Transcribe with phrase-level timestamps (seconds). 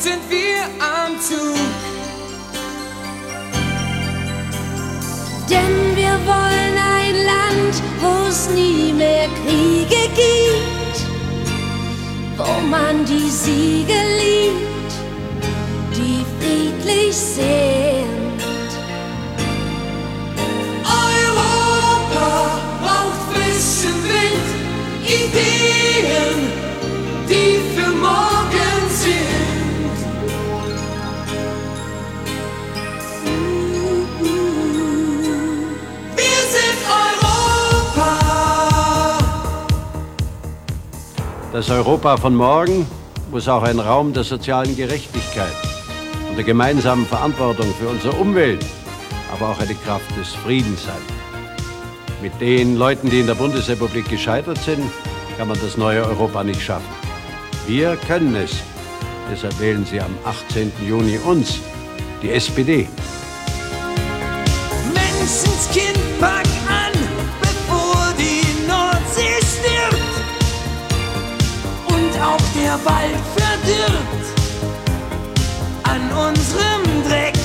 [0.00, 1.56] Jetzt sind wir am Zug.
[5.50, 10.98] Denn wir wollen ein Land, wo es nie mehr Kriege gibt,
[12.36, 14.92] wo man die Siege liebt,
[15.96, 17.67] die friedlich sind.
[41.58, 42.86] Das Europa von morgen
[43.32, 45.52] muss auch ein Raum der sozialen Gerechtigkeit
[46.28, 48.64] und der gemeinsamen Verantwortung für unsere Umwelt,
[49.32, 51.02] aber auch eine Kraft des Friedens sein.
[52.22, 54.88] Mit den Leuten, die in der Bundesrepublik gescheitert sind,
[55.36, 56.86] kann man das neue Europa nicht schaffen.
[57.66, 58.52] Wir können es.
[59.28, 60.70] Deshalb wählen Sie am 18.
[60.86, 61.58] Juni uns,
[62.22, 62.88] die SPD.
[64.94, 66.20] Menschenskind,
[72.68, 74.26] der Wald verdirbt
[75.84, 77.37] an unserem Dreck.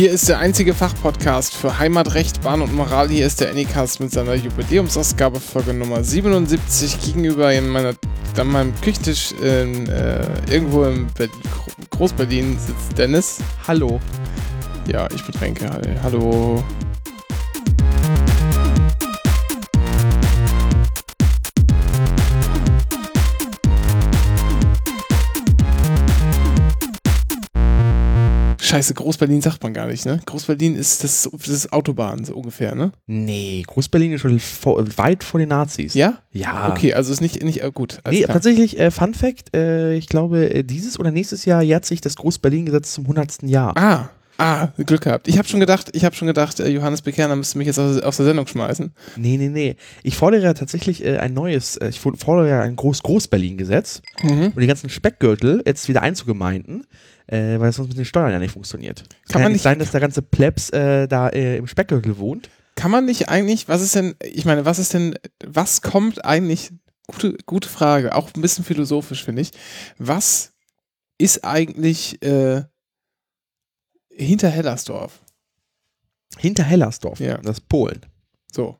[0.00, 3.10] Hier ist der einzige Fachpodcast für Heimatrecht, Bahn und Moral.
[3.10, 7.92] Hier ist der Anycast mit seiner Jubiläumsausgabe Folge Nummer 77 gegenüber in meiner,
[8.38, 11.36] an meinem Küchentisch in, äh, irgendwo in Berlin,
[11.90, 13.40] Groß-Berlin sitzt Dennis.
[13.68, 14.00] Hallo.
[14.90, 15.70] Ja, ich betränke.
[16.02, 16.64] Hallo.
[28.70, 30.20] Scheiße, Groß-Berlin sagt man gar nicht, ne?
[30.26, 32.92] Groß-Berlin ist das, das ist Autobahn, so ungefähr, ne?
[33.06, 35.94] Nee, Groß-Berlin ist schon vor, weit vor den Nazis.
[35.94, 36.18] Ja?
[36.30, 36.70] Ja.
[36.70, 37.98] Okay, also ist nicht, nicht äh, gut.
[38.08, 38.34] Nee, klar.
[38.34, 42.14] tatsächlich, äh, Fun Fact, äh, ich glaube, äh, dieses oder nächstes Jahr jährt sich das
[42.16, 43.42] Groß-Berlin-Gesetz zum 100.
[43.42, 43.76] Jahr.
[43.76, 45.26] Ah, ah, Glück gehabt.
[45.26, 48.00] Ich habe schon gedacht, ich habe schon gedacht, äh, Johannes Bekerner müsste mich jetzt aus,
[48.00, 48.92] aus der Sendung schmeißen.
[49.16, 49.76] Nee, nee, nee.
[50.04, 54.52] Ich fordere ja tatsächlich äh, ein neues, äh, ich fordere ja ein Groß-Groß-Berlin-Gesetz, Mhm.
[54.54, 56.86] um die ganzen Speckgürtel jetzt wieder einzugemeinden,
[57.30, 59.04] äh, weil es sonst mit den Steuern ja nicht funktioniert.
[59.28, 62.18] Kann ja man nicht nicht- sein, dass der ganze Plebs äh, da äh, im Speckgürtel
[62.18, 62.48] wohnt.
[62.76, 65.14] Kann man nicht eigentlich, was ist denn, ich meine, was ist denn,
[65.44, 66.72] was kommt eigentlich,
[67.08, 69.50] gute, gute Frage, auch ein bisschen philosophisch, finde ich.
[69.98, 70.52] Was
[71.18, 72.62] ist eigentlich äh,
[74.10, 75.20] hinter Hellersdorf?
[76.38, 77.38] Hinter Hellersdorf, Ja.
[77.38, 78.06] das ist Polen.
[78.52, 78.78] So.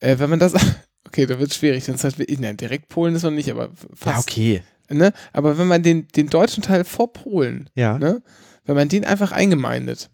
[0.00, 0.54] Äh, wenn man das,
[1.06, 4.14] okay, da wird es schwierig, dann sagt, nein, direkt Polen ist noch nicht, aber fast.
[4.14, 4.62] Ja, okay.
[4.90, 5.12] Ne?
[5.32, 7.98] Aber wenn man den, den deutschen Teil vor Polen Ja.
[7.98, 8.22] ne?
[8.64, 10.10] wenn man den einfach eingemeindet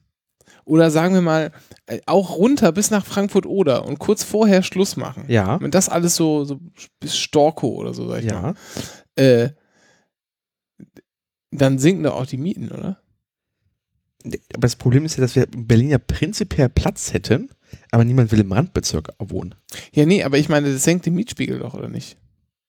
[0.64, 1.52] oder sagen wir mal
[1.86, 5.24] äh, auch runter bis nach Frankfurt oder und kurz vorher Schluss machen.
[5.28, 5.60] Ja.
[5.60, 6.60] Wenn das alles so, so
[7.00, 8.40] bis Storkow oder so, sag ich Ja.
[8.42, 8.54] mal,
[9.16, 9.50] äh,
[11.50, 13.00] dann sinken doch auch die Mieten, oder?
[14.24, 17.48] Aber das Problem ist ja, dass wir in Berlin ja prinzipiell Platz hätten,
[17.92, 19.54] aber niemand will im Randbezirk wohnen.
[19.92, 22.16] Ja, nee, aber ich meine, das senkt den Mietspiegel doch, oder nicht?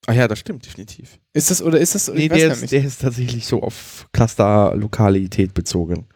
[0.05, 1.19] Ah ja, das stimmt, definitiv.
[1.33, 6.07] Ist das, oder ist das, Nee, der ist, der ist tatsächlich so auf Cluster-Lokalität bezogen.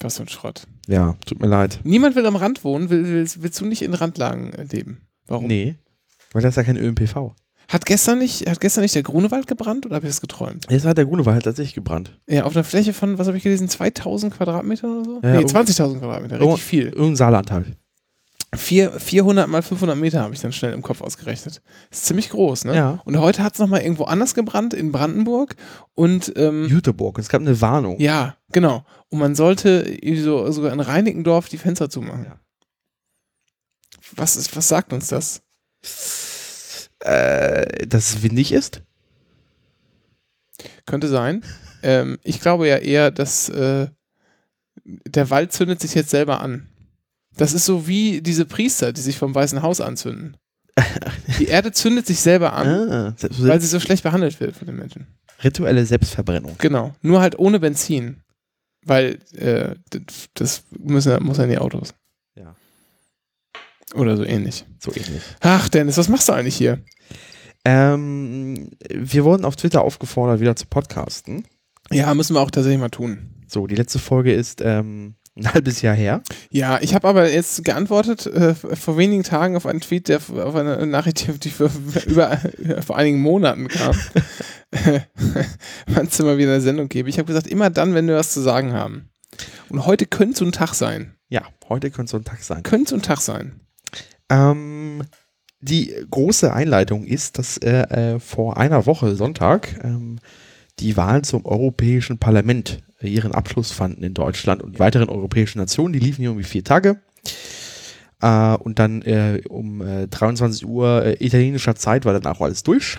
[0.00, 0.66] Was für ein Schrott.
[0.88, 1.80] Ja, tut mir leid.
[1.84, 5.02] Niemand will am Rand wohnen, will, willst, willst du nicht in Randlagen äh, leben?
[5.26, 5.46] Warum?
[5.46, 5.76] Nee,
[6.32, 7.34] weil das ist ja kein ÖMPV.
[7.68, 10.66] Hat gestern nicht, hat gestern nicht der Grunewald gebrannt oder habe ich das geträumt?
[10.70, 12.18] Jetzt hat der Grunewald tatsächlich gebrannt.
[12.28, 15.20] Ja, auf einer Fläche von, was habe ich gelesen, 2000 Quadratmeter oder so?
[15.22, 16.86] Ja, nee, irgend- 20.000 Quadratmeter, richtig viel.
[16.88, 17.76] Irgendein Saarland halt.
[18.56, 21.62] Vier, 400 mal 500 Meter habe ich dann schnell im Kopf ausgerechnet.
[21.90, 22.76] ist ziemlich groß, ne?
[22.76, 23.02] Ja.
[23.04, 25.56] Und heute hat es nochmal irgendwo anders gebrannt, in Brandenburg.
[25.94, 27.18] Und ähm, Jüteburg.
[27.18, 27.98] Es gab eine Warnung.
[28.00, 28.84] ja, genau.
[29.08, 32.24] Und man sollte so, sogar in Reinickendorf die Fenster zumachen.
[32.24, 32.40] Ja.
[34.16, 35.42] Was, ist, was sagt uns das?
[37.00, 38.82] Äh, dass es windig ist?
[40.86, 41.44] Könnte sein.
[41.82, 43.88] ähm, ich glaube ja eher, dass äh,
[44.84, 46.68] der Wald zündet sich jetzt selber an.
[47.36, 50.36] Das ist so wie diese Priester, die sich vom Weißen Haus anzünden.
[51.38, 54.76] Die Erde zündet sich selber an, Ah, weil sie so schlecht behandelt wird von den
[54.76, 55.06] Menschen.
[55.42, 56.56] rituelle Selbstverbrennung.
[56.58, 56.94] Genau.
[57.02, 58.20] Nur halt ohne Benzin.
[58.86, 59.74] Weil äh,
[60.34, 61.94] das müssen, muss ja in die Autos.
[62.36, 62.54] Ja.
[63.94, 64.64] Oder so ähnlich.
[64.78, 65.22] So ähnlich.
[65.40, 66.82] Ach, Dennis, was machst du eigentlich hier?
[67.64, 71.46] Ähm, wir wurden auf Twitter aufgefordert, wieder zu podcasten.
[71.90, 73.30] Ja, müssen wir auch tatsächlich mal tun.
[73.46, 76.22] So, die letzte Folge ist ähm, ein halbes Jahr her.
[76.50, 80.54] Ja, ich habe aber jetzt geantwortet äh, vor wenigen Tagen auf einen Tweet, der auf
[80.54, 81.70] eine Nachricht, die für,
[82.06, 82.38] über,
[82.86, 83.96] vor einigen Monaten kam.
[85.86, 87.08] Wann es immer wieder eine Sendung gebe.
[87.08, 89.10] Ich habe gesagt, immer dann, wenn wir was zu sagen haben.
[89.68, 91.16] Und heute könnte so ein Tag sein.
[91.28, 92.62] Ja, heute könnte so ein Tag sein.
[92.62, 93.60] Könnte so ein Tag sein.
[94.30, 95.02] Ähm,
[95.60, 100.20] die große Einleitung ist, dass äh, äh, vor einer Woche, Sonntag, ähm,
[100.78, 105.92] die Wahlen zum Europäischen Parlament äh, ihren Abschluss fanden in Deutschland und weiteren europäischen Nationen.
[105.92, 107.00] Die liefen hier irgendwie vier Tage.
[108.20, 112.62] Äh, und dann äh, um äh, 23 Uhr äh, italienischer Zeit war dann auch alles
[112.62, 112.98] durch.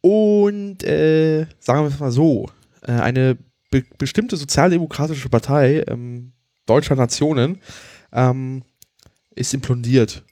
[0.00, 2.48] Und äh, sagen wir es mal so,
[2.82, 3.36] äh, eine
[3.70, 6.32] be bestimmte sozialdemokratische Partei ähm,
[6.66, 7.60] deutscher Nationen
[8.12, 8.62] ähm,
[9.34, 10.24] ist implodiert.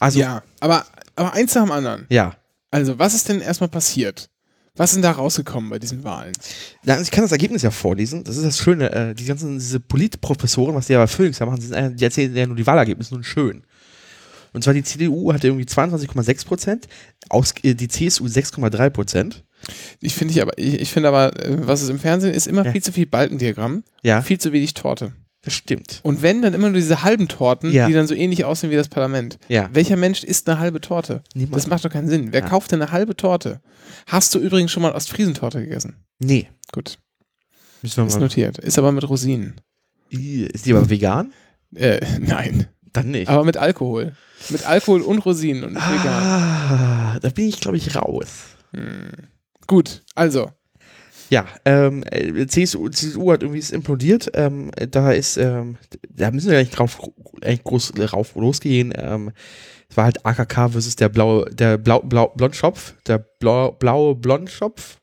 [0.00, 0.26] Also, ja.
[0.26, 0.86] ja, aber,
[1.16, 2.06] aber eins nach dem anderen.
[2.08, 2.34] ja.
[2.70, 4.28] Also, was ist denn erstmal passiert?
[4.78, 6.32] Was ist denn da rausgekommen bei diesen Wahlen?
[6.84, 8.24] Ja, Ich kann das Ergebnis ja vorlesen.
[8.24, 8.90] Das ist das Schöne.
[8.92, 12.04] Äh, die ganzen diese Politprofessoren, was die ja bei Phoenix machen, die, sind, äh, die
[12.04, 13.64] erzählen ja nur die Wahlergebnisse nun schön.
[14.54, 16.88] Und zwar die CDU hatte irgendwie 22,6 Prozent,
[17.62, 19.44] äh, die CSU 6,3 Prozent.
[20.00, 22.64] Ich finde ich aber, ich, ich finde aber, äh, was es im Fernsehen ist, immer
[22.64, 22.72] Ja.
[22.72, 25.12] viel zu viel Balkendiagramm, Ja, viel zu wenig Torte.
[25.42, 26.00] Das stimmt.
[26.02, 27.86] Und wenn, dann immer nur diese halben Torten, Ja.
[27.86, 29.38] die dann so ähnlich aussehen wie das Parlament.
[29.48, 29.70] Ja.
[29.72, 31.22] Welcher Mensch isst eine halbe Torte?
[31.34, 31.56] Niemand.
[31.56, 32.32] Das macht doch keinen Sinn.
[32.32, 32.48] Wer Ja.
[32.48, 33.60] kauft denn eine halbe Torte?
[34.06, 35.96] Hast du übrigens schon mal Ostfriesentorte gegessen?
[36.18, 36.48] Nee.
[36.72, 36.98] Gut,
[37.82, 38.24] Müssen ist wir mal.
[38.26, 38.58] notiert.
[38.58, 39.60] Ist aber mit Rosinen.
[40.10, 41.32] Ist die aber vegan?
[41.74, 42.66] Äh, nein.
[42.92, 43.28] Dann nicht.
[43.28, 44.14] Aber mit Alkohol.
[44.48, 46.06] Mit Alkohol und Rosinen und nicht vegan.
[46.22, 48.28] ah, da bin ich, glaube ich, raus.
[49.66, 50.50] Gut, also.
[51.30, 54.30] Ja, ähm, äh, CSU, CSU hat irgendwie ist implodiert.
[54.34, 55.76] Ähm, da ist, ähm,
[56.08, 57.00] da müssen wir nicht drauf
[57.42, 58.92] eigentlich groß rauf losgehen.
[58.96, 59.32] Ähm,
[59.90, 64.98] es war halt AKK versus der blaue, der blau, blau, Blondschopf, der blau, blaue Blondschopf.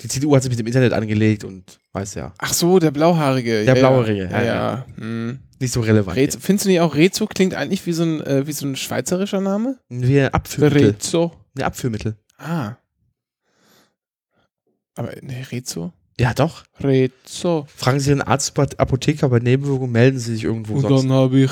[0.00, 3.64] Die CDU hat sich mit dem Internet angelegt und weiß ja, Ach so, der Blauhaarige.
[3.64, 4.54] Der ja, Blauhaarige, Ja, ja, ja.
[4.54, 4.86] ja.
[4.96, 5.38] Hm.
[5.60, 6.16] nicht so relevant.
[6.16, 8.74] Rezo, findest du nicht auch Rezo klingt eigentlich wie so ein, äh, wie so ein
[8.74, 9.78] schweizerischer Name?
[9.88, 10.90] Wie ein Abführmittel.
[10.90, 11.32] Rezo.
[11.56, 12.16] Ein Abführmittel.
[12.38, 12.76] Ah.
[14.94, 15.92] Aber, ne, Rezo?
[16.20, 16.64] Ja, doch.
[16.80, 17.66] Rezo.
[17.74, 21.02] Fragen Sie einen Arzt, Apotheker bei Nebenwirkungen, melden Sie sich irgendwo Und sonst.
[21.02, 21.50] dann habe ich,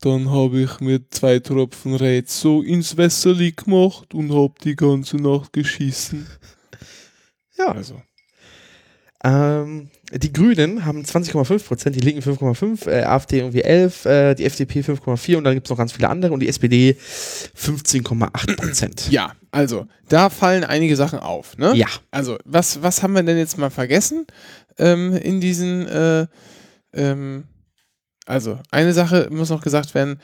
[0.00, 5.52] dann habe ich mir zwei Tropfen Rezo ins Wässerli gemacht und habe die ganze Nacht
[5.52, 6.26] geschissen.
[7.56, 7.72] Ja.
[7.72, 8.02] Also.
[9.24, 14.44] Ähm, die Grünen haben 20,5 Prozent, die Linken 5,5%, äh, AfD irgendwie 11, äh, die
[14.44, 16.96] FDP 5,4 und dann gibt es noch ganz viele andere und die SPD
[17.56, 19.10] 15,8 Prozent.
[19.10, 21.74] Ja, also, da fallen einige Sachen auf, ne?
[21.74, 21.86] Ja.
[22.10, 24.26] Also, was, was haben wir denn jetzt mal vergessen
[24.78, 26.26] ähm, in diesen, äh,
[26.92, 27.44] ähm,
[28.26, 30.20] also, eine Sache muss noch gesagt werden,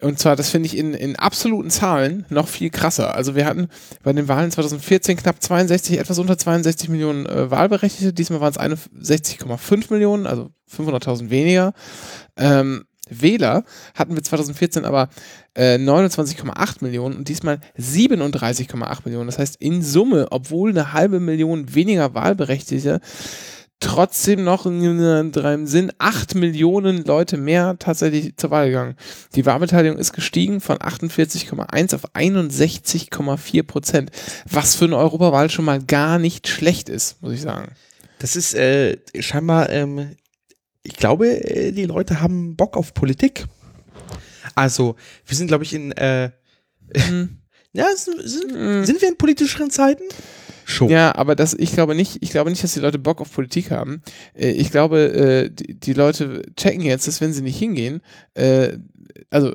[0.00, 3.14] und zwar, das finde ich in, in absoluten Zahlen noch viel krasser.
[3.14, 3.68] Also, wir hatten
[4.02, 8.58] bei den Wahlen 2014 knapp 62, etwas unter 62 Millionen äh, Wahlberechtigte, diesmal waren es
[8.58, 11.72] 61,5 Millionen, also 500.000 weniger.
[12.36, 15.08] Ähm, Wähler hatten wir 2014 aber
[15.54, 19.26] äh, 29,8 Millionen und diesmal 37,8 Millionen.
[19.26, 23.00] Das heißt, in Summe, obwohl eine halbe Million weniger Wahlberechtigte,
[23.84, 28.96] trotzdem noch in drei Sinn 8 Millionen Leute mehr tatsächlich zur Wahl gegangen.
[29.34, 34.10] Die Wahlbeteiligung ist gestiegen von 48,1 auf 61,4 Prozent,
[34.50, 37.72] was für eine Europawahl schon mal gar nicht schlecht ist, muss ich sagen.
[38.18, 40.16] Das ist äh, scheinbar, ähm,
[40.82, 43.44] ich glaube, äh, die Leute haben Bock auf Politik.
[44.54, 46.30] Also, wir sind, glaube ich, in, äh,
[46.92, 47.38] Hm.
[47.72, 50.04] ja, sind, sind, sind wir in politischeren Zeiten?
[50.64, 50.88] Schon.
[50.88, 53.70] Ja, aber das, ich glaube nicht, ich glaube nicht, dass die Leute Bock auf Politik
[53.70, 54.02] haben.
[54.34, 58.00] Äh, Ich glaube, äh, die, die Leute checken jetzt, dass wenn sie nicht hingehen,
[58.34, 58.78] äh,
[59.30, 59.54] also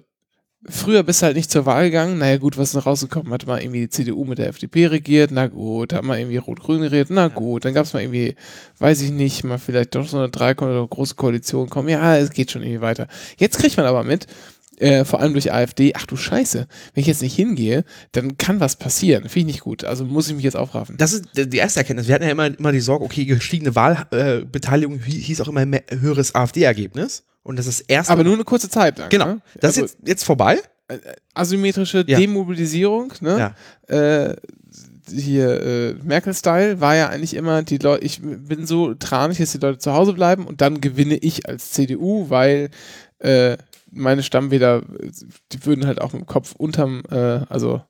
[0.67, 2.17] früher bist du halt nicht zur Wahl gegangen.
[2.17, 3.31] Naja, gut, was ist denn rausgekommen?
[3.31, 5.31] Hat mal irgendwie die CDU mit der FDP regiert?
[5.31, 5.93] Na gut.
[5.93, 7.07] Hat mal irgendwie Rot-Grün regiert?
[7.11, 7.65] Na gut.
[7.65, 8.35] Dann gab es mal irgendwie,
[8.79, 11.87] weiß ich nicht, mal vielleicht doch so eine drei oder große Koalition kommen.
[11.89, 13.07] Ja, es geht schon irgendwie weiter.
[13.37, 14.27] Jetzt kriegt man aber mit,
[14.79, 18.59] äh, vor allem durch AfD, ach du Scheiße, wenn ich jetzt nicht hingehe, dann kann
[18.59, 19.23] was passieren.
[19.23, 19.83] Finde ich nicht gut.
[19.83, 20.97] Also muss ich mich jetzt aufraffen.
[20.97, 22.07] Das ist die erste Erkenntnis.
[22.07, 25.83] Wir hatten ja immer, immer die Sorge, okay, gestiegene Wahlbeteiligung äh, hieß auch immer mehr
[25.89, 27.23] höheres AfD-Ergebnis.
[27.43, 28.09] Und das ist erst.
[28.09, 29.09] Aber nur eine kurze Zeit lang.
[29.09, 29.25] Genau.
[29.25, 29.41] Ne?
[29.59, 30.59] Das ist Also, jetzt, jetzt vorbei.
[31.33, 32.17] asymmetrische Ja.
[32.17, 33.53] Demobilisierung, ne?
[33.87, 34.35] Äh,
[35.11, 39.57] hier äh, Merkel-Style war ja eigentlich immer, die Leute, ich bin so tranig, dass die
[39.57, 42.69] Leute zu Hause bleiben und dann gewinne ich als CDU, weil
[43.19, 43.57] äh,
[43.91, 45.11] meine Stammwähler, äh,
[45.51, 47.15] die würden halt auch mit dem Kopf unterm, äh,
[47.49, 47.81] also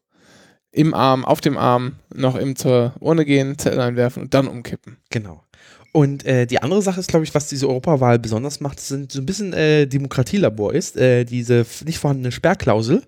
[0.71, 4.97] im Arm, auf dem Arm noch eben zur Urne gehen, Zettel einwerfen und dann umkippen.
[5.09, 5.43] Genau.
[5.91, 9.19] Und äh, die andere Sache ist, glaube ich, was diese Europawahl besonders macht, sind so
[9.19, 13.01] ein bisschen äh, Demokratielabor ist, äh, diese nicht vorhandene Sperrklausel.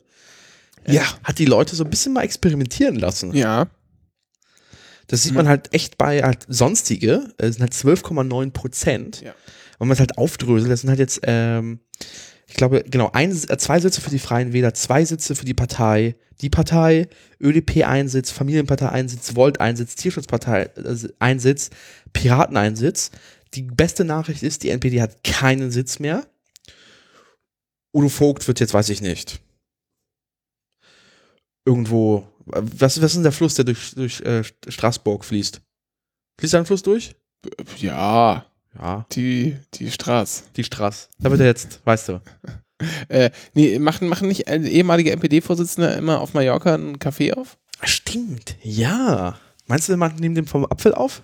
[0.85, 1.03] Äh, Ja.
[1.23, 3.35] Hat die Leute so ein bisschen mal experimentieren lassen.
[3.35, 3.67] Ja.
[5.05, 9.21] Das sieht man halt echt bei halt sonstige, äh, sind halt 12,9 Prozent.
[9.21, 9.35] Ja.
[9.77, 11.81] Wenn man es halt aufdröselt, das sind halt jetzt, ähm,
[12.51, 15.53] ich glaube, genau, ein, äh, zwei Sitze für die Freien Wähler, zwei Sitze für die
[15.53, 17.07] Partei, die Partei,
[17.41, 21.69] ÖDP ein Sitz, Familienpartei ein Sitz, Volt ein Sitz, Tierschutzpartei äh, ein Sitz,
[22.11, 23.11] Piraten ein Sitz.
[23.53, 26.27] Die beste Nachricht ist, die NPD hat keinen Sitz mehr.
[27.95, 29.39] Udo Vogt wird jetzt, weiß ich nicht,
[31.65, 35.61] irgendwo, äh, was, was ist denn der Fluss, der durch, durch äh, Straßburg fließt?
[36.37, 37.15] Fließt da ein Fluss durch?
[37.77, 40.43] Ja, Ja, die, die Straße.
[40.55, 41.09] die Straße.
[41.19, 42.21] Da wird er jetzt, weißt du.
[43.09, 47.59] Äh, nee, machen, machen nicht äh, ehemalige NPD-Vorsitzende immer auf Mallorca einen Café auf?
[47.83, 49.37] Stimmt, ja.
[49.67, 51.21] Meinst du, man nimmt den vom Apfel auf?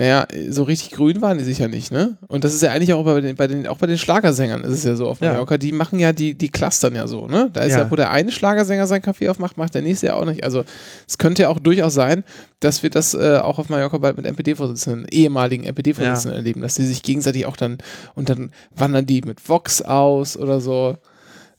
[0.00, 2.16] Naja, so richtig grün waren die sicher nicht, ne?
[2.26, 4.70] Und das ist ja eigentlich auch bei den, bei den, auch bei den Schlagersängern ist
[4.70, 5.32] es ja so auf Ja.
[5.32, 7.50] Mallorca, die machen ja, die, die clustern ja so, ne?
[7.52, 7.80] Da ist ja.
[7.80, 7.90] Ja.
[7.90, 10.42] wo der eine Schlagersänger sein Café aufmacht, macht der nächste ja auch nicht.
[10.42, 10.64] Also
[11.06, 12.24] es könnte ja auch durchaus sein,
[12.60, 16.86] dass wir das äh, auch auf Mallorca bald mit NPD-Vorsitzenden, ehemaligen NPD-Vorsitzenden erleben, dass die
[16.86, 17.76] sich gegenseitig auch dann,
[18.14, 20.96] und dann wandern die mit Vox aus oder so.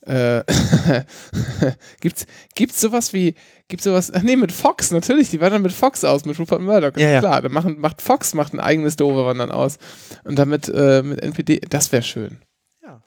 [0.03, 0.41] Äh,
[2.01, 3.35] gibt's, gibt's sowas wie,
[3.71, 6.91] gibt's sowas, ach nee, mit Fox, natürlich, die wandern mit Fox aus, mit Rupert Murdoch,
[6.97, 7.19] Ja, ja.
[7.19, 9.79] klar, dann machen, macht Fox, macht ein eigenes doofe Wandern aus.
[10.23, 12.37] Und damit, äh, mit NPD, das wäre schön.
[12.83, 13.01] Ja.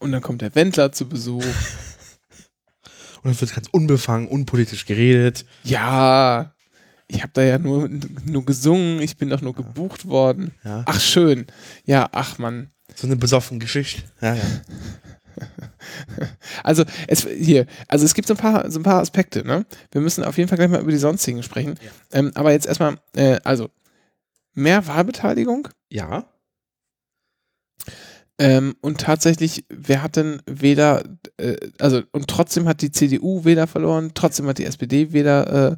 [0.00, 1.44] Und dann kommt der Wendler zu Besuch.
[3.22, 5.44] Und dann wird ganz unbefangen, unpolitisch geredet.
[5.62, 6.52] ja,
[7.10, 7.88] ich habe da ja nur,
[8.26, 10.52] nur gesungen, ich bin doch nur gebucht worden.
[10.62, 10.82] Ja.
[10.84, 11.46] Ach, schön.
[11.86, 12.70] Ja, ach man.
[12.94, 14.02] So eine besoffene Geschichte.
[14.20, 14.42] Ja, ja.
[16.64, 19.64] Also es hier, also es gibt so ein paar, so ein paar Aspekte, ne?
[19.92, 21.74] Wir müssen auf jeden Fall gleich mal über die sonstigen sprechen.
[22.12, 23.68] Ähm, aber jetzt erstmal, äh, also
[24.54, 26.24] mehr Wahlbeteiligung Ja.
[28.38, 31.04] ähm, und tatsächlich, wer hat denn Wähler,
[31.38, 35.76] äh, also und trotzdem hat die CDU Wähler verloren, trotzdem hat die SPD Wähler äh,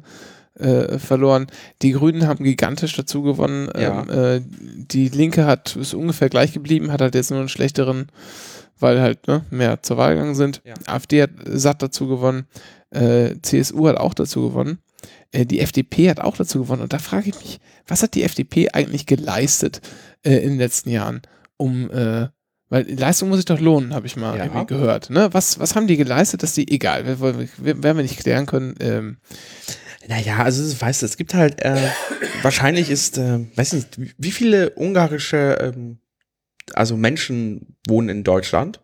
[0.67, 1.47] äh, verloren.
[1.81, 3.69] Die Grünen haben gigantisch dazu gewonnen.
[3.77, 4.03] Ja.
[4.03, 4.41] Ähm, äh,
[4.85, 8.07] die Linke hat ist ungefähr gleich geblieben, hat halt jetzt nur einen schlechteren,
[8.81, 10.61] weil halt ne, mehr zur Wahl gegangen sind.
[10.65, 10.73] Ja.
[10.87, 12.47] AfD hat satt dazu gewonnen.
[12.89, 14.79] Äh, CSU hat auch dazu gewonnen.
[15.31, 16.81] Äh, die FDP hat auch dazu gewonnen.
[16.81, 19.81] Und da frage ich mich, was hat die FDP eigentlich geleistet
[20.23, 21.21] äh, in den letzten Jahren,
[21.57, 22.27] um äh,
[22.69, 24.45] weil Leistung muss sich doch lohnen, habe ich mal Ja.
[24.45, 25.09] irgendwie gehört.
[25.09, 25.27] Ne?
[25.33, 28.75] Was, was haben die geleistet, dass die, egal, werden wir nicht klären können.
[28.79, 29.17] Ähm,
[30.07, 31.89] Naja, also das weißt du, es gibt halt, äh,
[32.41, 35.99] wahrscheinlich ist, äh, weiß nicht, wie- wie viele ungarische, ähm,
[36.73, 38.81] also Menschen wohnen in Deutschland?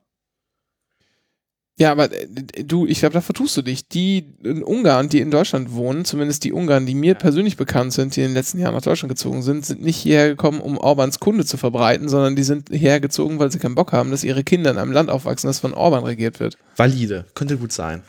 [1.80, 2.26] ja, aber äh,
[2.64, 3.88] du, ich glaube, da vertust du dich.
[3.88, 8.16] Die in Ungarn, die in Deutschland wohnen, zumindest die Ungarn, die mir persönlich bekannt sind,
[8.16, 11.20] die in den letzten Jahren nach Deutschland gezogen sind, sind nicht hierher gekommen, um Orbans
[11.20, 14.44] Kunde zu verbreiten, sondern die sind hierher gezogen, weil sie keinen Bock haben, dass ihre
[14.44, 16.58] Kinder in einem Land aufwachsen, das von Orban regiert wird.
[16.76, 18.02] Valide, könnte gut sein.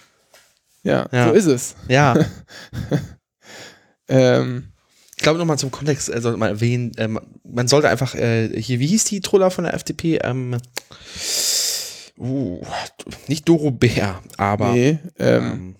[0.82, 1.28] Ja, Ja.
[1.28, 1.74] so ist es.
[1.88, 2.16] Ja,
[4.08, 4.68] Ähm,
[5.18, 8.78] ich glaube nochmal zum Kontext, äh, sollte man erwähnen, ähm, man sollte einfach, äh, hier,
[8.78, 10.20] wie hieß die Troller von der FDP?
[10.22, 10.56] Ähm,
[12.16, 12.62] uh,
[13.26, 15.76] nicht Doro Bär, aber nee, ähm, ähm,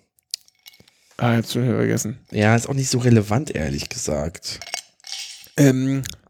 [1.18, 2.18] ah, ich hab's schon vergessen.
[2.32, 4.58] ja, ist auch nicht so relevant, ehrlich gesagt.
[5.56, 6.27] Ähm, äh,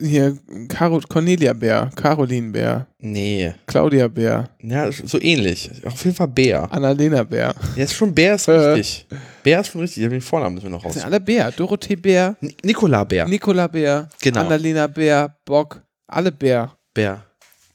[0.00, 0.36] hier,
[0.68, 5.70] Caro, Cornelia Bär, Caroline Bär, Nee, Claudia Bär, ja, so ähnlich.
[5.84, 6.70] Auf jeden Fall Bär.
[6.72, 7.54] Annalena Bär.
[7.76, 8.52] Ja, ist schon Bär ist Äh.
[8.52, 9.06] richtig.
[9.42, 11.06] Bär ist schon richtig, den Vornamen müssen wir noch Das sind raus.
[11.12, 11.52] alle Bär.
[11.52, 13.26] Dorothee Bär, Ni- Nikola Bär.
[13.28, 14.40] Nicola Bär, Genau.
[14.40, 17.22] Annalena Bär, Bock, alle Bär, Bär.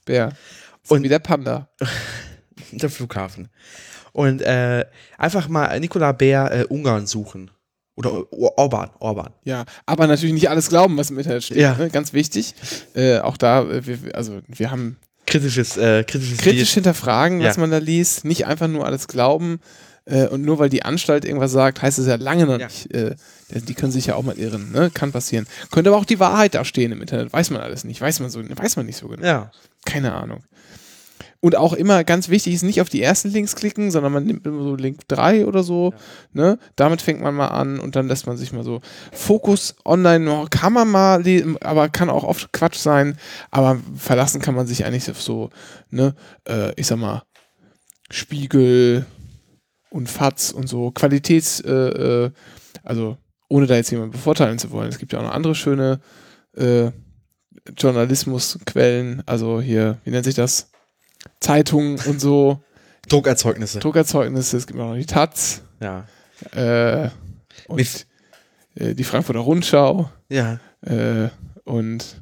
[0.05, 0.33] Bär.
[0.89, 1.69] Und- Und wie der Panda.
[2.73, 3.49] Der Flughafen.
[4.13, 4.85] Und äh,
[5.17, 7.49] einfach mal Nikola Bär äh, Ungarn suchen.
[8.07, 9.29] Oder Or- Orban, Orban.
[9.43, 11.57] Ja, aber natürlich nicht alles glauben, was im Internet steht.
[11.57, 11.75] Ja.
[11.75, 11.89] Ne?
[11.89, 12.53] Ganz wichtig.
[12.95, 17.55] Äh, auch da, äh, wir, wir- also wir haben kritisches, äh, kritisches kritisch hinterfragen, was
[17.55, 17.61] Ja.
[17.61, 19.59] man da liest, nicht einfach nur alles glauben.
[20.05, 22.65] Äh, und nur weil die Anstalt irgendwas sagt, heißt es ja lange noch Ja.
[22.67, 22.91] nicht.
[22.93, 23.15] Äh,
[23.53, 24.89] die können sich ja auch mal irren, ne?
[24.91, 25.45] Kann passieren.
[25.69, 28.29] Könnte aber auch die Wahrheit da stehen im Internet, weiß man alles nicht, weiß man
[28.31, 29.23] so, weiß man nicht so genau.
[29.25, 29.51] Ja.
[29.85, 30.43] Keine Ahnung.
[31.43, 34.45] Und auch immer ganz wichtig ist, nicht auf die ersten Links klicken, sondern man nimmt
[34.45, 35.91] immer so Link 3 oder so.
[36.33, 36.59] Ne?
[36.75, 38.79] Damit fängt man mal an und dann lässt man sich mal so
[39.11, 43.17] Fokus online, oh, kann man mal, le- aber kann auch oft Quatsch sein.
[43.49, 45.49] Aber verlassen kann man sich eigentlich auf so,
[45.89, 46.13] ne,
[46.47, 47.23] äh, ich sag mal,
[48.11, 49.07] Spiegel
[49.89, 51.71] und Fatz und so Qualitäts, äh,
[52.25, 52.31] äh,
[52.83, 53.17] also
[53.49, 54.89] ohne da jetzt jemanden bevorteilen zu wollen.
[54.89, 56.01] Es gibt ja auch noch andere schöne
[56.55, 56.91] äh,
[57.77, 60.70] Journalismusquellen, also hier, wie nennt sich das?
[61.39, 62.63] Zeitungen und so,
[63.09, 63.79] Druckerzeugnisse.
[63.79, 66.07] Druckerzeugnisse, es gibt auch noch die Taz ja.
[66.53, 67.09] äh,
[67.67, 68.07] und Mit-
[68.75, 70.59] äh, die Frankfurter Rundschau Ja.
[70.81, 71.29] äh,
[71.65, 72.21] und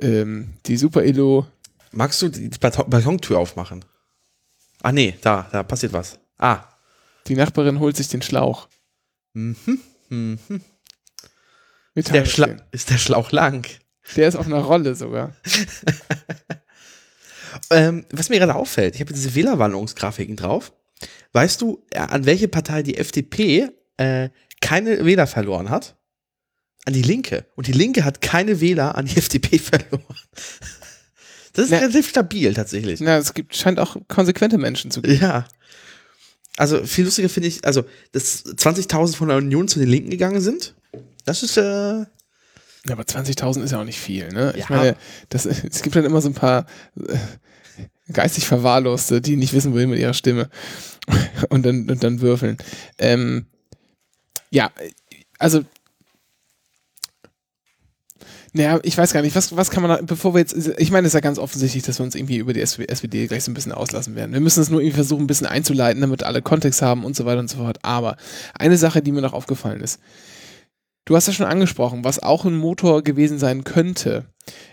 [0.00, 1.46] ähm, die Super Elo.
[1.92, 3.84] Magst du die Balkon- Balkontür aufmachen?
[4.82, 6.18] Ah, nee, da, da passiert was.
[6.38, 6.64] Ah.
[7.26, 8.68] Die Nachbarin holt sich den Schlauch.
[9.32, 9.56] Mhm.
[10.08, 10.38] Mhm.
[11.94, 13.66] Ist der, Schla ist der Schlauch lang?
[14.16, 15.34] der ist auf einer Rolle sogar.
[17.70, 20.72] Ähm, was mir gerade auffällt, ich habe diese Wählerwanderungsgrafiken drauf.
[21.32, 25.96] Weißt du, äh, an welche Partei die FDP äh, keine Wähler verloren hat?
[26.84, 27.44] An die Linke.
[27.54, 30.02] Und die Linke hat keine Wähler an die FDP verloren.
[31.52, 33.00] Das ist Na- relativ stabil tatsächlich.
[33.00, 35.20] Na, es gibt, scheint auch konsequente Menschen zu geben.
[35.20, 35.46] Ja.
[36.56, 40.40] Also viel lustiger finde ich, also, dass 20.000 von der Union zu den Linken gegangen
[40.40, 40.74] sind.
[41.24, 42.04] Das ist, äh,
[42.88, 44.52] Ja, aber 20.000 ist ja auch nicht viel, ne?
[44.56, 44.76] Ich Ja.
[44.76, 44.96] meine,
[45.28, 46.66] das, es gibt dann immer so ein paar
[46.96, 47.16] äh,
[48.12, 50.48] geistig Verwahrloste, die nicht wissen, wohin mit ihrer Stimme
[51.50, 52.56] und dann, und dann würfeln.
[52.98, 53.46] Ähm,
[54.50, 54.70] ja,
[55.38, 55.62] also
[58.54, 61.06] naja, ich weiß gar nicht, was, was kann man da, bevor wir jetzt, ich meine,
[61.06, 63.54] es ist ja ganz offensichtlich, dass wir uns irgendwie über die SPD gleich so ein
[63.54, 64.32] bisschen auslassen werden.
[64.32, 67.26] Wir müssen es nur irgendwie versuchen, ein bisschen einzuleiten, damit alle Kontext haben und so
[67.26, 67.78] weiter und so fort.
[67.82, 68.16] Aber
[68.54, 70.00] eine Sache, die mir noch aufgefallen ist,
[71.08, 74.26] Du hast ja schon angesprochen, was auch ein Motor gewesen sein könnte,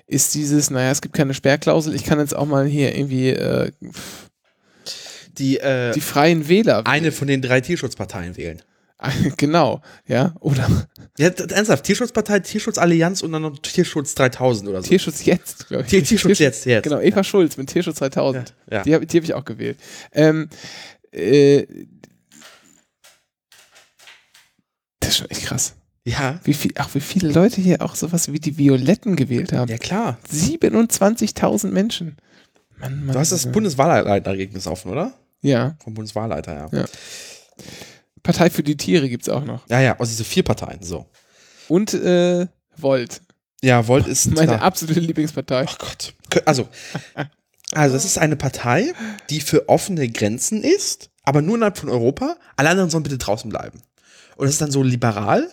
[0.05, 3.71] ist dieses, naja, es gibt keine Sperrklausel, ich kann jetzt auch mal hier irgendwie äh,
[5.37, 6.85] die, äh, die freien Wähler.
[6.87, 8.61] eine von den drei Tierschutzparteien wählen.
[9.37, 10.35] genau, ja.
[10.41, 10.69] Oder
[11.17, 14.89] Ja, ernsthaft, Tierschutzpartei, Tierschutzallianz und dann noch Tierschutz 3000 oder so.
[14.89, 15.89] Tierschutz jetzt, glaube ich.
[15.89, 16.83] Tier, Tierschutz jetzt, jetzt.
[16.83, 18.53] Genau, Eva Schulz mit Tierschutz 3000.
[18.69, 18.83] Ja, ja.
[18.83, 19.77] Die habe hab ich auch gewählt.
[20.11, 20.49] Ähm,
[21.13, 21.65] äh,
[24.99, 25.74] das ist schon echt krass.
[26.07, 29.71] Ja, Wie viel, auch wie viele Leute hier auch sowas wie die Violetten gewählt haben.
[29.71, 30.19] ja klar.
[30.31, 32.17] 27.000 Menschen.
[32.77, 33.51] Mann, Mann, Du hast das.
[33.51, 35.13] Bundeswahlleiterergebnis offen, oder?
[35.41, 35.75] Ja.
[35.83, 36.79] Vom Bundeswahlleiter, ja.
[36.79, 36.85] Ja.
[38.21, 39.67] Partei für die Tiere gibt es auch noch.
[39.69, 41.05] Ja, ja, aus diese vier Parteien, so.
[41.67, 43.21] Und äh, Volt.
[43.63, 44.57] Ja, Volt ist Meine da.
[44.59, 45.65] absolute Lieblingspartei.
[45.67, 46.13] Ach Gott.
[46.45, 46.67] Also,
[47.71, 48.93] also, das ist eine Partei,
[49.29, 52.35] die für offene Grenzen ist, aber nur innerhalb von Europa.
[52.57, 53.81] Alle anderen sollen bitte draußen bleiben.
[54.35, 55.49] Und das ist dann so liberal,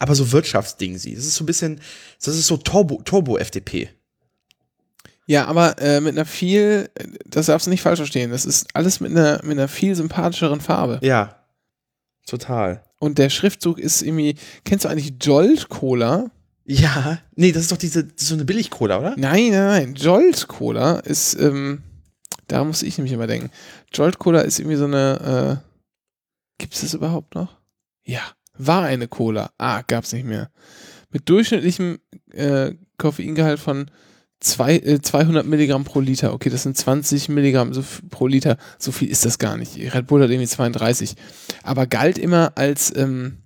[0.00, 1.14] aber so Wirtschaftsding sie.
[1.14, 1.80] Das ist so ein bisschen,
[2.24, 3.90] das ist so Turbo, Turbo-FDP.
[5.26, 6.90] Ja, aber äh, mit einer viel,
[7.26, 10.60] das darfst du nicht falsch verstehen, das ist alles mit einer, mit einer viel sympathischeren
[10.60, 10.98] Farbe.
[11.02, 11.36] Ja.
[12.26, 12.82] Total.
[12.98, 16.30] Und der Schriftzug ist irgendwie, kennst du eigentlich Jolt Cola?
[16.64, 17.18] Ja.
[17.36, 19.14] Nee, das ist doch diese, so eine Billig-Cola, oder?
[19.16, 19.94] Nein, nein, nein.
[19.94, 21.82] Jolt Cola ist, ähm,
[22.48, 23.50] da muss ich nämlich immer denken.
[23.92, 27.56] Jolt Cola ist irgendwie so eine, äh, gibt es das überhaupt noch?
[28.04, 28.22] Ja,
[28.66, 29.50] war eine Cola.
[29.58, 30.50] Ah, gab's nicht mehr.
[31.10, 31.98] Mit durchschnittlichem
[32.32, 33.90] äh, Koffeingehalt von
[34.40, 36.32] zwei, äh, 200 Milligramm pro Liter.
[36.32, 38.56] Okay, das sind 20 Milligramm so, pro Liter.
[38.78, 39.76] So viel ist das gar nicht.
[39.94, 41.14] Red Bull hat irgendwie 32.
[41.62, 43.38] Aber galt immer als ähm,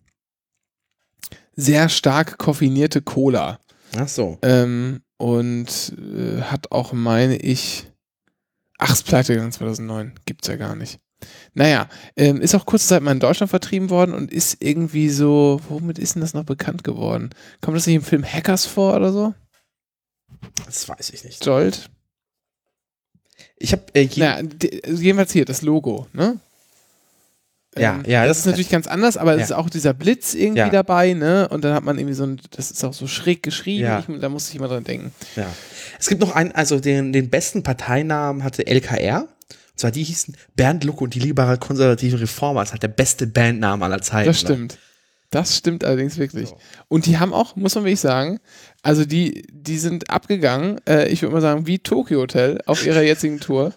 [1.57, 3.61] sehr stark koffeinierte Cola.
[3.97, 4.39] Ach so.
[4.43, 7.91] Ähm, und äh, hat auch, meine ich,
[8.79, 10.15] ach, ist pleite gegangen 2009.
[10.27, 11.01] Gibt's ja gar nicht.
[11.55, 15.61] Naja, ähm, ist auch kurze Zeit mal in Deutschland vertrieben worden und ist irgendwie so,
[15.69, 17.31] womit ist denn das noch bekannt geworden?
[17.61, 19.35] Kommt das nicht im Film Hackers vor oder so?
[20.67, 21.45] Das weiß ich nicht.
[21.47, 21.89] Jolt?
[23.57, 24.47] Ich habe äh, je- Naja,
[24.85, 26.39] also jedenfalls hier, das Logo, ne?
[27.77, 29.45] Ja, ja, das, das ist natürlich ganz anders, aber es ja.
[29.47, 30.69] ist auch dieser Blitz irgendwie Ja.
[30.71, 31.49] dabei, ne?
[31.49, 33.99] Und dann hat man irgendwie so ein, das ist auch so schräg geschrieben, Ja.
[34.09, 35.13] ich, da musste ich mal dran denken.
[35.35, 35.47] Ja.
[35.99, 39.27] Es gibt noch einen, also den, den besten Parteinamen hatte LKR.
[39.75, 42.61] Und zwar die hießen Bernd Lucke und die liberal-konservativen Reformer.
[42.61, 44.29] Das ist halt der beste Bandname aller Zeiten.
[44.29, 44.47] Das ne?
[44.47, 44.79] stimmt.
[45.35, 46.51] Das stimmt allerdings wirklich.
[46.51, 46.59] So.
[46.87, 48.39] Und die haben auch, muss man wirklich sagen,
[48.83, 53.03] also die, die sind abgegangen, äh, ich würde mal sagen, wie Tokyo Hotel auf ihrer
[53.03, 53.73] jetzigen Tour.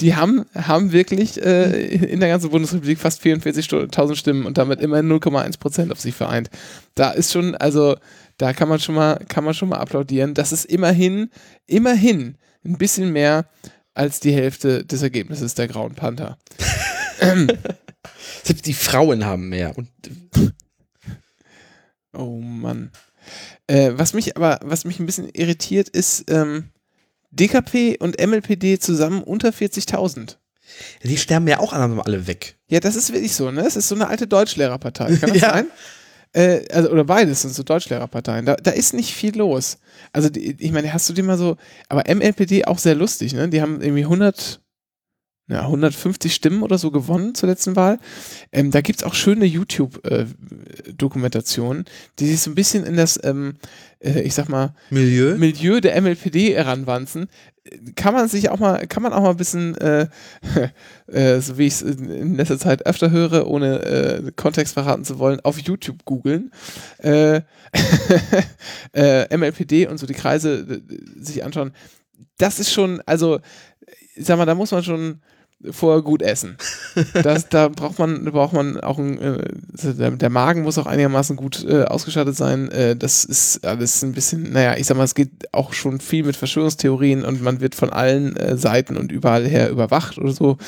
[0.00, 5.12] Die haben, haben wirklich äh, in der ganzen Bundesrepublik fast 44.000 Stimmen und damit immerhin
[5.12, 6.48] 0,1 Prozent auf sich vereint.
[6.94, 7.96] Da ist schon, also
[8.38, 10.32] da kann man schon mal, kann man schon mal applaudieren.
[10.32, 11.28] Das ist immerhin,
[11.66, 13.44] immerhin ein bisschen mehr
[13.96, 16.38] als die Hälfte des Ergebnisses der Grauen Panther.
[18.44, 19.76] Selbst die Frauen haben mehr.
[19.76, 19.88] Und
[22.12, 22.90] Oh Mann.
[23.66, 26.70] Äh, was mich aber, was mich ein bisschen irritiert, ist ähm,
[27.30, 30.36] DKP und MLPD zusammen unter 40.000.
[31.02, 32.56] die sterben ja auch alle weg.
[32.68, 33.62] Ja, das ist wirklich so, ne?
[33.66, 35.16] Es ist so eine alte Deutschlehrerpartei.
[35.16, 35.50] Kann das Ja.
[35.52, 35.66] sein?
[36.36, 38.44] Äh, also, oder beides sind so Deutschlehrerparteien.
[38.44, 39.78] Da, da ist nicht viel los.
[40.12, 41.56] Also, die, ich meine, hast du die mal so,
[41.88, 43.48] aber MLPD auch sehr lustig, ne?
[43.48, 44.60] Die haben irgendwie 100,
[45.48, 48.00] ja, 150 Stimmen oder so gewonnen zur letzten Wahl.
[48.50, 51.84] Ähm, da gibt es auch schöne YouTube-Dokumentationen,
[52.18, 53.54] die sich so ein bisschen in das, ähm,
[54.00, 55.36] äh, ich sag mal, Milieu?
[55.36, 57.28] Milieu der MLPD heranwanzen,
[57.94, 60.08] kann man sich auch mal, kann man auch mal ein bisschen, äh,
[61.06, 65.18] äh, so wie ich es in, letzter Zeit öfter höre, ohne äh, Kontext verraten zu
[65.18, 66.50] wollen, auf YouTube googeln.
[66.98, 67.42] Äh,
[68.94, 71.72] äh, MLPD und so die Kreise äh, sich anschauen.
[72.38, 73.40] Das ist schon, also,
[74.14, 75.20] ich sag mal, da muss man schon
[75.70, 76.56] vorher gut essen.
[77.22, 79.38] Das, da braucht man, braucht man auch ein, äh,
[79.82, 82.70] der, der Magen muss auch einigermaßen gut äh, ausgestattet sein.
[82.70, 86.24] Äh, das ist alles ein bisschen, naja, ich sag mal, es geht auch schon viel
[86.24, 90.58] mit Verschwörungstheorien und man wird von allen äh, Seiten und überall her überwacht oder so.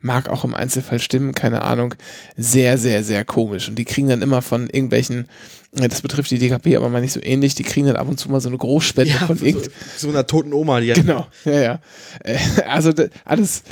[0.00, 1.94] Mag auch im Einzelfall stimmen, keine Ahnung.
[2.36, 3.68] Sehr, sehr, sehr komisch.
[3.68, 5.28] Und die kriegen dann immer von irgendwelchen,
[5.76, 8.18] äh, das betrifft die DKP aber mal nicht so ähnlich, die kriegen dann ab und
[8.18, 11.60] zu mal so eine Großspende von so, irgend, so einer toten Oma, die Genau, ja,
[11.60, 11.80] ja.
[12.22, 12.92] Äh, Also
[13.24, 13.62] alles,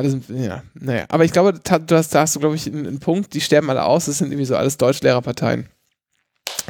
[0.00, 1.04] alles, ja, naja.
[1.08, 3.70] Aber ich glaube, du hast, da hast du, glaube ich, einen, einen Punkt, die sterben
[3.70, 5.68] alle aus, das sind irgendwie so alles Deutschlehrerparteien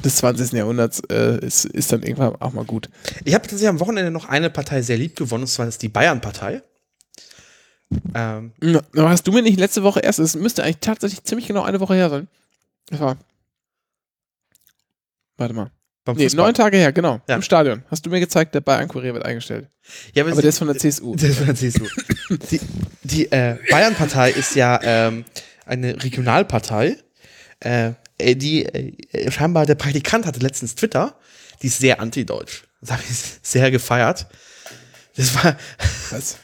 [0.05, 0.53] des 20.
[0.53, 2.91] Jahrhunderts, äh, ist, ist dann irgendwann auch mal gut.
[3.25, 5.89] Ich habe tatsächlich am Wochenende noch eine Partei sehr lieb gewonnen, und zwar ist die
[5.89, 6.63] Bayern-Partei.
[8.15, 11.63] Ähm, Na, hast du mir nicht letzte Woche erst, es müsste eigentlich tatsächlich ziemlich genau
[11.63, 12.29] eine Woche her sein.
[12.87, 13.17] Das war,
[15.37, 15.71] warte mal.
[16.05, 16.45] Beim Nee, Fußball.
[16.47, 17.37] neun Tage her, genau, Ja.
[17.37, 17.83] im Stadion.
[17.91, 19.69] Hast du mir gezeigt, der Bayern-Kurier wird eingestellt.
[20.15, 21.15] Ja, Aber der ist von der CSU.
[21.17, 21.87] Der ist von der CSU.
[22.51, 22.61] die
[23.03, 25.25] die äh, Bayern-Partei ist ja ähm,
[25.67, 26.97] eine Regionalpartei,
[27.61, 31.17] äh, äh, die äh, scheinbar der Praktikant hatte letztens Twitter,
[31.63, 32.65] die ist sehr anti-deutsch.
[32.81, 34.27] Das habe ich sehr gefeiert.
[35.17, 35.57] Das war,
[36.11, 36.39] Was?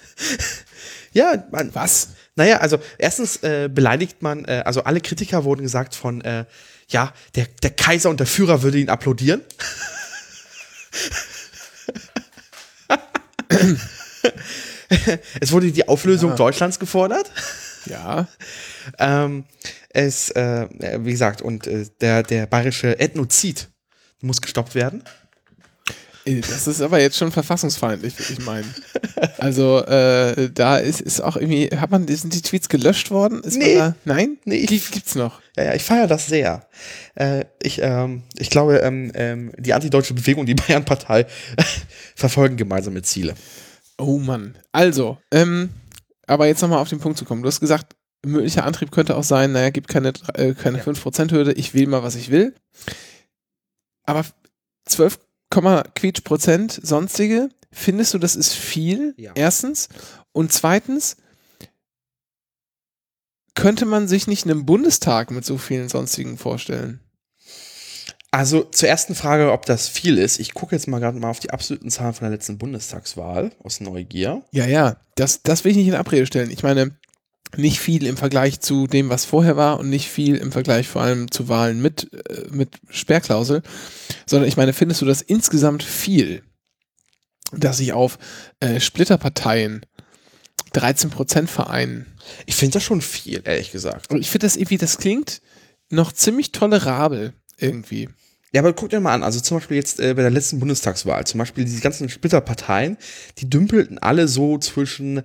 [1.12, 2.10] ja, man, Was?
[2.36, 6.44] Naja, also erstens äh, beleidigt man, äh, also alle Kritiker wurden gesagt von, äh,
[6.88, 9.40] ja, der, der Kaiser und der Führer würde ihn applaudieren.
[15.40, 17.30] es wurde die Auflösung Deutschlands gefordert.
[17.86, 18.28] Ja.
[18.98, 19.44] Ähm,
[19.88, 20.68] es, äh,
[21.00, 23.68] wie gesagt, und äh, der, der bayerische Ethnozid
[24.20, 25.02] muss gestoppt werden.
[26.26, 28.74] Äh, Das ist aber jetzt schon verfassungsfeindlich, würde ich meinen.
[29.38, 33.42] Also, äh, da ist, ist auch irgendwie, hat man, sind die Tweets gelöscht worden?
[33.42, 33.76] Ist Nee.
[33.76, 34.36] Da, nein?
[34.44, 35.40] Nee, ich- Gibt, gibt's noch.
[35.56, 36.66] Ja, ja, ich feiere das sehr.
[37.14, 41.26] Äh, ich, ähm, ich glaube, ähm, ähm, die antideutsche Bewegung, die Bayern-Partei,
[42.14, 43.34] verfolgen gemeinsame Ziele.
[43.98, 44.56] Oh Mann.
[44.72, 45.70] Also, ähm,
[46.26, 47.42] aber jetzt nochmal auf den Punkt zu kommen.
[47.42, 51.72] Du hast gesagt, möglicher Antrieb könnte auch sein, naja, gibt keine, äh, keine 5%-Hürde, ich
[51.72, 52.54] will mal, was ich will.
[54.04, 54.24] Aber
[54.86, 55.18] 12,
[55.50, 59.14] Quietsch Prozent sonstige, findest du, das ist viel?
[59.16, 59.32] Ja.
[59.34, 59.88] Erstens.
[60.32, 61.16] Und zweitens,
[63.54, 67.00] könnte man sich nicht einen Bundestag mit so vielen sonstigen vorstellen?
[68.30, 70.38] Also zur ersten Frage, ob das viel ist.
[70.38, 73.80] Ich gucke jetzt mal gerade mal auf die absoluten Zahlen von der letzten Bundestagswahl aus
[73.80, 74.42] Neugier.
[74.50, 76.50] Ja, ja, das, das will ich nicht in Abrede stellen.
[76.50, 76.94] Ich meine,
[77.56, 81.02] nicht viel im Vergleich zu dem, was vorher war und nicht viel im Vergleich vor
[81.02, 83.62] allem zu Wahlen mit, äh, mit Sperrklausel,
[84.26, 86.42] sondern ich meine, findest du das insgesamt viel,
[87.52, 88.18] dass sich auf
[88.60, 89.86] äh, Splitterparteien
[90.72, 92.06] 13 Prozent vereinen?
[92.44, 94.10] Ich finde das schon viel, ehrlich gesagt.
[94.10, 95.40] Und ich finde das irgendwie, das klingt
[95.90, 98.08] noch ziemlich tolerabel irgendwie.
[98.52, 101.26] Ja, aber guck dir mal an, also zum Beispiel jetzt äh, bei der letzten Bundestagswahl,
[101.26, 102.96] zum Beispiel diese ganzen Splitterparteien,
[103.38, 105.22] die dümpelten alle so zwischen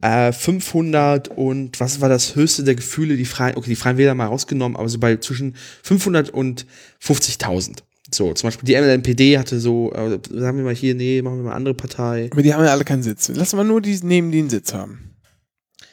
[0.00, 4.14] äh, 500 und was war das höchste der Gefühle, die Freien, okay, die Freien Wähler
[4.14, 6.66] mal rausgenommen, aber so bei zwischen 500 und
[7.02, 7.78] 50.000.
[8.12, 11.44] So, zum Beispiel die MLNPD hatte so, äh, sagen wir mal hier, nee, machen wir
[11.44, 12.28] mal eine andere Partei.
[12.32, 13.30] Aber die haben ja alle keinen Sitz.
[13.34, 15.10] Lass mal nur die nehmen, die einen Sitz haben.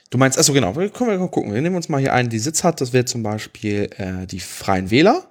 [0.09, 1.53] Du meinst, achso, genau, wir können wir mal gucken.
[1.53, 2.81] Wir nehmen uns mal hier einen, die Sitz hat.
[2.81, 5.29] Das wäre zum Beispiel äh, die Freien Wähler,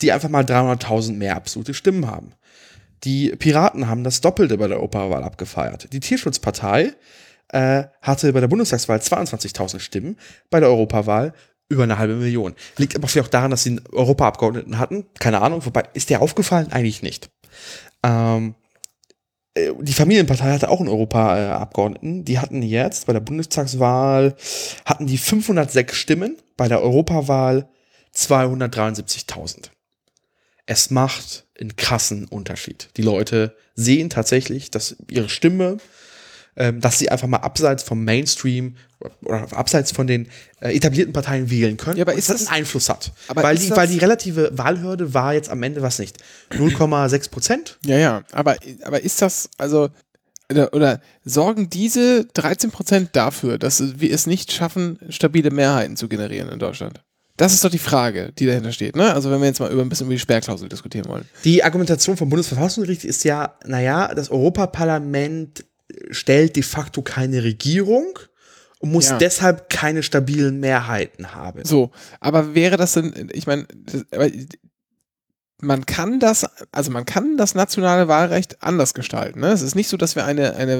[0.00, 2.32] die einfach mal 300.000 mehr absolute Stimmen haben.
[3.04, 5.92] Die Piraten haben das Doppelte bei der Europawahl abgefeiert.
[5.92, 6.94] Die Tierschutzpartei
[7.48, 10.16] äh, hatte bei der Bundestagswahl 22.000 Stimmen,
[10.50, 11.32] bei der Europawahl
[11.68, 12.54] über eine halbe Million.
[12.76, 15.06] Liegt aber vielleicht auch daran, dass sie einen Europaabgeordneten hatten.
[15.18, 16.72] Keine Ahnung, wobei, ist der aufgefallen?
[16.72, 17.30] Eigentlich nicht.
[18.02, 18.54] Ähm,
[19.54, 22.24] äh, die Familienpartei hatte auch einen Europaabgeordneten.
[22.24, 24.34] Die hatten jetzt bei der Bundestagswahl
[24.84, 27.68] hatten die 506 Stimmen, bei der Europawahl
[28.14, 29.70] 273.000.
[30.66, 32.90] Es macht einen krassen Unterschied.
[32.96, 35.78] Die Leute sehen tatsächlich, dass ihre Stimme
[36.58, 38.76] ähm, dass sie einfach mal abseits vom Mainstream
[39.24, 40.26] oder abseits von den
[40.60, 41.96] äh, etablierten Parteien wählen können.
[41.96, 43.12] Ja, aber ist das das- einen Einfluss hat.
[43.32, 46.18] Weil, die, weil die relative Wahlhürde war jetzt am Ende was nicht.
[46.50, 47.78] 0,6 Prozent?
[47.86, 49.88] Ja, ja, aber, aber ist das, also,
[50.50, 56.48] oder, oder sorgen diese 13% dafür, dass wir es nicht schaffen, stabile Mehrheiten zu generieren
[56.48, 57.00] in Deutschland?
[57.36, 59.14] Das ist doch die Frage, die dahinter steht, ne?
[59.14, 61.24] Also wenn wir jetzt mal über ein bisschen über die Sperrklausel diskutieren wollen.
[61.44, 65.64] Die Argumentation vom Bundesverfassungsgericht ist ja, naja, das Europaparlament
[66.10, 68.18] stellt de facto keine Regierung
[68.78, 69.18] und muss Ja.
[69.18, 71.64] deshalb keine stabilen Mehrheiten haben.
[71.64, 73.66] So, aber wäre das denn, ich meine,
[75.60, 79.40] man kann das, also man kann das nationale Wahlrecht anders gestalten.
[79.40, 79.48] Ne?
[79.48, 80.72] Es ist nicht so, dass wir eine, eine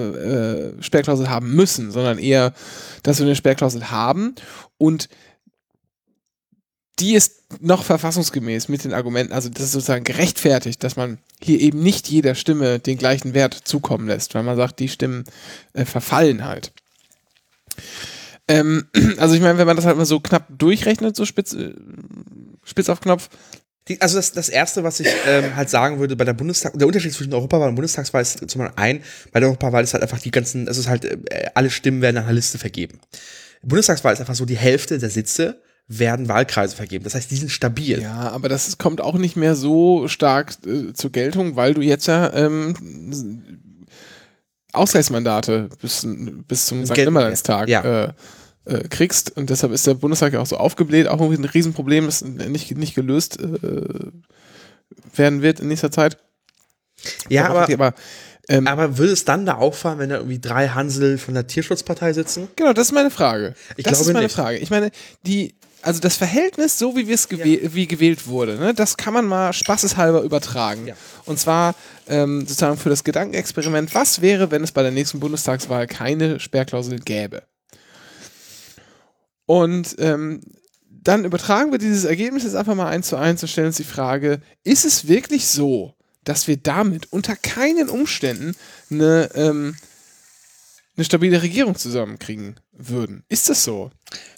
[0.78, 2.52] äh, Sperrklausel haben müssen, sondern eher,
[3.02, 4.36] dass wir eine Sperrklausel haben
[4.76, 5.08] und
[7.00, 11.60] die ist noch verfassungsgemäß mit den Argumenten, also das ist sozusagen gerechtfertigt, dass man hier
[11.60, 15.24] eben nicht jeder Stimme den gleichen Wert zukommen lässt, weil man sagt, die Stimmen
[15.72, 16.72] äh, verfallen halt.
[18.48, 18.86] Ähm,
[19.18, 21.74] also ich meine, wenn man das halt mal so knapp durchrechnet, so spitz, äh,
[22.64, 23.28] spitz auf Knopf,
[24.00, 27.14] also das, das Erste, was ich ähm, halt sagen würde bei der Bundestag, der Unterschied
[27.14, 30.30] zwischen Europawahl und Bundestagswahl ist zum Beispiel ein, bei der Europawahl ist halt einfach die
[30.30, 33.00] ganzen, es ist halt, äh, alle Stimmen werden nach einer Liste vergeben.
[33.62, 37.04] Bundestagswahl ist einfach so, die Hälfte der Sitze werden Wahlkreise vergeben.
[37.04, 38.00] Das heißt, die sind stabil.
[38.02, 42.06] Ja, aber das kommt auch nicht mehr so stark äh, zur Geltung, weil du jetzt
[42.06, 42.74] ja ähm,
[44.72, 46.06] Ausgleichsmandate bis,
[46.46, 46.96] bis zum St.
[46.96, 48.04] Nimmerleinstag ja.
[48.04, 48.12] äh,
[48.66, 49.34] äh, kriegst.
[49.34, 52.76] Und deshalb ist der Bundestag ja auch so aufgebläht, auch irgendwie ein Riesenproblem, das nicht,
[52.76, 53.82] nicht gelöst äh,
[55.14, 56.18] werden wird in nächster Zeit.
[57.30, 57.94] Ja, aber, aber
[58.48, 62.12] ähm, aber würde es dann da auffallen, wenn da irgendwie drei Hansel von der Tierschutzpartei
[62.14, 62.48] sitzen?
[62.56, 63.54] Genau, das ist meine Frage.
[63.76, 64.34] Ich das glaube ist meine nicht.
[64.34, 64.58] Frage.
[64.58, 64.90] Ich meine,
[65.26, 65.54] die,
[65.88, 69.24] also das Verhältnis, so wie wir es gewäh wie gewählt wurde, ne, das kann man
[69.24, 70.88] mal spaßeshalber übertragen.
[70.88, 70.94] Ja.
[71.24, 71.74] Und zwar
[72.08, 76.98] ähm, sozusagen für das Gedankenexperiment, was wäre, wenn es bei der nächsten Bundestagswahl keine Sperrklausel
[76.98, 77.44] gäbe?
[79.46, 80.42] Und ähm,
[80.90, 83.84] dann übertragen wir dieses Ergebnis jetzt einfach mal eins zu eins und stellen uns die
[83.84, 88.54] Frage, ist es wirklich so, dass wir damit unter keinen Umständen
[88.90, 89.74] eine, ähm,
[90.98, 93.24] eine stabile Regierung zusammenkriegen würden?
[93.30, 93.90] Ist das so?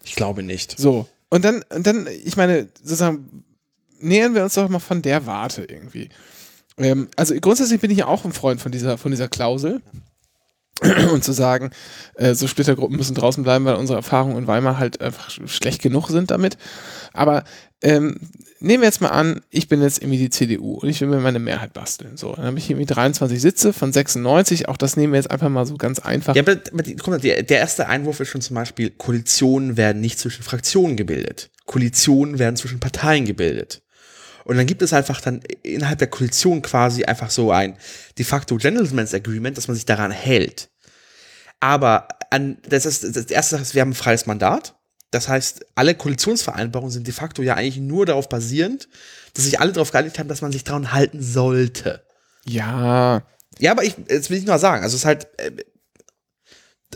[0.04, 0.78] Ich glaube nicht.
[0.78, 1.08] So.
[1.30, 3.44] Und dann, und dann, ich meine, sozusagen,
[4.00, 6.10] nähern wir uns doch mal von der Warte irgendwie.
[6.76, 9.80] Ähm, also grundsätzlich bin ich ja auch ein Freund von dieser, von dieser Klausel.
[11.12, 11.70] Und zu sagen,
[12.14, 15.82] äh, so Splittergruppen müssen draußen bleiben, weil unsere Erfahrungen in Weimar halt einfach sch- schlecht
[15.82, 16.56] genug sind damit.
[17.12, 17.44] Aber
[17.82, 18.16] ähm,
[18.60, 21.20] nehmen wir jetzt mal an, ich bin jetzt irgendwie die CDU und ich will mir
[21.20, 22.16] meine Mehrheit basteln.
[22.16, 24.68] So, dann habe ich irgendwie 23 Sitze von 96.
[24.68, 26.34] Auch das nehmen wir jetzt einfach mal so ganz einfach.
[26.34, 30.00] Ja, aber, aber die, guck der, der erste Einwurf ist schon zum Beispiel, Koalitionen werden
[30.00, 31.50] nicht zwischen Fraktionen gebildet.
[31.66, 33.82] Koalitionen werden zwischen Parteien gebildet.
[34.50, 37.76] Und dann gibt es einfach dann innerhalb der Koalition quasi einfach so ein
[38.18, 40.70] de facto Gentleman's Agreement, dass man sich daran hält.
[41.60, 44.74] Aber an, das ist das erste Sache ist, wir haben ein freies Mandat.
[45.12, 48.88] Das heißt, alle Koalitionsvereinbarungen sind de facto ja eigentlich nur darauf basierend,
[49.34, 52.02] dass sich alle darauf geeinigt haben, dass man sich daran halten sollte.
[52.44, 53.22] Ja,
[53.60, 55.52] Ja, aber ich, jetzt will ich nur sagen, also es ist halt äh,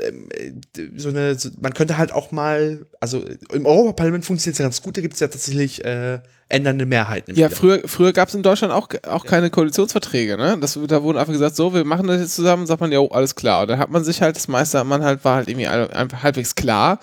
[0.00, 0.52] ähm, äh,
[0.96, 4.82] so eine, so, man könnte halt auch mal, also im Europaparlament funktioniert es ja ganz
[4.82, 6.20] gut, da gibt es ja tatsächlich äh,
[6.54, 7.34] ändernde Mehrheiten.
[7.34, 7.56] Ja, Spiel.
[7.56, 10.56] früher, früher gab es in Deutschland auch, auch keine Koalitionsverträge, ne?
[10.60, 13.34] Das, da wurden einfach gesagt, so, wir machen das jetzt zusammen, sagt man, ja, alles
[13.34, 13.62] klar.
[13.62, 16.54] Und dann hat man sich halt, das meiste man halt, war halt irgendwie einfach halbwegs
[16.54, 17.00] klar.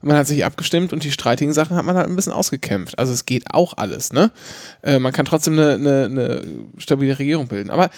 [0.00, 2.98] Man hat sich abgestimmt und die streitigen Sachen hat man halt ein bisschen ausgekämpft.
[2.98, 4.30] Also es geht auch alles, ne?
[4.82, 6.42] Äh, man kann trotzdem eine, eine, eine
[6.78, 7.70] stabile Regierung bilden.
[7.70, 7.90] Aber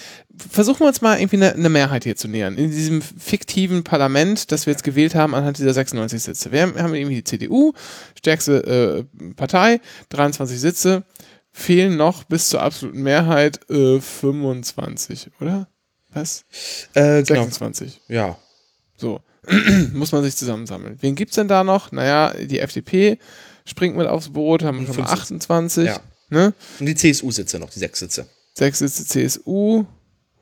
[0.51, 2.57] versuchen wir uns mal irgendwie eine, eine Mehrheit hier zu nähern.
[2.57, 6.53] In diesem fiktiven Parlament, das wir jetzt gewählt haben, anhand dieser 96 Sitze.
[6.53, 7.73] Wir haben, haben irgendwie die CDU,
[8.19, 10.96] stärkste äh, Partei, 23 Sitze
[11.53, 15.69] fehlen noch bis zur absoluten Mehrheit äh, 25, oder?
[16.13, 16.45] Was?
[16.95, 17.43] äh, genau.
[17.43, 18.01] 26.
[18.09, 18.39] Ja.
[18.97, 19.21] So.
[19.93, 20.97] Muss man sich zusammensammeln.
[21.01, 21.93] Wen gibt's denn da noch?
[21.93, 23.19] Naja, die FDP
[23.65, 25.87] springt mit aufs Boot, haben wir schon mal fünf 28.
[25.87, 26.01] Ja.
[26.31, 26.53] Ne?
[26.81, 28.27] Und die CSU-Sitze noch, die sechs Sitze.
[28.55, 29.85] Sechs Sitze CSU.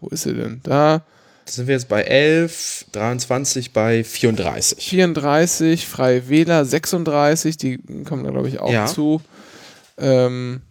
[0.00, 0.60] Wo ist sie denn?
[0.62, 1.02] Da.
[1.46, 4.82] Da sind wir jetzt bei 11, 23, bei 34.
[4.88, 8.86] 34, Freie Wähler 36, die kommen da, glaube ich, auch Ja.
[8.86, 9.20] zu.
[9.98, 10.62] Ähm,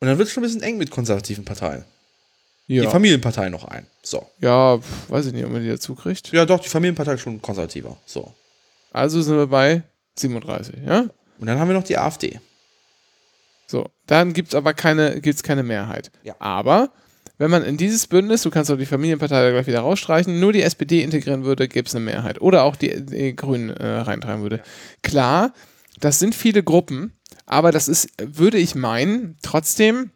[0.00, 1.84] Und dann wird es schon ein bisschen eng mit konservativen Parteien.
[2.68, 3.86] Die ja, Familienpartei noch ein.
[4.02, 4.26] So.
[4.40, 6.30] ja, weiß ich nicht, ob man die dazu kriegt.
[6.32, 7.96] Ja, doch, die Familienpartei ist schon konservativer.
[8.04, 8.34] So.
[8.92, 9.82] Also sind wir bei
[10.18, 11.06] 37, ja?
[11.38, 12.40] Und dann haben wir noch die AfD.
[13.66, 16.10] So, dann gibt es aber keine, gibt's keine Mehrheit.
[16.22, 16.34] Ja.
[16.38, 16.90] Aber
[17.38, 20.52] wenn man in dieses Bündnis, du kannst auch die Familienpartei da gleich wieder rausstreichen, nur
[20.52, 22.40] die SPD integrieren würde, gäbe es eine Mehrheit.
[22.40, 24.62] Oder auch die, die Grünen äh, reintragen würde.
[25.02, 25.52] Klar,
[26.00, 27.12] das sind viele Gruppen,
[27.46, 30.10] aber das ist, würde ich meinen, trotzdem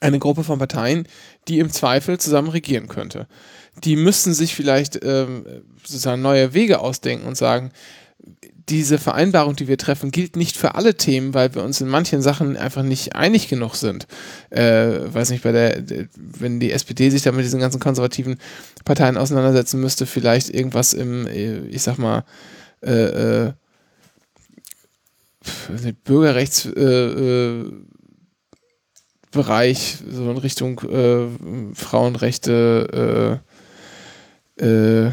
[0.00, 1.06] eine Gruppe von Parteien,
[1.48, 3.26] die im Zweifel zusammen regieren könnte.
[3.82, 5.44] Die müssten sich vielleicht ähm,
[5.82, 7.72] sozusagen neue Wege ausdenken und sagen,
[8.68, 12.22] diese Vereinbarung, die wir treffen, gilt nicht für alle Themen, weil wir uns in manchen
[12.22, 14.06] Sachen einfach nicht einig genug sind.
[14.50, 15.82] Äh, weiß nicht, bei der,
[16.16, 18.38] wenn die SPD sich da mit diesen ganzen konservativen
[18.84, 22.24] Parteien auseinandersetzen müsste, vielleicht irgendwas im, äh, ich sag mal,
[22.82, 22.92] äh,
[23.46, 23.52] äh,
[26.04, 27.72] Bürgerrechts äh, äh,
[29.32, 31.26] so in Richtung äh,
[31.74, 33.40] Frauenrechte,
[34.58, 35.10] äh, äh,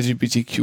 [0.00, 0.58] LGBTQ.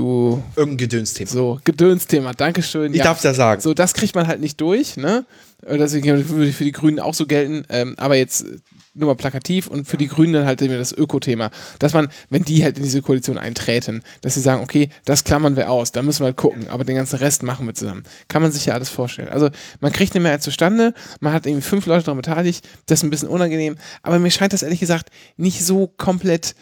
[0.56, 1.30] Irgendein Gedönsthema.
[1.30, 2.94] So, Gedönsthema, Dankeschön.
[2.94, 3.04] Ich ja.
[3.04, 3.62] darf's ja sagen.
[3.62, 5.26] So, das kriegt man halt nicht durch, ne?
[5.62, 8.46] Deswegen würde für die Grünen auch so gelten, ähm, aber jetzt
[8.94, 11.50] nur mal plakativ und für die Grünen dann halt immer das Öko-Thema.
[11.80, 15.56] Dass man, wenn die halt in diese Koalition einträten, dass sie sagen, okay, das klammern
[15.56, 18.04] wir aus, da müssen wir halt gucken, aber den ganzen Rest machen wir zusammen.
[18.28, 19.30] Kann man sich ja alles vorstellen.
[19.30, 19.50] Also
[19.80, 23.10] man kriegt eine Mehrheit zustande, man hat irgendwie fünf Leute daran beteiligt, das ist ein
[23.10, 26.56] bisschen unangenehm, aber mir scheint das ehrlich gesagt nicht so komplett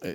[0.00, 0.14] äh,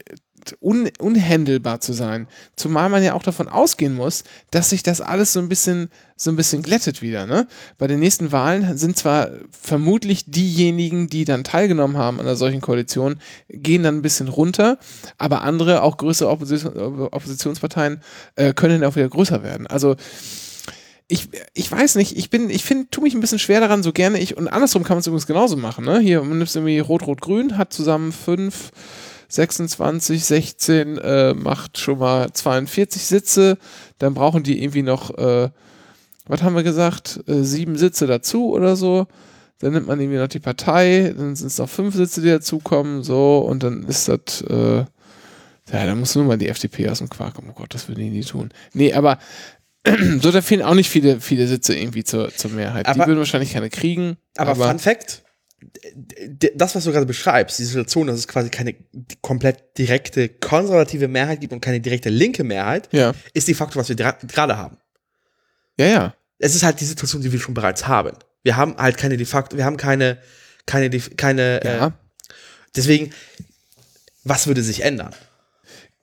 [0.62, 2.27] un unhandelbar zu sein.
[2.56, 6.32] Zumal man ja auch davon ausgehen muss, dass sich das alles so ein bisschen, so
[6.32, 7.25] ein bisschen glättet wieder.
[7.25, 7.47] Ne?
[7.77, 12.62] Bei den nächsten Wahlen sind zwar vermutlich diejenigen, die dann teilgenommen haben an einer solchen
[12.62, 13.15] Koalition,
[13.49, 14.77] gehen dann ein bisschen runter,
[15.17, 16.77] aber andere, auch größere Opposition,
[17.12, 18.01] Oppositionsparteien,
[18.36, 19.67] äh, können dann auch wieder größer werden.
[19.67, 19.95] Also
[21.08, 23.91] ich, ich weiß nicht, ich bin, ich finde, tue mich ein bisschen schwer daran, so
[23.91, 25.99] gerne ich, und andersrum kann man es übrigens genauso machen, ne?
[25.99, 28.71] Hier, man nimmt irgendwie Rot-Rot-Grün, hat zusammen fünf,
[29.33, 33.57] 26, 16 äh, macht schon mal 42 Sitze.
[33.97, 35.49] Dann brauchen die irgendwie noch, äh,
[36.27, 39.07] was haben wir gesagt, äh, sieben Sitze dazu oder so.
[39.59, 43.01] Dann nimmt man irgendwie noch die Partei, dann sind es noch fünf Sitze, die dazukommen,
[43.01, 44.77] so, und dann ist das, äh,
[45.71, 47.49] ja, dann muss nur mal die FDP aus dem Quark kommen.
[47.51, 48.49] Oh Gott, das würden die nie tun.
[48.73, 49.19] Nee, aber
[50.21, 52.85] so, da fehlen auch nicht viele, viele Sitze irgendwie zur, zur Mehrheit.
[52.87, 54.17] Aber- die würden wahrscheinlich keine kriegen.
[54.37, 55.22] Aber, Fun Fact,
[56.56, 58.76] das, was du gerade beschreibst, die Situation, dass es quasi keine
[59.21, 63.89] komplett direkte konservative Mehrheit gibt und keine direkte linke Mehrheit, ja, ist de facto, was
[63.89, 64.78] wir gerade haben.
[65.78, 66.15] ja, ja.
[66.39, 68.17] Es ist halt die Situation, die wir schon bereits haben.
[68.43, 70.17] Wir haben halt keine de facto, wir haben keine,
[70.65, 71.88] keine, keine, Ja.
[71.88, 71.91] äh,
[72.76, 73.12] deswegen,
[74.26, 75.15] was würde sich ändern?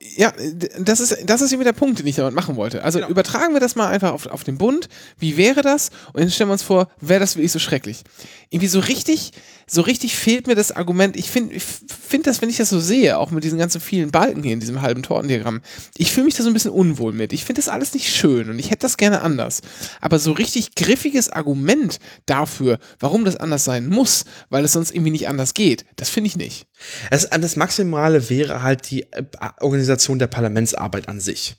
[0.03, 2.83] Ja, d- das ist, das ist irgendwie der Punkt, den ich damit machen wollte.
[2.85, 3.11] Also Genau.
[3.11, 4.89] übertragen wir das mal einfach auf, auf den Bund.
[5.19, 5.91] Wie wäre das?
[6.15, 8.03] Und jetzt stellen wir uns vor, wäre das wirklich so schrecklich?
[8.49, 9.33] Irgendwie so richtig,
[9.73, 11.17] so richtig fehlt mir das Argument.
[11.17, 14.11] Ich finde ich find das, wenn ich das so sehe, auch mit diesen ganzen vielen
[14.11, 15.61] Balken hier in diesem halben Tortendiagramm,
[15.97, 17.33] ich fühle mich da so ein bisschen unwohl mit.
[17.33, 19.61] Ich finde das alles nicht schön und ich hätte das gerne anders.
[20.01, 25.13] Aber so richtig griffiges Argument dafür, warum das anders sein muss, weil es sonst irgendwie
[25.13, 26.67] nicht anders geht, das finde ich nicht.
[27.11, 29.25] Das, das Maximale wäre halt die äh,
[29.61, 31.57] Organisation der Parlamentsarbeit an sich.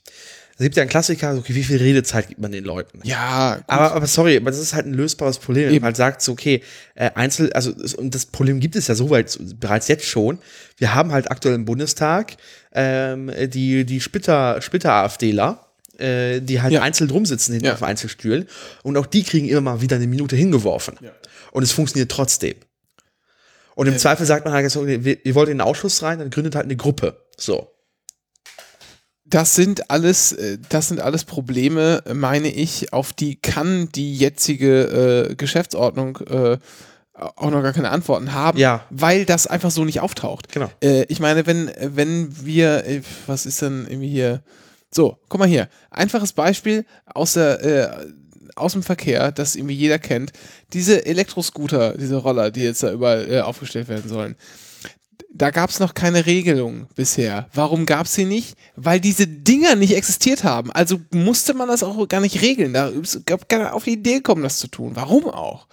[0.61, 2.99] Es gibt ja einen Klassiker, okay, wie viel Redezeit gibt man den Leuten?
[3.03, 3.63] Ja, gut.
[3.65, 5.65] Aber, aber sorry, aber das ist halt ein lösbares Problem.
[5.69, 5.81] Wenn Eben.
[5.81, 6.61] man halt sagt, so, okay,
[6.93, 10.37] äh, Einzel, also und das Problem gibt es ja soweit so- bereits jetzt schon.
[10.77, 12.33] Wir haben halt aktuell im Bundestag
[12.73, 15.65] ähm, die, die Splitter, Splitter-AfDler,
[15.97, 16.83] äh, die halt Ja.
[16.83, 17.73] einzeln drum sitzen hinten Ja.
[17.73, 18.47] auf Einzelstühlen.
[18.83, 20.95] Und auch die kriegen immer mal wieder eine Minute hingeworfen.
[21.51, 22.53] Und es funktioniert trotzdem.
[23.73, 26.53] Und im Zweifel sagt man halt, so, ihr wollt in den Ausschuss rein, dann gründet
[26.53, 27.17] halt eine Gruppe.
[27.35, 27.70] So.
[29.31, 34.15] Das sind alles, äh, das sind alles Probleme, äh, meine ich, auf die kann die
[34.15, 36.57] jetzige äh, Geschäftsordnung äh,
[37.13, 38.85] auch noch gar keine Antworten haben, Ja.
[38.89, 40.51] weil das einfach so nicht auftaucht.
[40.51, 40.69] Genau.
[40.83, 44.41] Äh, ich meine, wenn, wenn wir, äh, was ist denn irgendwie hier?
[44.93, 45.69] So, guck mal hier.
[45.91, 47.89] Einfaches Beispiel aus der, äh,
[48.55, 50.33] aus dem Verkehr, das irgendwie jeder kennt.
[50.73, 54.35] Diese Elektroscooter, diese Roller, die jetzt da überall aufgestellt werden sollen
[55.33, 57.47] da gab es noch keine Regelung bisher.
[57.53, 58.55] Warum gab es sie nicht?
[58.75, 60.71] Weil diese Dinger nicht existiert haben.
[60.71, 62.73] Also musste man das auch gar nicht regeln.
[62.73, 62.91] Da
[63.25, 64.91] gab nicht auf die Idee kommen, das zu tun.
[64.95, 65.67] Warum auch?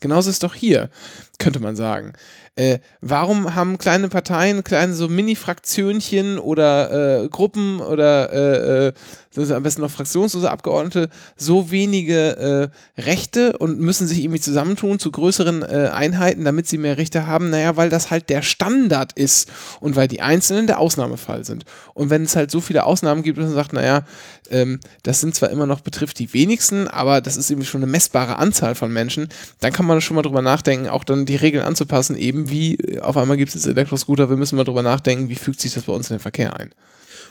[0.00, 0.90] Genauso ist doch hier,
[1.38, 2.12] könnte man sagen.
[2.56, 8.92] Äh, warum haben kleine Parteien, kleine so Mini-Fraktionchen oder äh, Gruppen oder äh, äh,
[9.38, 15.10] am besten noch fraktionslose Abgeordnete so wenige äh, Rechte und müssen sich irgendwie zusammentun zu
[15.10, 17.50] größeren äh, Einheiten, damit sie mehr Rechte haben?
[17.50, 21.64] Naja, weil das halt der Standard ist und weil die Einzelnen der Ausnahmefall sind.
[21.94, 24.04] Und wenn es halt so viele Ausnahmen gibt, dass man sagt, naja,
[24.50, 27.90] ähm, das sind zwar immer noch betrifft die wenigsten, aber das ist irgendwie schon eine
[27.90, 29.28] messbare Anzahl von Menschen,
[29.60, 33.00] dann kann man schon mal drüber nachdenken, auch dann die Regeln anzupassen, eben wie äh,
[33.00, 35.92] auf einmal gibt es Elektroscooter, wir müssen mal drüber nachdenken, wie fügt sich das bei
[35.92, 36.70] uns in den Verkehr ein.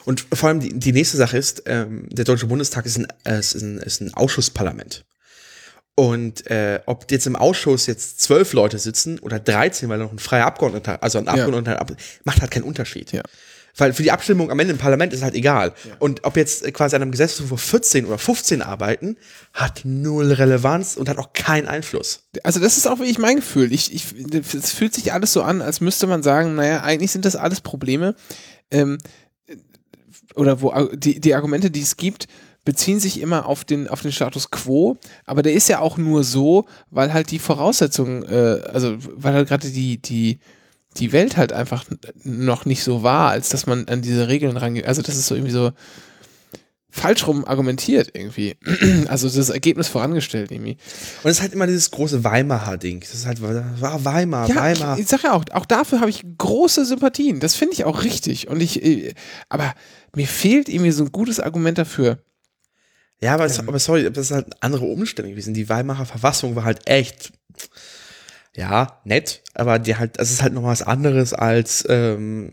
[0.06, 3.40] Und vor allem die, die nächste Sache ist, ähm, der Deutsche Bundestag ist ein, äh,
[3.40, 5.06] ist ein, ist ein Ausschussparlament.
[5.96, 10.18] Und äh, ob jetzt im Ausschuss jetzt zwölf Leute sitzen oder 13, weil noch ein
[10.20, 11.92] freier Abgeordneter, also ein Abgeordneter, ab-
[12.24, 13.12] macht halt keinen Unterschied.
[13.12, 13.22] Ja.
[13.78, 15.74] Weil für die Abstimmung am Ende im Parlament ist halt egal.
[16.00, 19.18] Und ob jetzt quasi an einem Gesetzentwurf 14 oder 15 arbeiten,
[19.54, 22.22] hat null Relevanz und hat auch keinen Einfluss.
[22.44, 23.72] Also das ist auch wirklich mein Gefühl.
[23.72, 24.06] Ich, ich,
[24.54, 27.62] es fühlt sich alles so an, als müsste man sagen, naja, eigentlich sind das alles
[27.62, 28.16] Probleme.
[28.72, 28.98] Ähm,
[30.36, 32.28] oder wo die, die Argumente, die es gibt,
[32.66, 36.24] beziehen sich immer auf den, auf den Status quo, aber der ist ja auch nur
[36.24, 40.40] so, weil halt die Voraussetzungen, äh, also weil halt gerade die, die,
[40.98, 41.86] die Welt halt einfach
[42.24, 44.86] noch nicht so war, als dass man an diese Regeln rangeht.
[44.86, 45.72] Also das ist so irgendwie so
[46.96, 48.56] falsch rum argumentiert irgendwie.
[49.08, 50.78] Also das Ergebnis vorangestellt irgendwie.
[51.24, 53.00] Und es ist halt immer dieses große Weimarer-Ding.
[53.02, 54.96] Das ist halt war Weimar, Ja, Weimar.
[54.96, 57.40] ich, ich sag ja auch, auch dafür habe ich große Sympathien.
[57.40, 58.48] Das finde ich auch richtig.
[58.48, 59.14] Und ich, äh,
[59.50, 59.74] aber
[60.16, 62.20] mir fehlt irgendwie so ein gutes Argument dafür.
[63.20, 63.70] Ja, aber, es, Ähm.
[63.70, 65.54] aber sorry, das ist halt andere Umstände gewesen.
[65.56, 67.34] Die Weimarer Verfassung war halt echt,
[68.56, 72.52] ja, nett, aber die halt, das ist halt noch was anderes als ähm,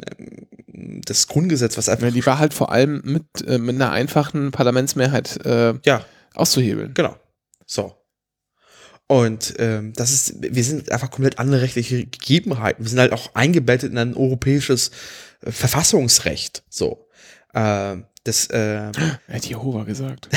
[1.04, 4.50] das Grundgesetz, was einfach, Ja, Die war halt vor allem mit, äh, mit einer einfachen
[4.50, 6.04] Parlamentsmehrheit äh, ja,
[6.34, 6.94] auszuhebeln.
[6.94, 7.16] genau,
[7.66, 7.96] so.
[9.06, 12.84] Und ähm, das ist, wir sind einfach komplett andere rechtliche Gegebenheiten.
[12.84, 14.92] Wir sind halt auch eingebettet in ein europäisches
[15.44, 17.08] äh, Verfassungsrecht, so.
[17.52, 18.92] Ähm, das, äh,
[19.26, 20.28] Hätte Jehova gesagt.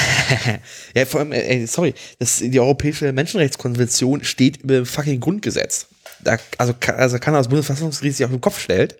[0.95, 5.87] ja, vor allem, äh, ey, sorry, das, die Europäische Menschenrechtskonvention steht über fucking Grundgesetz.
[6.21, 8.97] Da, also, kann, also kann das Bundesverfassungsgericht sich auf den Kopf stellt.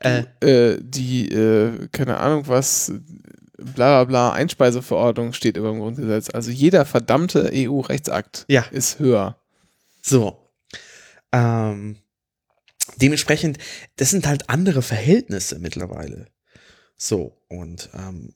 [0.00, 2.92] Äh, die, äh, keine Ahnung was,
[3.56, 6.30] bla bla bla, Einspeiseverordnung steht über dem Grundgesetz.
[6.30, 8.62] Also jeder verdammte EU-Rechtsakt Ja.
[8.70, 9.38] ist höher.
[10.02, 10.50] So.
[11.32, 11.96] Ähm,
[12.96, 13.58] dementsprechend,
[13.96, 16.26] das sind halt andere Verhältnisse mittlerweile.
[16.96, 18.34] So, und ähm,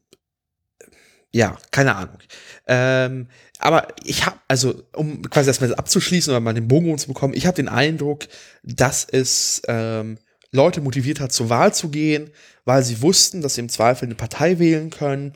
[1.33, 2.19] ja, keine Ahnung.
[2.67, 7.07] Ähm, aber ich habe, also um quasi das mal abzuschließen oder mal den Bogen zu
[7.09, 8.27] bekommen, ich habe den Eindruck,
[8.65, 10.19] dass es ähm,
[10.53, 12.31] Leute motiviert hat, zur Wahl zu gehen,
[12.65, 15.35] weil sie wussten, dass sie im Zweifel eine Partei wählen können,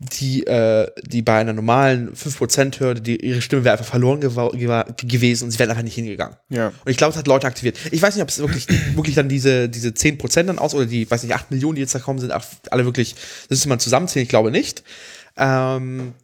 [0.00, 5.50] die, äh, die bei einer normalen 5%-Hürde, die, ihre Stimme wäre einfach verloren gewesen und
[5.50, 6.36] sie wären einfach nicht hingegangen.
[6.48, 6.68] Ja.
[6.68, 7.78] Und ich glaube, es hat Leute aktiviert.
[7.92, 8.66] Ich weiß nicht, ob es wirklich,
[8.96, 11.94] wirklich dann diese, diese 10% dann aus oder die, weiß nicht, 8 Millionen, die jetzt
[11.94, 13.14] da kommen, sind auch alle wirklich,
[13.48, 14.82] das ist man zusammenzählen, ich glaube nicht.
[15.36, 16.14] Ähm,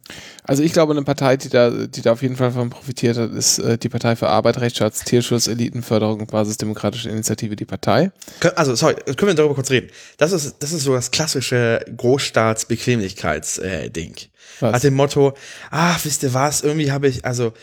[0.43, 3.31] Also ich glaube, eine Partei, die da, die da auf jeden Fall von profitiert hat,
[3.31, 8.11] ist äh, die Partei für Arbeit, Rechtsschutz, Tierschutz, Elitenförderung und Basisdemokratische Initiative, die Partei.
[8.55, 9.89] Also, sorry, können wir darüber kurz reden?
[10.17, 14.15] Das ist, das ist so das klassische Großstaats-Bequemlichkeits-Ding.
[14.59, 14.71] Was?
[14.71, 15.33] Nach dem Motto,
[15.69, 17.53] ach, wisst ihr was, irgendwie habe ich, also,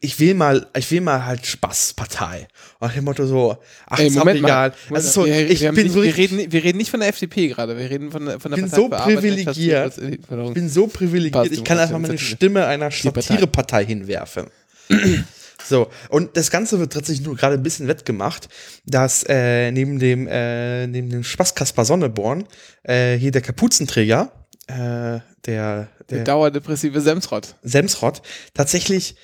[0.00, 2.48] ich will mal, ich will mal halt Spaßpartei.
[2.80, 4.72] Und dem Motto so, ach, Ey, ist auch Moment egal.
[4.90, 4.96] mal.
[4.96, 7.08] Also so, wir, ich wir, bin nicht, so wir, reden, wir reden nicht von der
[7.08, 9.98] FDP gerade, wir reden von, der- von der bin Partei so privilegiert.
[9.98, 12.18] Ich bin so privilegiert, ich kann einfach meine.
[12.18, 12.90] Stimme einer.
[12.90, 14.46] Satirepartei hinwerfen.
[15.66, 18.48] So, und das Ganze wird tatsächlich nur gerade ein bisschen wettgemacht,
[18.86, 22.44] dass äh, neben dem, äh, neben dem Spaßkasper Sonneborn
[22.84, 24.32] äh, hier der Kapuzenträger,
[24.66, 27.54] äh, der, Der der dauerdepressive Semsrott.
[27.62, 28.22] Semsrott,
[28.54, 29.16] tatsächlich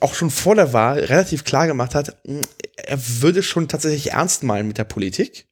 [0.00, 2.42] auch schon vor der Wahl relativ klar gemacht hat, mh,
[2.76, 5.46] er würde schon tatsächlich ernst meinen mit der Politik.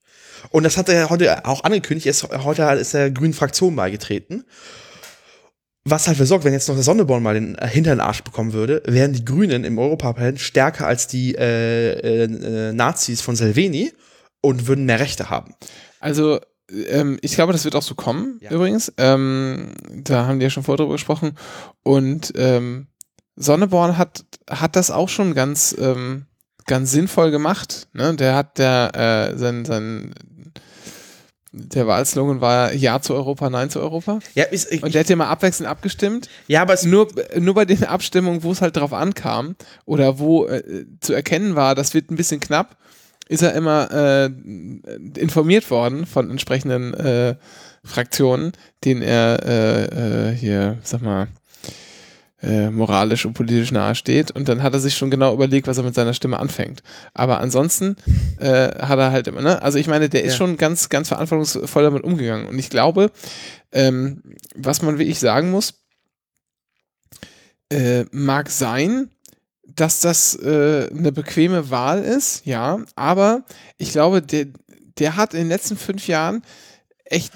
[0.51, 2.07] Und das hat er heute auch angekündigt.
[2.07, 4.45] Er ist, heute ist er grünen Fraktion beigetreten.
[5.89, 8.23] Was halt für sorgt, wenn jetzt noch der Sonneborn mal den äh, hinter den Arsch
[8.25, 13.37] bekommen würde, wären die Grünen im Europaparlament stärker als die äh, äh, äh, Nazis von
[13.37, 13.93] Salvini
[14.41, 15.55] und würden mehr Rechte haben.
[16.01, 16.41] Also,
[16.89, 18.51] ähm, ich glaube, das wird auch so kommen, Ja.
[18.51, 18.93] übrigens.
[18.99, 21.37] Ähm, da haben die ja schon vorher drüber gesprochen.
[21.85, 22.89] Und ähm,
[23.37, 26.27] Sonneborn hat, hat das auch schon ganz, ähm,
[26.67, 27.89] ganz sinnvoll gemacht.
[27.93, 28.15] Ne?
[28.15, 30.15] Der hat der, äh, sein, sein,
[31.53, 34.19] der Wahlslogan war Ja zu Europa, Nein zu Europa.
[34.35, 36.29] Ja, ist, ich, Und der hat ja mal abwechselnd abgestimmt.
[36.49, 37.09] ja aber es, Nur,
[37.39, 41.75] nur bei den Abstimmungen, wo es halt drauf ankam oder wo äh, zu erkennen war,
[41.75, 42.77] das wird ein bisschen knapp,
[43.29, 44.31] ist er immer äh,
[45.19, 47.37] informiert worden von entsprechenden äh,
[47.85, 48.53] Fraktionen,
[48.85, 51.29] denen er äh, äh, hier, sag mal,
[52.47, 54.31] äh, moralisch und politisch nahe steht.
[54.31, 56.83] Und dann hat er sich schon genau überlegt, was er mit seiner Stimme anfängt.
[57.13, 57.97] Aber ansonsten
[58.39, 59.61] äh, hat er halt immer, ne?
[59.63, 60.39] Also ich meine, der ist Ja.
[60.39, 62.47] schon ganz, ganz verantwortungsvoll damit umgegangen.
[62.47, 63.11] Und ich glaube,
[63.73, 64.23] ähm,
[64.55, 65.75] was man wirklich sagen muss,
[67.73, 69.11] äh, mag sein,
[69.67, 73.45] dass das äh, eine bequeme Wahl ist, ja, aber
[73.77, 74.47] ich glaube, der,
[74.99, 76.43] der hat in den letzten fünf Jahren
[77.05, 77.33] echt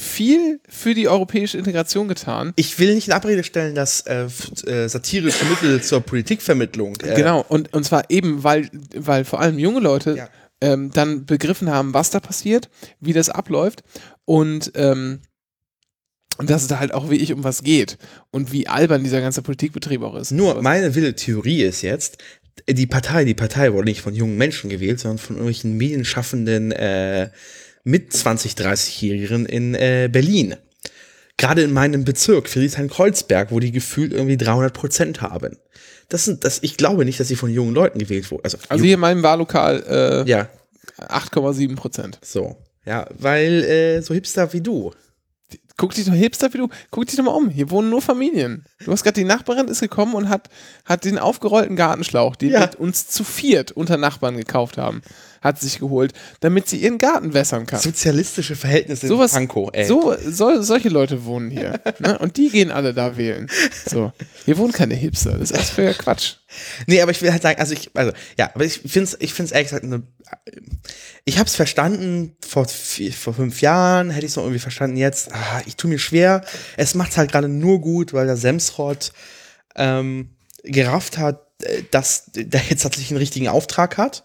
[0.00, 2.52] viel für die europäische Integration getan.
[2.56, 4.24] ich will nicht in Abrede stellen, dass äh,
[4.66, 6.96] äh, satirische Mittel zur Politikvermittlung.
[7.02, 10.28] Äh, Genau, und, und zwar eben, weil, weil vor allem junge Leute Ja.
[10.62, 12.70] ähm, dann begriffen haben, was da passiert,
[13.00, 13.82] wie das abläuft
[14.24, 15.20] und, ähm,
[16.38, 17.98] und dass es da halt auch wie ich um was geht
[18.30, 20.30] und wie albern dieser ganze Politikbetrieb auch ist.
[20.32, 22.16] Nur meine wilde Theorie ist jetzt,
[22.68, 27.30] die Partei, die Partei wurde nicht von jungen Menschen gewählt, sondern von irgendwelchen medienschaffenden äh,
[27.84, 30.56] mit 20, 30-Jährigen in äh, Berlin.
[31.36, 35.56] Gerade in meinem Bezirk, Friedrichshain-Kreuzberg, wo die gefühlt irgendwie 300 Prozent haben.
[36.10, 38.44] Das sind, das, ich glaube nicht, dass sie von jungen Leuten gewählt wurden.
[38.44, 40.48] Also, Also hier in meinem Wahllokal äh, ja,
[40.98, 42.18] 8,7 Prozent.
[42.22, 42.56] so.
[42.86, 44.92] Ja, weil äh, so Hipster wie du.
[45.76, 47.48] Guck dich doch Hipster wie du, guck dich doch mal um.
[47.50, 48.64] Hier wohnen nur Familien.
[48.84, 50.48] Du hast gerade die Nachbarin ist gekommen und hat,
[50.84, 52.60] hat den aufgerollten Gartenschlauch, den Ja.
[52.60, 55.02] wir uns zu viert unter Nachbarn gekauft haben,
[55.40, 57.80] hat sich geholt, damit sie ihren Garten wässern kann.
[57.80, 59.86] Sozialistische Verhältnisse Sowas, in Pankow, ey.
[59.86, 61.80] so, so, solche Leute wohnen hier.
[61.98, 62.18] ne?
[62.18, 63.48] Und die gehen alle da wählen.
[63.86, 64.12] So.
[64.44, 65.32] Hier wohnen keine Hipster.
[65.32, 66.36] Das ist alles für Quatsch.
[66.86, 69.32] Nee, aber ich will halt sagen, also ich, also, ja, aber ich finde es ich
[69.32, 70.02] find's ehrlich gesagt, eine,
[71.24, 74.96] ich habe es verstanden, vor, vier, vor fünf Jahren hätte ich es noch irgendwie verstanden,
[74.96, 76.44] jetzt, ah, ich tue mir schwer,
[76.76, 79.12] es macht halt gerade nur gut, weil der Semsrott
[79.76, 80.30] ähm,
[80.64, 84.24] gerafft hat, äh, dass der jetzt tatsächlich einen richtigen Auftrag hat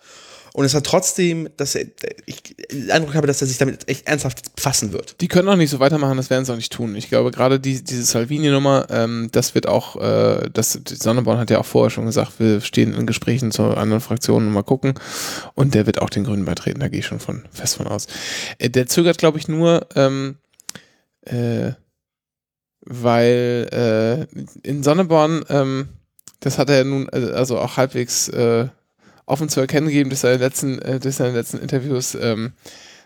[0.56, 1.88] und es hat trotzdem, dass er,
[2.26, 2.42] ich
[2.72, 5.20] den Eindruck habe, dass er sich damit echt ernsthaft befassen wird.
[5.20, 6.96] Die können auch nicht so weitermachen, das werden sie auch nicht tun.
[6.96, 11.50] Ich glaube, gerade die, diese Salvini-Nummer, ähm, das wird auch, äh, das, die Sonneborn hat
[11.50, 14.94] ja auch vorher schon gesagt, wir stehen in Gesprächen zu anderen Fraktionen und mal gucken.
[15.56, 18.08] Und der wird auch den Grünen beitreten, da gehe ich schon von, fest von aus.
[18.58, 20.38] Äh, der zögert, glaube ich, nur, ähm,
[21.24, 21.72] äh,
[22.80, 25.90] weil äh, in Sonneborn, ähm,
[26.40, 28.70] das hat er nun äh, also auch halbwegs äh,
[29.26, 32.54] offen zu erkennen gegeben, in den letzten, äh, durch seine letzten Interviews, ähm,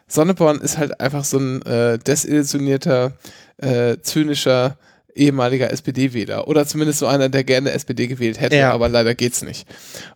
[0.08, 3.14] Sonneborn ist halt einfach so ein äh, desillusionierter,
[3.58, 4.78] äh, zynischer
[5.20, 8.72] ehemaliger SPD-Wähler oder zumindest so einer, der gerne SPD gewählt hätte, Ja.
[8.72, 9.68] aber leider geht's nicht.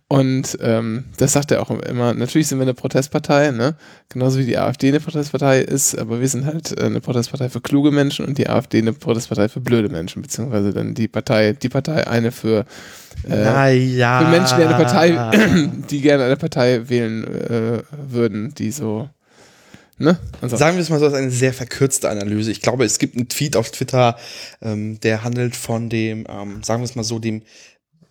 [0.08, 2.14] Und ähm, das sagt er auch immer.
[2.14, 3.76] Natürlich sind wir eine Protestpartei, ne?
[4.10, 7.62] Genauso wie die AfD eine Protestpartei ist, aber wir sind halt äh, eine Protestpartei für
[7.62, 11.70] kluge Menschen und die AfD eine Protestpartei für blöde Menschen, beziehungsweise dann die Partei, die
[11.70, 12.66] Partei eine für
[13.28, 14.20] äh, naja.
[14.22, 15.32] für Menschen, die eine Partei,
[15.90, 17.82] die gerne eine Partei wählen äh,
[18.12, 19.10] würden, die so,
[20.04, 20.20] ne?
[20.42, 22.52] Also, Sagen wir es mal so, das ist eine sehr verkürzte Analyse.
[22.52, 24.18] Ich glaube, es gibt einen Tweet auf Twitter,
[24.62, 27.44] ähm, der handelt von dem, ähm, sagen wir es mal so, dem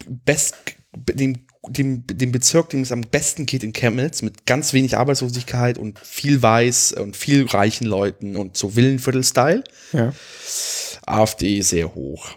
[0.09, 0.57] best,
[0.95, 5.78] dem, dem, dem Bezirk, dem es am besten geht in Chemnitz, mit ganz wenig Arbeitslosigkeit
[5.78, 9.62] und viel Weiß und viel reichen Leuten und so Villenviertel-Style.
[9.93, 10.12] ja.
[11.07, 12.28] AfD sehr hoch.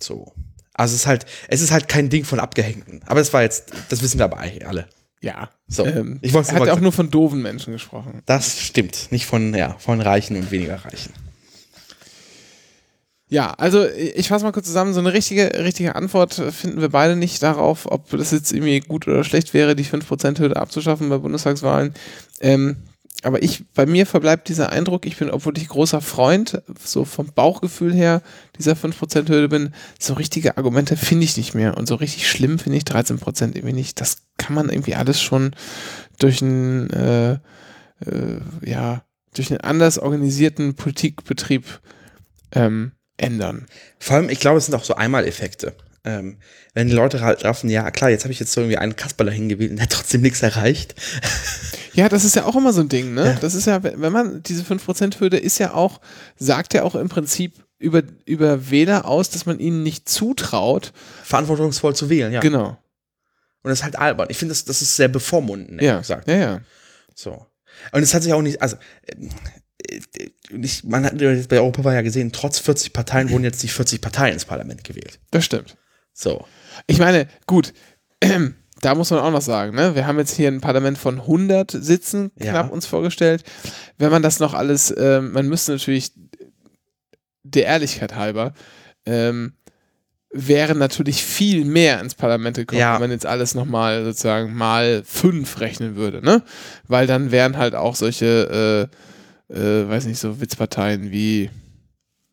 [0.00, 0.32] So.
[0.74, 3.02] Also es ist halt, es ist halt kein Ding von Abgehängten.
[3.06, 4.88] Aber das war jetzt, das wissen wir aber alle.
[5.22, 5.50] Ja.
[5.68, 5.86] So.
[5.86, 8.22] Ähm, ich wollte er hat ja auch nur von doofen Menschen gesprochen.
[8.26, 9.10] Das stimmt.
[9.10, 11.12] Nicht von, ja, von Reichen und weniger Reichen.
[13.28, 17.16] Ja, also ich fasse mal kurz zusammen, so eine richtige, richtige Antwort finden wir beide
[17.16, 21.94] nicht darauf, ob das jetzt irgendwie gut oder schlecht wäre, die 5%-Hürde abzuschaffen bei Bundestagswahlen.
[22.40, 22.76] Ähm,
[23.22, 27.32] aber ich, bei mir verbleibt dieser Eindruck, ich bin, obwohl ich großer Freund, so vom
[27.32, 28.20] Bauchgefühl her,
[28.58, 31.76] dieser 5%-Hürde bin, so richtige Argumente finde ich nicht mehr.
[31.76, 34.00] Und so richtig schlimm finde ich 13% irgendwie nicht.
[34.00, 35.54] Das kann man irgendwie alles schon
[36.18, 37.32] durch einen, äh,
[38.04, 39.04] äh, ja,
[39.34, 41.64] durch einen anders organisierten Politikbetrieb
[42.50, 43.66] ähm, ändern.
[44.00, 45.74] Vor allem, ich glaube, es sind auch so Einmaleffekte.
[46.04, 46.38] Ähm,
[46.74, 49.30] wenn die Leute ra- raffen, ja klar, jetzt habe ich jetzt so irgendwie einen Kasperler
[49.30, 50.94] hingewählt und der hat trotzdem nichts erreicht.
[51.94, 53.26] Ja, das ist ja auch immer so ein Ding, ne?
[53.26, 53.32] Ja.
[53.34, 56.00] Das ist ja, wenn man, diese 5%-Hürde ist ja auch,
[56.38, 60.94] sagt ja auch im Prinzip über, über Wähler aus, dass man ihnen nicht zutraut.
[61.22, 62.40] Verantwortungsvoll zu wählen, ja.
[62.40, 62.68] Genau.
[63.62, 64.28] Und das ist halt albern.
[64.30, 65.98] Ich finde, das, das ist sehr bevormundend, Ja.
[65.98, 66.28] gesagt.
[66.28, 66.60] Ja, ja.
[67.14, 67.44] So.
[67.92, 68.76] Und es hat sich auch nicht, also,
[69.06, 70.30] äh, äh,
[70.62, 74.32] ich, man hat bei Europawahl ja gesehen, trotz 40 Parteien wurden jetzt nicht 40 Parteien
[74.32, 75.20] ins Parlament gewählt.
[75.30, 75.76] Das stimmt.
[76.12, 76.44] So.
[76.86, 77.72] Ich meine, gut,
[78.80, 79.94] da muss man auch noch sagen, ne?
[79.94, 82.50] Wir haben jetzt hier ein Parlament von 100 Sitzen Ja.
[82.50, 83.44] knapp uns vorgestellt.
[83.98, 86.12] Wenn man das noch alles, ähm, man müsste natürlich
[87.44, 88.52] der Ehrlichkeit halber,
[89.06, 89.54] ähm,
[90.34, 92.94] wäre natürlich viel mehr ins Parlament gekommen, Ja.
[92.94, 96.42] wenn man jetzt alles nochmal sozusagen mal fünf rechnen würde, ne?
[96.88, 98.88] Weil dann wären halt auch solche,
[99.50, 101.50] äh, äh, weiß nicht, so Witzparteien wie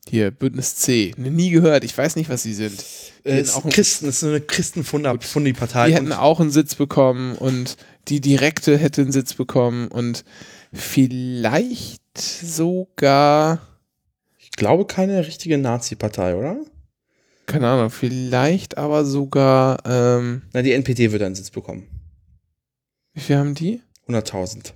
[0.10, 1.14] hier Bündnis C.
[1.18, 2.84] Nie gehört, ich weiß nicht, was sie sind.
[3.26, 5.88] Die Äh, auch Christen, es ist eine Christenfundi-Partei.
[5.90, 10.24] die hätten auch einen Sitz bekommen und die Direkte hätte einen Sitz bekommen und
[10.74, 13.60] vielleicht sogar,
[14.38, 16.58] Ich glaube, keine richtige Nazi-Partei, oder?
[17.46, 21.88] keine Ahnung, vielleicht aber sogar, ähm, Na, die NPD würde einen Sitz bekommen.
[23.14, 23.82] wie viel haben die?
[24.08, 24.74] 100.000.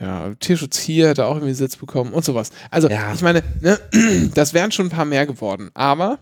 [0.00, 2.50] Ja, Tierschutz hier hätte auch irgendwie Sitz bekommen und sowas.
[2.70, 3.12] Also, Ja.
[3.14, 3.78] ich meine, ne,
[4.34, 6.18] das wären schon ein paar mehr geworden, aber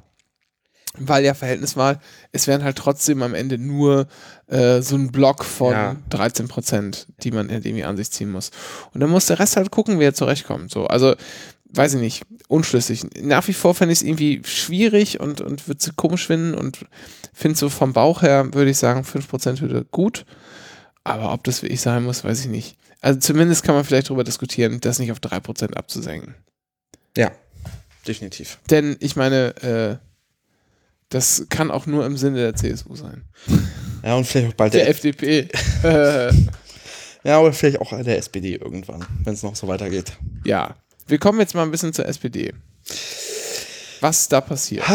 [1.00, 2.00] weil ja Verhältniswahl,
[2.32, 4.08] es wären halt trotzdem am Ende nur
[4.48, 5.96] äh, so ein Block von Ja.
[6.10, 8.50] 13 Prozent, die man irgendwie an sich ziehen muss.
[8.92, 10.72] Und dann muss der Rest halt gucken, wie er zurechtkommt.
[10.72, 11.14] So, also,
[11.70, 13.04] weiß ich nicht, unschlüssig.
[13.22, 16.86] Nach wie vor fände ich es irgendwie schwierig und, und würde es komisch finden und
[17.32, 20.24] finde so vom Bauch her, würde ich sagen, 5% Hürde gut.
[21.08, 22.76] Aber ob das wirklich sein muss, weiß ich nicht.
[23.00, 26.34] Also zumindest kann man vielleicht darüber diskutieren, das nicht auf 3% abzusenken.
[27.16, 27.30] Ja,
[28.06, 28.58] definitiv.
[28.70, 29.96] Denn ich meine, äh,
[31.08, 33.24] das kann auch nur im Sinne der CSU sein.
[34.04, 35.48] Ja, und vielleicht auch bald Der der, FDP.
[37.24, 40.12] Ja, oder vielleicht auch der SPD irgendwann, wenn es noch so weitergeht.
[40.44, 40.76] ja.
[41.08, 42.52] Wir kommen jetzt mal ein bisschen zur SPD.
[44.00, 44.84] Was da passiert.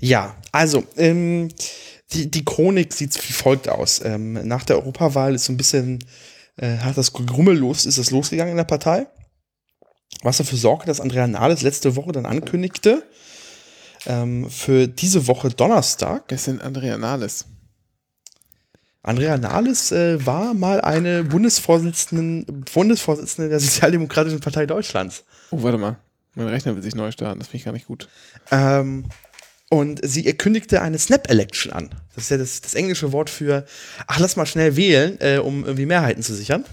[0.00, 1.48] Ja, also, ähm,
[2.12, 4.00] die, die Chronik sieht wie folgt aus.
[4.04, 6.04] Ähm, nach der Europawahl ist so ein bisschen,
[6.56, 9.06] äh, hat das Grummel los, ist das losgegangen in der Partei.
[10.22, 13.04] Was dafür sorgte, dass Andrea Nahles letzte Woche dann ankündigte,
[14.06, 16.24] ähm, für diese Woche Donnerstag.
[16.28, 17.46] Wer sind Andrea Nahles?
[19.02, 25.24] Andrea Nahles äh, war mal eine Bundesvorsitzenden, Bundesvorsitzende der Sozialdemokratischen Partei Deutschlands.
[25.50, 25.96] Oh, warte mal.
[26.34, 27.40] Mein Rechner will sich neu starten.
[27.40, 28.08] Das finde ich gar nicht gut.
[28.50, 29.06] Ähm,
[29.70, 31.90] und sie kündigte eine Snap-Election an.
[32.14, 33.64] Das ist ja das, das englische Wort für,
[34.06, 36.64] ach, lass mal schnell wählen, äh, um irgendwie Mehrheiten zu sichern.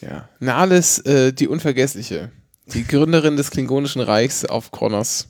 [0.00, 0.28] Ja.
[0.40, 2.32] Nahles, äh, die Unvergessliche.
[2.66, 5.28] Die Gründerin des Klingonischen Reichs auf Kronos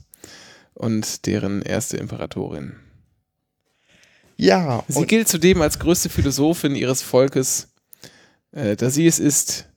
[0.73, 2.73] und deren erste Imperatorin.
[4.37, 7.69] Ja, Sie gilt zudem als größte Philosophin ihres Volkes,
[8.51, 9.69] äh, da sie es ist,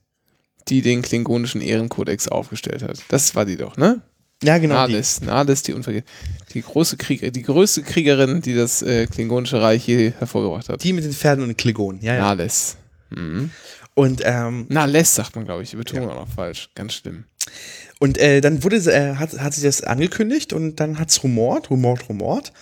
[0.67, 2.99] die den Klingonischen Ehrenkodex aufgestellt hat.
[3.09, 4.01] Das war die doch, ne?
[4.43, 4.87] Ja genau.
[4.87, 6.03] Die, Nahles, Nahles, die Unverge
[6.53, 10.83] die große Krieg die größte Kriegerin, die das äh, Klingonische Reich je hervorgebracht hat.
[10.83, 12.21] die mit den Pferden und den Klingonen, ja, ja.
[12.21, 12.77] Nahles.
[13.09, 13.51] Mhm.
[13.93, 15.71] Und, ähm, Nahles sagt man, glaube ich.
[15.71, 16.69] Die Betonung auch noch falsch.
[16.73, 17.25] Ganz schlimm.
[17.99, 22.07] und äh, dann wurde äh, hat, hat sie das angekündigt und dann hat's rumort, rumort,
[22.07, 22.53] rumort.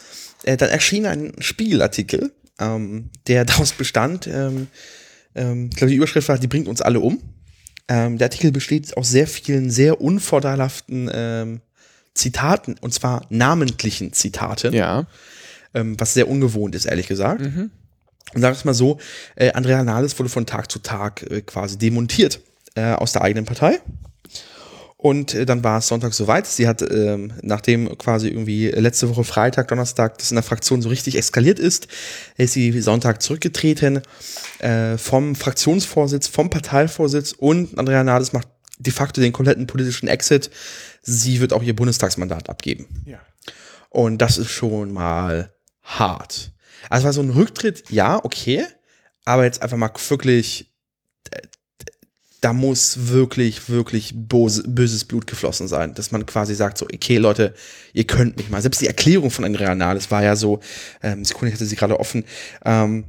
[0.43, 4.67] Äh, dann erschien ein Spiegelartikel, ähm, der daraus bestand, ähm,
[5.37, 7.21] ähm, ich glaube, die Überschrift war, die bringt uns alle um.
[7.87, 11.61] Ähm, der Artikel besteht aus sehr vielen, sehr unvorteilhaften ähm,
[12.17, 15.05] Zitaten, und zwar namentlichen Zitaten, Ja.
[15.73, 17.41] ähm, was sehr ungewohnt ist, ehrlich gesagt.
[18.33, 18.97] Und sag es mal so,
[19.35, 22.41] äh, Andrea Nahles wurde von Tag zu Tag äh, quasi demontiert
[22.75, 23.79] äh, aus der eigenen Partei.
[24.99, 26.47] Und äh, dann war es Sonntag soweit.
[26.47, 30.89] Sie hat, ähm, nachdem quasi irgendwie letzte Woche Freitag, Donnerstag das in der Fraktion so
[30.89, 31.87] richtig eskaliert ist,
[32.35, 34.01] ist sie Sonntag zurückgetreten
[34.59, 38.47] äh, vom Fraktionsvorsitz, vom Parteivorsitz und Andrea Nahles macht
[38.77, 40.49] de facto den kompletten politischen Exit.
[41.01, 42.87] Sie wird auch ihr Bundestagsmandat abgeben.
[43.05, 43.19] Ja.
[43.89, 46.51] Und das ist schon mal hart.
[46.89, 48.65] Also war so ein Rücktritt, ja, okay,
[49.25, 50.73] aber jetzt einfach mal wirklich,
[52.41, 57.17] da muss wirklich, wirklich böse, böses Blut geflossen sein, dass man quasi sagt so, okay,
[57.17, 57.53] Leute,
[57.93, 58.61] ihr könnt mich mal.
[58.61, 60.59] Selbst die Erklärung von Andrea Nahles war ja so,
[61.01, 62.25] ähm, Sekunde, ich hatte sie gerade offen,
[62.63, 63.05] ähm,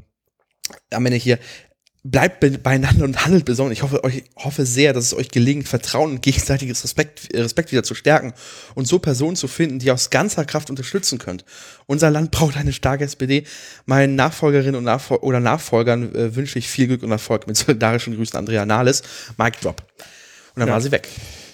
[0.90, 1.38] am Ende hier,
[2.04, 3.72] bleibt be- beieinander und handelt besonnen.
[3.72, 7.72] Ich hoffe, euch, hoffe sehr, dass es euch gelingt, Vertrauen und gegenseitiges Respekt, äh, Respekt
[7.72, 8.32] wieder zu stärken
[8.74, 11.44] und so Personen zu finden, die ihr aus ganzer Kraft unterstützen könnt.
[11.86, 13.44] Unser Land braucht eine starke SPD.
[13.84, 18.14] Meinen Nachfolgerinnen und Nachfol oder Nachfolgern äh, wünsche ich viel Glück und Erfolg mit solidarischen
[18.16, 19.02] Grüßen Andrea Nahles.
[19.36, 19.82] Mic drop.
[20.54, 20.74] Und dann Ja.
[20.74, 21.08] war sie weg.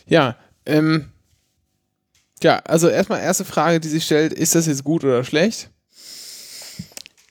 [0.07, 0.37] Ja,
[0.67, 1.11] ähm,
[2.43, 5.71] ja, also erstmal erste Frage, die sich stellt, ist das jetzt gut oder schlecht?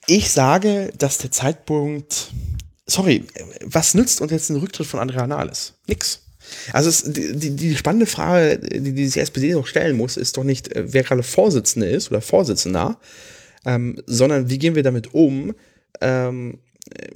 [0.06, 2.28] Ich sage, dass der Zeitpunkt.
[2.86, 3.24] Sorry,
[3.62, 5.74] was nützt uns jetzt ein Rücktritt von Andrea Nahles?
[5.86, 6.20] Nix.
[6.72, 10.44] Also es, die, die, spannende Frage, die, die sich SPD noch stellen muss, ist doch
[10.44, 12.98] nicht, äh, wer gerade Vorsitzende ist oder Vorsitzender,
[13.64, 15.54] ähm, sondern wie gehen wir damit um,
[16.00, 16.58] ähm,
[16.94, 17.08] äh,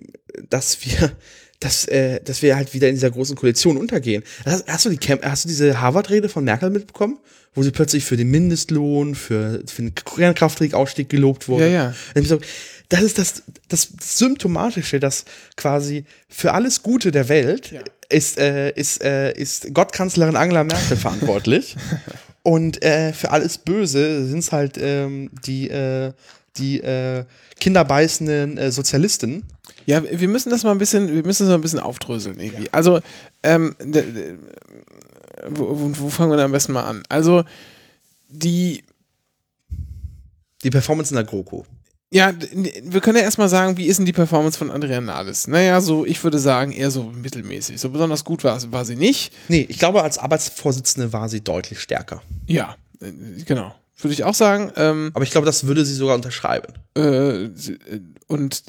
[0.49, 1.13] dass wir,
[1.61, 4.23] dass, äh, dass wir halt wieder in dieser großen Koalition untergehen.
[4.45, 7.19] Hast, hast du die Camp hast du diese Harvard-Rede von Merkel mitbekommen,
[7.55, 11.69] wo sie plötzlich für den Mindestlohn, für, für den Kernkraftausstieg gelobt wurde?
[11.69, 12.39] Ja, ja.
[12.89, 15.25] Das ist das, das Symptomatische, dass
[15.57, 17.83] quasi für alles Gute der Welt Ja.
[18.09, 21.77] ist, äh, ist, äh, ist Gottkanzlerin Angela Merkel verantwortlich.
[22.43, 26.13] Und äh, für alles Böse sind es halt ähm, die, äh,
[26.57, 27.25] die äh,
[27.61, 29.45] kinderbeißenden äh, Sozialisten.
[29.85, 32.73] Ja, wir müssen das mal ein bisschen, wir müssen das mal ein bisschen aufdröseln irgendwie.
[32.73, 33.01] Also,
[33.43, 33.77] ähm,
[35.49, 37.03] wo, wo fangen wir da am besten mal an?
[37.11, 37.45] Also,
[38.29, 38.83] die,
[40.63, 41.67] Die Performance in der GroKo.
[42.11, 42.33] Ja,
[42.85, 45.47] wir können ja erstmal sagen, wie ist denn die Performance von Andrea Nahles?
[45.47, 47.81] Naja, so, ich würde sagen, eher so mittelmäßig.
[47.81, 49.33] So besonders gut war, war sie nicht.
[49.49, 52.23] Nee, ich glaube, als Arbeitsvorsitzende war sie deutlich stärker.
[52.47, 53.13] Ja, äh,
[53.45, 53.75] genau.
[54.01, 54.73] Würde ich auch sagen.
[54.77, 56.73] Ähm, Aber ich glaube, das würde sie sogar unterschreiben.
[56.95, 57.49] äh,
[58.29, 58.63] und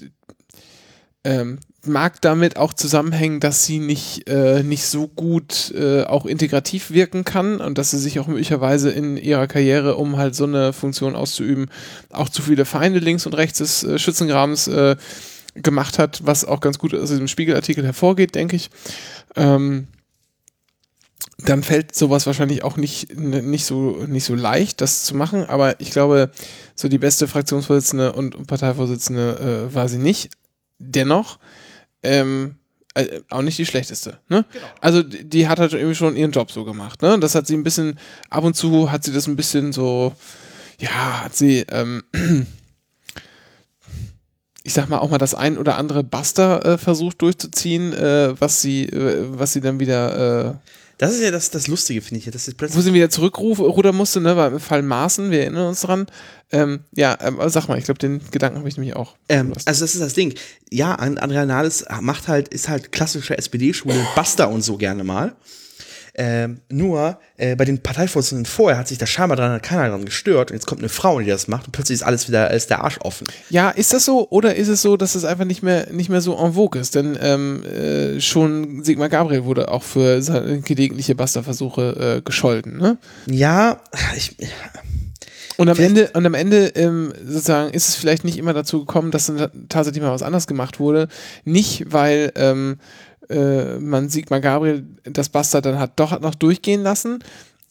[1.30, 6.92] ähm, mag damit auch zusammenhängen, dass sie nicht, äh, nicht so gut äh, auch integrativ
[6.92, 10.74] wirken kann und dass sie sich auch möglicherweise in ihrer Karriere, um halt so eine
[10.74, 11.70] Funktion auszuüben,
[12.10, 14.96] auch zu viele Feinde links und rechts des äh, Schützengrabens äh,
[15.56, 18.70] gemacht hat, was auch ganz gut aus diesem Spiegelartikel hervorgeht, denke ich.
[19.36, 19.88] Ähm,
[21.38, 25.46] dann fällt sowas wahrscheinlich auch nicht, nicht, so, nicht so leicht, das zu machen.
[25.46, 26.32] Aber ich glaube,
[26.76, 30.32] so die beste Fraktionsvorsitzende und Parteivorsitzende äh, war sie nicht.
[30.80, 31.40] Dennoch
[32.02, 32.56] ähm,
[32.96, 34.20] äh, auch nicht die schlechteste.
[34.30, 34.46] Ne?
[34.82, 37.02] Also die die hat halt irgendwie schon ihren Job so gemacht.
[37.02, 37.20] Ne?
[37.20, 38.00] Das hat sie ein bisschen,
[38.30, 40.14] ab und zu hat sie das ein bisschen so,
[40.80, 42.04] ja, hat sie, ähm,
[44.64, 48.62] ich sag mal auch mal das ein oder andere Buster äh, versucht durchzuziehen, äh, was
[48.62, 50.54] sie, äh, was sie dann wieder, äh,
[51.00, 52.26] Das ist ja das, das Lustige, finde ich.
[52.30, 52.84] Das ist wo plötzlich.
[52.84, 56.08] sie wieder zurückrudern musste, ne, war im Fall Maßen, wir erinnern uns dran.
[56.52, 59.16] Ähm, ja, ähm, sag mal, ich glaube, den Gedanken habe ich nämlich auch.
[59.30, 60.34] Ähm, also das ist das Ding.
[60.70, 65.36] Ja, An- Andrea Nahles macht halt, ist halt klassische SPD-Schule, Buster und so gerne mal.
[66.22, 70.04] Ähm, nur äh, bei den Parteivorsitzenden vorher hat sich da scheinbar dran hat keiner dran
[70.04, 72.70] gestört und jetzt kommt eine Frau, die das macht und plötzlich ist alles wieder ist
[72.70, 73.26] der Arsch offen.
[73.50, 76.20] Ja, ist das so oder ist es so, dass es einfach nicht mehr nicht mehr
[76.20, 76.96] so en vogue ist?
[76.96, 82.98] Denn ähm, äh, schon Sigmar Gabriel wurde auch für seine gelegentliche Buster-Versuche äh, gescholten, ne?
[83.26, 83.80] Ja,
[84.18, 84.36] ich,
[85.56, 88.80] Und am Vielleicht- Ende, und am Ende ähm, sozusagen ist es vielleicht nicht immer dazu
[88.80, 91.08] gekommen, dass dann tatsächlich mal was anderes gemacht wurde.
[91.46, 92.78] Nicht, weil ähm,
[93.30, 97.24] äh, man Sigmar Gabriel das Buster dann hat doch noch durchgehen lassen,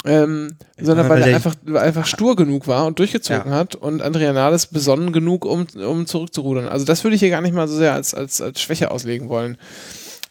[0.04, 3.58] ähm, sondern weil weil er einfach, einfach stur genug war und durchgezogen Ja.
[3.58, 6.68] hat und Andrea Nahles besonnen genug, um, um zurückzurudern.
[6.68, 9.28] Also das würde ich hier gar nicht mal so sehr als, als, als Schwäche auslegen
[9.28, 9.58] wollen.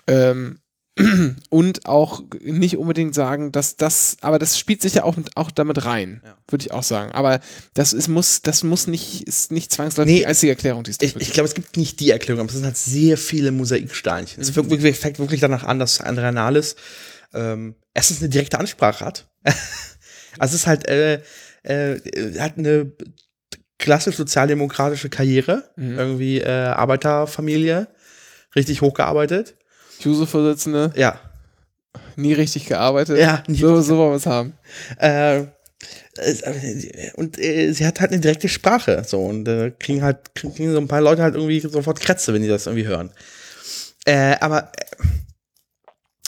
[0.08, 0.60] Ähm,
[1.50, 5.52] und auch nicht unbedingt sagen, dass das, aber das spielt sich ja auch, mit, auch
[5.52, 7.12] damit rein, würde ich auch sagen.
[7.12, 7.40] Aber
[7.74, 10.98] das ist, muss, das muss nicht, ist nicht zwangsläufig Nee, die einzige Erklärung, die es
[11.02, 14.42] ich, ich glaube, es gibt nicht die Erklärung, aber es sind halt sehr viele Mosaiksteinchen.
[14.42, 16.76] Es wirkt wirklich, fängt wirklich danach an, dass Andrea Nahles
[17.34, 19.28] ähm, erstens eine direkte Ansprache hat.
[20.40, 21.22] also es ist halt, äh,
[21.64, 22.00] äh,
[22.40, 22.92] hat eine
[23.78, 27.88] klassisch sozialdemokratische Karriere, irgendwie äh, Arbeiterfamilie,
[28.56, 29.56] richtig hochgearbeitet.
[30.00, 31.20] Juso-Vorsitzende, Ja.
[32.16, 33.18] nie richtig gearbeitet.
[33.20, 34.54] Ja, nie so, so wollen wir es haben.
[35.00, 35.46] Äh,
[37.16, 40.80] und äh, sie hat halt eine direkte Sprache, so und äh, kriegen halt kriegen so
[40.80, 43.12] ein paar Leute halt irgendwie sofort Krätze, wenn die das irgendwie hören.
[44.06, 45.06] Äh, aber äh,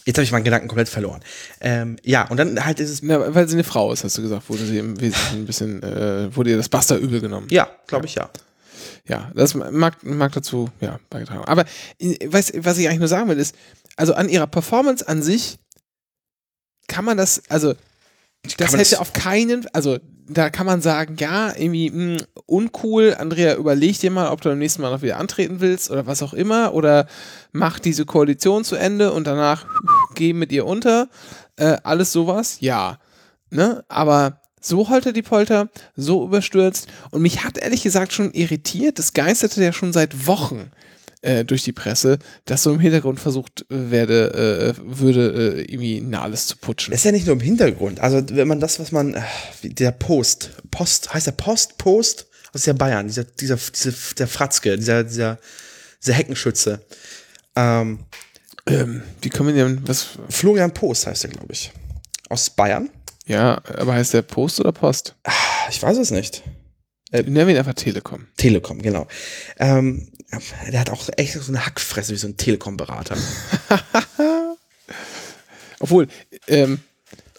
[0.05, 1.21] jetzt habe ich meinen Gedanken komplett verloren.
[1.61, 4.21] Ähm, ja, und dann halt ist es Na, weil sie eine Frau ist, hast du
[4.21, 7.47] gesagt, wurde sie im Wesentlichen ein bisschen, äh, wurde ihr das Buster übel genommen.
[7.49, 8.29] ja, glaube ich ja.
[9.09, 11.43] Ja, das mag, mag dazu ja, beigetragen.
[11.45, 11.65] Aber
[11.99, 13.55] äh, weiß, was ich eigentlich nur sagen will, ist,
[13.97, 15.57] also an ihrer Performance an sich
[16.87, 17.73] kann man das, also
[18.57, 19.97] das hätte das- auf keinen, also
[20.31, 24.59] da kann man sagen, ja, irgendwie mh, uncool, Andrea, überleg dir mal, ob du beim
[24.59, 27.07] nächsten Mal noch wieder antreten willst oder was auch immer oder
[27.51, 29.65] mach diese Koalition zu Ende und danach
[30.13, 31.09] geh mit ihr unter,
[31.55, 32.99] äh, alles sowas, ja,
[33.49, 38.99] ne, aber so holter die Polter, so überstürzt und mich hat ehrlich gesagt schon irritiert,
[38.99, 40.71] das geisterte ja schon seit Wochen
[41.21, 46.01] äh, durch die Presse, dass so im Hintergrund versucht äh, werde, äh, würde, äh, irgendwie
[46.01, 46.91] Nahles zu putschen.
[46.91, 47.99] Das ist ja nicht nur im Hintergrund.
[47.99, 49.21] Also wenn man das, was man, äh,
[49.63, 52.27] der Post, Post, heißt der Post, Post?
[52.51, 55.39] Das ist ja Bayern, dieser, dieser, dieser, der Fratzke, dieser, dieser,
[56.01, 56.85] dieser Heckenschütze.
[57.55, 57.99] Ähm,
[58.67, 61.71] Ähm, wie können wir denn, was, Florian Post heißt er, glaube ich.
[62.29, 62.89] Aus Bayern.
[63.29, 65.15] Ja, aber heißt der Post oder Post?
[65.69, 66.43] Ich weiß es nicht.
[67.11, 68.27] Nennen wir ihn einfach Telekom.
[68.37, 69.07] Telekom, genau.
[69.57, 70.11] Ähm,
[70.71, 73.17] der hat auch echt so eine Hackfresse wie so ein Telekom-Berater.
[75.79, 76.07] Obwohl,
[76.47, 76.79] ähm,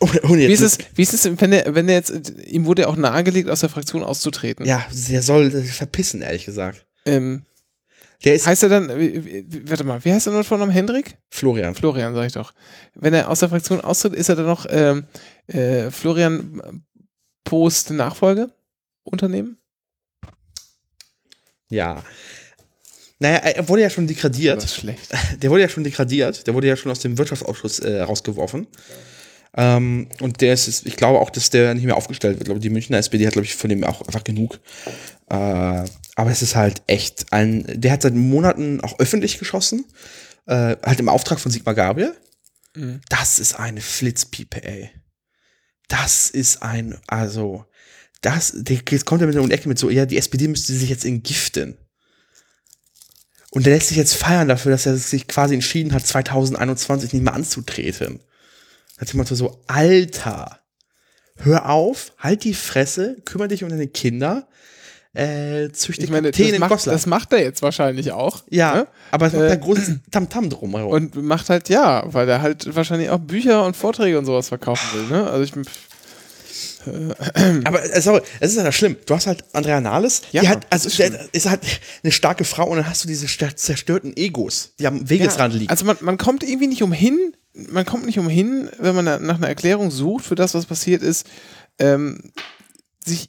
[0.00, 2.82] Ohne, ohne wie ist es, wie ist es, wenn er, wenn er jetzt, ihm wurde
[2.82, 4.64] ja auch nahegelegt, aus der Fraktion auszutreten.
[4.64, 6.86] Ja, der soll sich verpissen, ehrlich gesagt.
[7.04, 7.42] Ähm,
[8.24, 10.72] Der ist heißt er dann, warte mal, wie heißt er noch Vornamen?
[10.72, 11.16] Hendrik?
[11.30, 11.74] Florian.
[11.74, 12.52] Florian, sag ich doch.
[12.94, 15.06] Wenn er aus der Fraktion austritt, ist er dann noch ähm,
[15.46, 16.84] äh, Florian
[17.44, 18.50] Post Nachfolge
[19.04, 19.58] Unternehmen?
[21.70, 22.02] Ja.
[23.18, 24.56] Naja, er wurde ja schon degradiert.
[24.58, 25.10] Das ist schlecht.
[25.42, 26.46] Der wurde ja schon degradiert.
[26.46, 28.66] Der wurde ja schon aus dem Wirtschaftsausschuss äh, rausgeworfen.
[29.56, 32.42] Ähm, und der ist, ich glaube auch, dass der nicht mehr aufgestellt wird.
[32.42, 34.60] Ich glaube, die Münchner SPD hat, glaube ich, von dem auch einfach genug.
[35.28, 39.84] Äh, aber es ist halt echt ein, der hat seit Monaten auch öffentlich geschossen.
[40.46, 42.14] Äh, halt im Auftrag von Sigmar Gabriel.
[43.08, 44.90] Das ist eine Flitzpiepe, ey.
[45.88, 47.64] Das ist ein, also,
[48.20, 50.88] das, der jetzt kommt er mit die Ecke mit so, ja, die SPD müsste sich
[50.88, 51.78] jetzt entgiften.
[53.50, 57.22] Und der lässt sich jetzt feiern dafür, dass er sich quasi entschieden hat, 2021 nicht
[57.22, 58.20] mehr anzutreten.
[59.00, 60.60] Hat jemand so, Alter,
[61.36, 64.46] hör auf, halt die Fresse, kümmere dich um deine Kinder,
[65.14, 66.94] äh, züchte Ich meine, Kakteen das macht, Goslar.
[66.94, 68.44] das macht er jetzt wahrscheinlich auch.
[68.50, 68.86] Ja, ne?
[69.10, 70.92] aber es macht Äh, ein großes Tamtam drumherum.
[70.92, 74.86] Und macht halt, ja, weil er halt wahrscheinlich auch Bücher und Vorträge und sowas verkaufen
[74.94, 75.28] will, ne?
[75.28, 75.52] Also ich,
[77.64, 78.96] Aber äh, sorry, es ist ja schlimm.
[79.06, 81.60] Du hast halt Andrea Nahles, Ja, die hat, also ist der, ist halt
[82.02, 85.70] eine starke Frau und dann hast du diese zerstörten Egos, die am Wegesrand liegen.
[85.70, 89.36] Also man, man kommt irgendwie nicht umhin, man kommt nicht umhin, wenn man na- nach
[89.36, 91.26] einer Erklärung sucht für das, was passiert ist,
[91.78, 92.30] ähm,
[93.04, 93.28] sich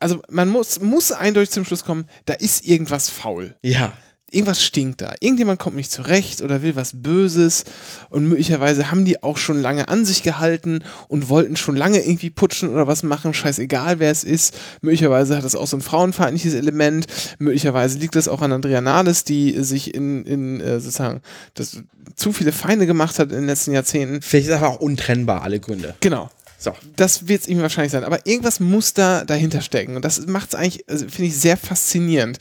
[0.00, 3.56] also man muss, muss eindeutig zum Schluss kommen, da ist irgendwas faul.
[3.62, 3.92] Ja.
[4.30, 5.14] Irgendwas stinkt da.
[5.20, 7.64] Irgendjemand kommt nicht zurecht oder will was Böses
[8.10, 12.30] und möglicherweise haben die auch schon lange an sich gehalten und wollten schon lange irgendwie
[12.30, 14.58] putschen oder was machen, scheißegal wer es ist.
[14.82, 17.06] Möglicherweise hat das auch so ein frauenfeindliches Element.
[17.38, 21.22] Möglicherweise liegt das auch an Andrea Nahles, die sich in, in äh, sozusagen
[21.54, 21.80] das
[22.16, 24.22] zu viele Feinde gemacht hat in den letzten Jahrzehnten.
[24.22, 25.94] Vielleicht ist es aber auch untrennbar, alle Gründe.
[26.00, 26.30] Genau.
[26.64, 26.72] So.
[26.96, 28.04] Das wird es ihm wahrscheinlich sein.
[28.04, 29.96] Aber irgendwas muss da dahinter stecken.
[29.96, 32.38] Und das macht es eigentlich, also, finde ich, sehr faszinierend.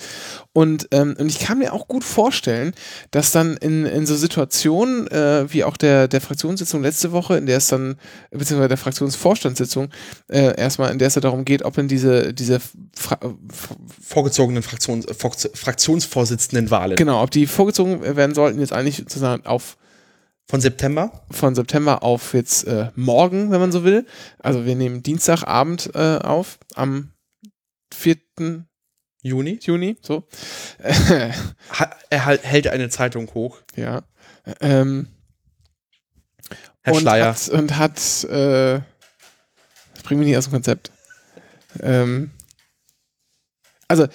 [0.53, 2.73] Und, ähm, und ich kann mir auch gut vorstellen,
[3.11, 7.47] dass dann in, in so Situationen, äh, wie auch der, der Fraktionssitzung letzte Woche, in
[7.47, 7.95] der es dann,
[8.31, 9.89] beziehungsweise der Fraktionsvorstandssitzung,
[10.29, 12.61] äh, erstmal, in der es ja darum geht, ob in diese, diese
[12.95, 13.19] Fra
[14.01, 19.75] Vorgezogenen Fraktions Fraktionsvorsitzendenwahlen genau, ob die vorgezogen werden sollten, jetzt eigentlich sozusagen auf
[20.49, 21.25] von September.
[21.31, 24.05] von September auf jetzt äh, morgen, wenn man so will.
[24.39, 27.11] Also wir nehmen Dienstagabend äh, auf, am
[27.93, 28.17] 4.
[29.21, 29.59] Juni.
[29.61, 30.27] Juni, so.
[32.09, 33.61] Er hält eine Zeitung hoch.
[33.75, 34.03] ja.
[34.59, 35.07] Ähm,
[36.81, 37.33] Herr und Schleier.
[37.33, 38.81] Hat, und hat, äh,
[39.93, 40.91] das bringt mich nicht aus dem Konzept.
[41.79, 42.31] Ähm,
[43.87, 44.07] also,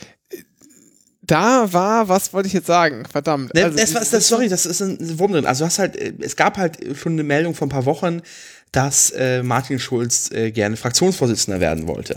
[1.28, 3.04] da war, was wollte ich jetzt sagen?
[3.10, 3.54] Verdammt.
[3.54, 5.46] Ne, Also, das, war- das, sorry, das ist ein Wurm drin.
[5.46, 8.20] Also du hast halt, äh, es gab halt schon eine Meldung vor ein paar Wochen,
[8.72, 12.16] dass äh, Martin Schulz äh, gerne Fraktionsvorsitzender werden wollte.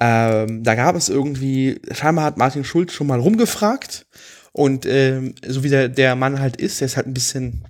[0.00, 4.06] Ähm, da gab es irgendwie, scheinbar hat Martin Schulz schon mal rumgefragt
[4.52, 7.64] und ähm, so wie der, der Mann halt ist, der ist halt ein bisschen,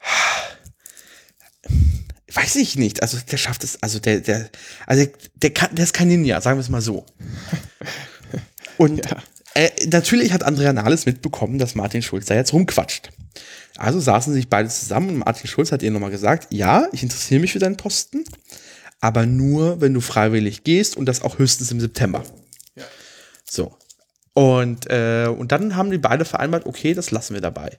[2.32, 4.48] weiß ich nicht, also der schafft es, also der, der,
[4.86, 7.04] also der kann, der ist kein Ninja, sagen wir es mal so.
[8.78, 9.16] Und Ja.
[9.54, 13.10] Äh, natürlich hat Andrea Nahles mitbekommen, dass Martin Schulz da jetzt rumquatscht.
[13.76, 17.40] Also saßen sich beide zusammen und Martin Schulz hat ihr nochmal gesagt, ja, ich interessiere
[17.40, 18.24] mich für deinen Posten,
[19.00, 22.22] aber nur, wenn du freiwillig gehst und das auch höchstens im September.
[23.44, 23.76] So.
[24.34, 27.76] Und, äh, und dann haben die beide vereinbart, okay, das lassen wir dabei.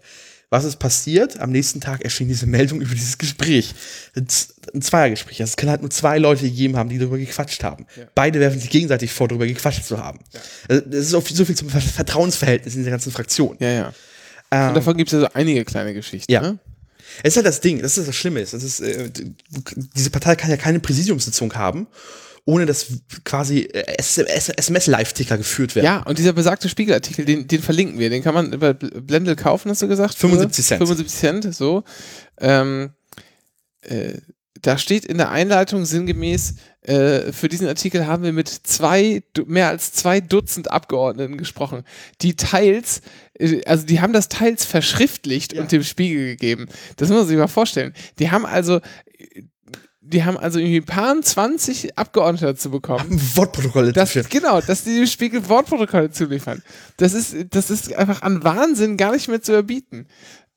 [0.53, 1.39] Was ist passiert?
[1.39, 3.73] Am nächsten Tag erschien diese Meldung über dieses Gespräch.
[4.15, 4.27] Ein
[4.81, 5.41] Zweiergespräch.
[5.41, 7.87] Also es kann halt nur zwei Leute gegeben haben, die darüber gequatscht haben.
[8.13, 10.19] Beide werfen sich gegenseitig vor, darüber gequatscht zu haben.
[10.69, 13.57] Also Das ist auch so viel zum Ver- Vertrauensverhältnis in der ganzen Fraktion.
[13.59, 13.93] ja, ja.
[14.51, 16.31] Ähm, Und davon gibt es ja so einige kleine Geschichten.
[16.31, 16.41] Ja.
[16.41, 16.59] Ne?
[17.23, 18.53] Es ist halt das Ding, das ist das Schlimme ist.
[18.53, 19.09] Das ist äh,
[19.95, 21.87] diese Partei kann ja keine Präsidiumssitzung haben,
[22.45, 22.87] ohne dass
[23.23, 25.85] quasi äh, SMS-Live-Ticker geführt werden.
[25.85, 28.09] Ja, und dieser besagte Spiegelartikel, den, den verlinken wir.
[28.09, 30.15] Den kann man über Bl- Blendel kaufen, hast du gesagt?
[30.15, 30.79] 75 Cent.
[30.79, 31.83] 75 Cent, so.
[32.39, 32.91] Ähm,
[33.81, 34.13] äh,
[34.61, 39.67] da steht in der Einleitung sinngemäß, äh, für diesen Artikel haben wir mit zwei, mehr
[39.69, 41.83] als zwei Dutzend Abgeordneten gesprochen,
[42.21, 43.01] die teils,
[43.37, 46.67] äh, also die haben das teils verschriftlicht und dem Spiegel gegeben.
[46.97, 47.93] Das muss man sich mal vorstellen.
[48.19, 48.79] Die haben also,
[50.05, 53.05] die haben also irgendwie ein paar 20 Abgeordnete dazu bekommen.
[53.35, 54.23] Wortprotokolle Das, dafür.
[54.29, 56.61] genau, dass die dem Spiegel Wortprotokolle zuliefern.
[56.97, 60.07] Das ist, das ist einfach an Wahnsinn gar nicht mehr zu erbieten.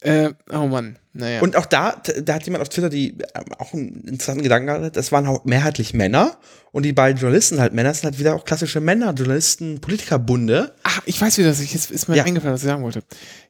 [0.00, 1.40] Äh, oh Mann, naja.
[1.40, 4.96] Und auch da, da hat jemand auf Twitter die ähm, auch einen interessanten Gedanken gehabt,
[4.96, 6.36] das waren auch mehrheitlich Männer
[6.70, 10.74] und die beiden Journalisten halt Männer sind halt wieder auch klassische Männer, Journalisten, Politikerbunde.
[10.82, 12.24] Ach, ich weiß wieder, dass ich, jetzt ist mir Ja.
[12.24, 13.02] eingefallen, was ich sagen wollte.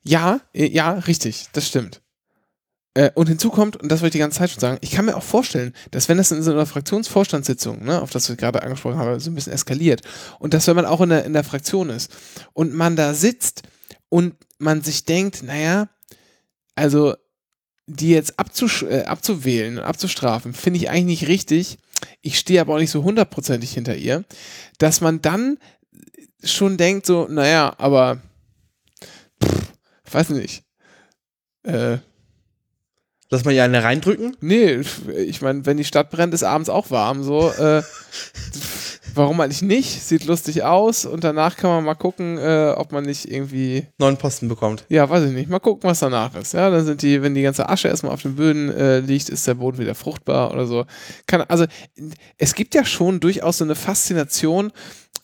[0.05, 2.01] Ja, äh, ja, richtig, das stimmt.
[2.97, 5.05] Äh, und hinzu kommt, und das wollte ich die ganze Zeit schon sagen, ich kann
[5.05, 8.63] mir auch vorstellen, dass wenn das in so einer Fraktionsvorstandssitzung, ne, auf das ich gerade
[8.63, 10.01] angesprochen habe, so ein bisschen eskaliert,
[10.39, 12.11] und dass wenn man auch in der, in der Fraktion ist
[12.55, 13.65] und man da sitzt
[14.09, 15.91] und man sich denkt, naja,
[16.75, 17.15] also
[17.87, 21.77] die jetzt äh, abzuwählen und abzustrafen, finde ich eigentlich nicht richtig.
[22.23, 24.25] Ich stehe aber auch nicht so hundertprozentig hinter ihr,
[24.79, 25.59] dass man dann
[26.43, 28.23] schon denkt, so, naja, aber
[29.45, 29.73] pff,
[30.11, 30.65] weiß nicht.
[31.63, 31.99] Äh,
[33.29, 34.37] Lass mal hier eine reindrücken.
[34.41, 34.81] nee,
[35.17, 37.51] ich meine, wenn die Stadt brennt, ist abends auch warm, so.
[37.51, 37.83] Äh,
[39.15, 40.03] warum eigentlich nicht?
[40.03, 44.17] Sieht lustig aus und danach kann man mal gucken, äh, ob man nicht irgendwie Neuen
[44.17, 44.85] Posten bekommt.
[44.89, 45.49] Ja, weiß ich nicht.
[45.49, 46.55] Mal gucken, was danach ist.
[46.55, 49.47] Ja, dann sind die, wenn die ganze Asche erstmal auf den Böden äh, liegt, ist
[49.47, 50.85] der Boden wieder fruchtbar oder so.
[51.27, 51.67] Kann, also
[52.39, 54.73] es gibt ja schon durchaus so eine Faszination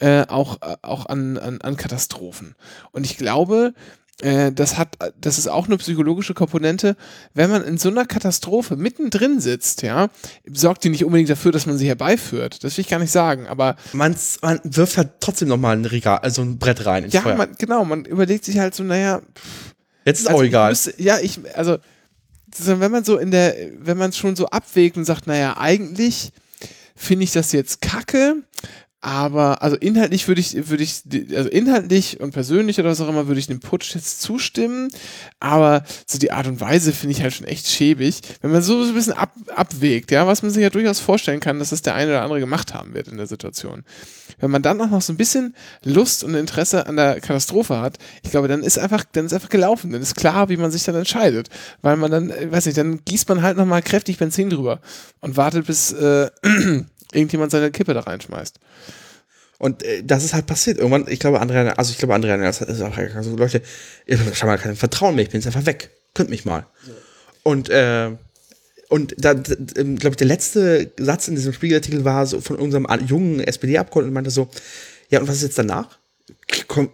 [0.00, 2.56] äh, auch, äh, auch an, an, an Katastrophen.
[2.90, 3.74] Und ich glaube,
[4.20, 6.96] äh, das hat, das ist auch eine psychologische Komponente.
[7.34, 10.08] Wenn man in so einer Katastrophe mittendrin sitzt, ja,
[10.52, 12.62] sorgt die nicht unbedingt dafür, dass man sie herbeiführt.
[12.62, 13.46] Das will ich gar nicht sagen.
[13.46, 17.22] Aber Man's, man wirft halt trotzdem noch mal ein Regal, also ein Brett rein ja,
[17.22, 17.36] Feuer.
[17.36, 19.22] man, genau, man überlegt sich halt so, naja,
[20.04, 20.70] Jetzt ist Also auch egal.
[20.70, 21.78] Müsste, ja, ich, also,
[22.54, 26.32] so, wenn man so in der, wenn man schon so abwägt und sagt, naja, eigentlich
[26.94, 28.36] finde ich das jetzt kacke,
[29.04, 31.02] aber also inhaltlich würde ich, würde ich,
[31.36, 34.90] also inhaltlich und persönlich oder was auch immer, würde ich dem Putsch jetzt zustimmen,
[35.40, 38.80] aber so die Art und Weise finde ich halt schon echt schäbig, wenn man so,
[38.80, 41.96] ein bisschen ab, abwägt, ja, was man sich ja durchaus vorstellen kann, dass das der
[41.96, 43.82] eine oder andere gemacht haben wird in der Situation.
[44.38, 47.98] Wenn man dann auch noch so ein bisschen Lust und Interesse an der Katastrophe hat,
[48.22, 50.84] ich glaube, dann ist einfach, dann ist einfach gelaufen, dann ist klar, wie man sich
[50.84, 51.48] dann entscheidet,
[51.80, 54.80] weil man dann, äh, weiß nicht, dann gießt man halt nochmal kräftig Benzin drüber
[55.20, 56.30] und wartet bis äh,
[57.14, 58.58] irgendjemand seine Kippe da reinschmeißt.
[59.58, 60.78] Und äh, das ist halt passiert.
[60.78, 63.62] Irgendwann, ich glaube, Andrea, also ich glaube, Andrea das ist auch so, Leute,
[64.06, 65.90] ich habe mal kein Vertrauen mehr, ich bin jetzt einfach weg.
[66.14, 66.66] Könnt mich mal.
[66.86, 66.92] Ja.
[67.44, 68.10] Und, äh,
[68.88, 69.32] und da,
[69.76, 74.12] ähm, glaube ich, der letzte Satz in diesem Spiegelartikel war so von unserem jungen SPD-Abgeordneten
[74.12, 74.48] meinte so,
[75.10, 75.98] ja, und was ist jetzt danach?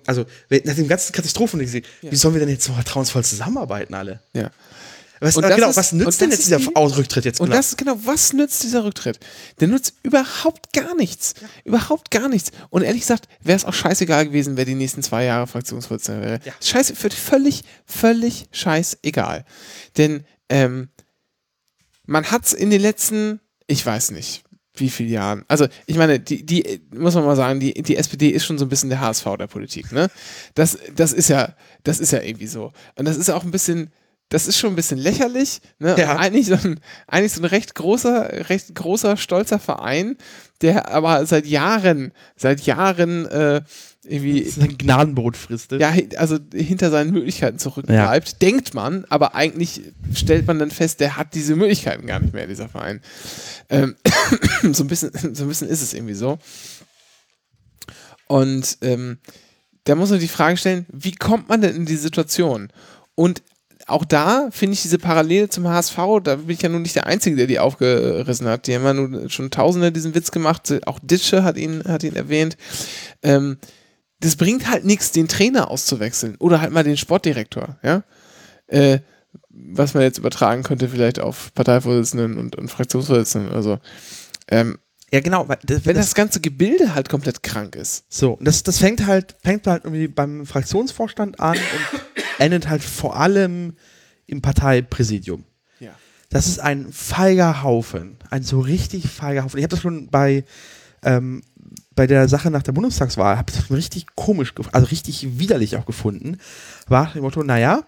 [0.06, 0.26] Also,
[0.64, 1.82] nach dem ganzen Katastrophen, ja.
[2.02, 4.20] wie sollen wir denn jetzt so vertrauensvoll zusammenarbeiten alle?
[4.32, 4.50] Ja.
[5.20, 7.40] Was, äh, genau, was nützt denn jetzt dieser die, Rücktritt jetzt?
[7.40, 7.56] Und genau?
[7.56, 9.18] das genau, was nützt dieser Rücktritt?
[9.60, 11.34] Der nützt überhaupt gar nichts.
[11.40, 11.48] Ja.
[11.64, 12.50] Überhaupt gar nichts.
[12.70, 16.40] Und ehrlich gesagt, wäre es auch scheißegal gewesen, wer die nächsten zwei Jahre Fraktionsvorsitzender wäre.
[16.44, 16.52] Ja.
[16.62, 19.44] Scheiße, völlig, völlig scheißegal.
[19.96, 20.88] Denn ähm,
[22.06, 24.44] man hat es in den letzten, ich weiß nicht,
[24.80, 25.44] wie viele Jahren.
[25.48, 28.64] Also, ich meine, die, die, muss man mal sagen, die, die SPD ist schon so
[28.64, 30.08] ein bisschen der HSV der Politik, ne?
[30.54, 31.54] Das, das ist ja,
[31.84, 32.72] das ist ja irgendwie so.
[32.96, 33.90] Und das ist ja auch ein bisschen,
[34.28, 35.60] das ist schon ein bisschen lächerlich.
[35.78, 35.96] Ne?
[35.98, 36.18] Ja.
[36.18, 40.16] Eigentlich, so ein, eigentlich so ein recht großer, recht großer, stolzer Verein,
[40.60, 43.62] der aber seit Jahren, seit Jahren äh,
[44.04, 45.80] irgendwie sein Gnadenbrot fristet.
[45.80, 48.34] Ja, also hinter seinen Möglichkeiten zurückbleibt, ja.
[48.40, 49.82] denkt man, aber eigentlich
[50.14, 53.00] stellt man dann fest, der hat diese Möglichkeiten gar nicht mehr, dieser Verein.
[53.70, 53.96] Ähm,
[54.72, 56.38] so, ein bisschen, so ein bisschen ist es irgendwie so.
[58.26, 59.18] Und ähm,
[59.84, 62.68] da muss man die Frage stellen, wie kommt man denn in die Situation?
[63.14, 63.42] Und
[63.88, 67.06] auch da finde ich diese Parallele zum HSV, da bin ich ja nun nicht der
[67.06, 68.66] Einzige, der die aufgerissen hat.
[68.66, 70.72] Die haben ja nun schon Tausende diesen Witz gemacht.
[70.86, 72.56] Auch Ditsche hat ihn, hat ihn erwähnt.
[73.22, 73.56] Ähm,
[74.20, 78.02] das bringt halt nichts, den Trainer auszuwechseln oder halt mal den Sportdirektor, ja.
[78.66, 78.98] Äh,
[79.48, 83.78] was man jetzt übertragen könnte, vielleicht auf Parteivorsitzenden und, und Fraktionsvorsitzenden oder so.
[84.48, 84.78] Ähm,
[85.12, 85.46] ja, genau.
[85.64, 88.04] Das, wenn das, das, ganze Gebilde halt komplett krank ist.
[88.08, 92.00] So, das, das fängt halt, fängt halt irgendwie beim Fraktionsvorstand an und
[92.38, 93.74] endet halt vor allem
[94.26, 95.44] im Parteipräsidium.
[95.80, 95.92] Ja.
[96.30, 98.16] Das ist ein feiger Haufen.
[98.30, 99.58] Ein so richtig feiger Haufen.
[99.58, 100.44] Ich habe das schon bei,
[101.02, 101.42] ähm,
[101.94, 106.38] bei der Sache nach der Bundestagswahl, habe das richtig komisch, also richtig widerlich auch gefunden.
[106.86, 107.84] War dem Motto, naja,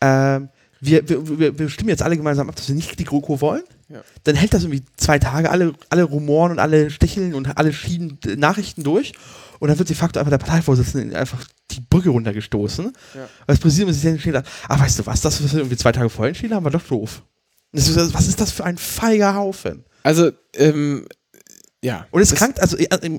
[0.00, 0.40] äh,
[0.80, 3.64] wir, wir, wir, wir stimmen jetzt alle gemeinsam ab, dass wir nicht die GroKo wollen.
[3.88, 4.02] Ja.
[4.24, 8.18] Dann hält das irgendwie zwei Tage, alle, alle Rumoren und alle Sticheln und alle Schienen
[8.36, 9.12] Nachrichten durch.
[9.58, 12.86] Und dann wird de facto einfach der Parteivorsitzende einfach die Brücke runtergestoßen.
[12.86, 13.20] Ja.
[13.20, 15.76] Weil das Präsidium sich dann entschieden hat, ah, weißt du was, das, was wir irgendwie
[15.76, 17.22] zwei Tage vorher entschieden haben, war doch doof.
[17.72, 19.84] Ist, was ist das für ein feiger Haufen?
[20.02, 21.06] Also, ähm,
[21.82, 22.06] ja.
[22.10, 22.76] Und es krankt, also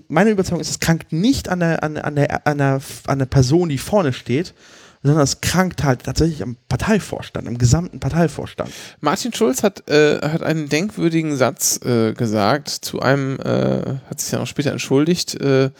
[0.07, 3.25] meine Überzeugung ist, es krankt nicht an der, an, an, der, an, der, an der
[3.25, 4.53] Person, die vorne steht,
[5.01, 8.71] sondern es krankt halt tatsächlich am Parteivorstand, am gesamten Parteivorstand.
[8.99, 14.31] Martin Schulz hat, äh, hat einen denkwürdigen Satz äh, gesagt zu einem, äh, hat sich
[14.31, 15.71] ja auch später entschuldigt, äh,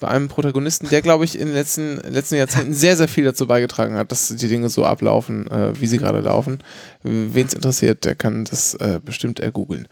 [0.00, 3.46] bei einem Protagonisten, der, glaube ich, in den letzten, letzten Jahrzehnten sehr, sehr viel dazu
[3.46, 6.62] beigetragen hat, dass die Dinge so ablaufen, äh, wie sie gerade laufen.
[7.02, 9.88] Wen es interessiert, der kann das äh, bestimmt ergoogeln.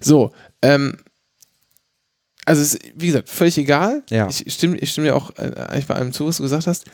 [0.00, 0.32] So,
[0.62, 0.96] ähm,
[2.44, 4.02] also ist, wie gesagt, völlig egal.
[4.10, 4.28] Ja.
[4.28, 6.86] Ich stimme, ich stimme dir auch äh, eigentlich bei allem zu, was du gesagt hast.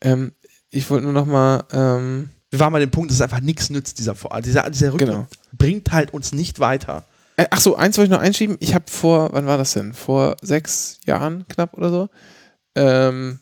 [0.00, 0.32] Ähm,
[0.70, 1.64] ich wollte nur noch mal.
[1.72, 5.06] Ähm, wir waren mal den Punkt, dass es einfach nichts nützt, dieser, dieser, dieser Rücken
[5.06, 5.26] genau.
[5.56, 7.06] bringt halt uns nicht weiter.
[7.42, 8.56] Äh, ach so, eins wollte ich noch einschieben.
[8.60, 9.94] Ich habe vor, wann war das denn?
[9.94, 12.08] Vor sechs Jahren knapp oder so.
[12.76, 13.40] Ähm,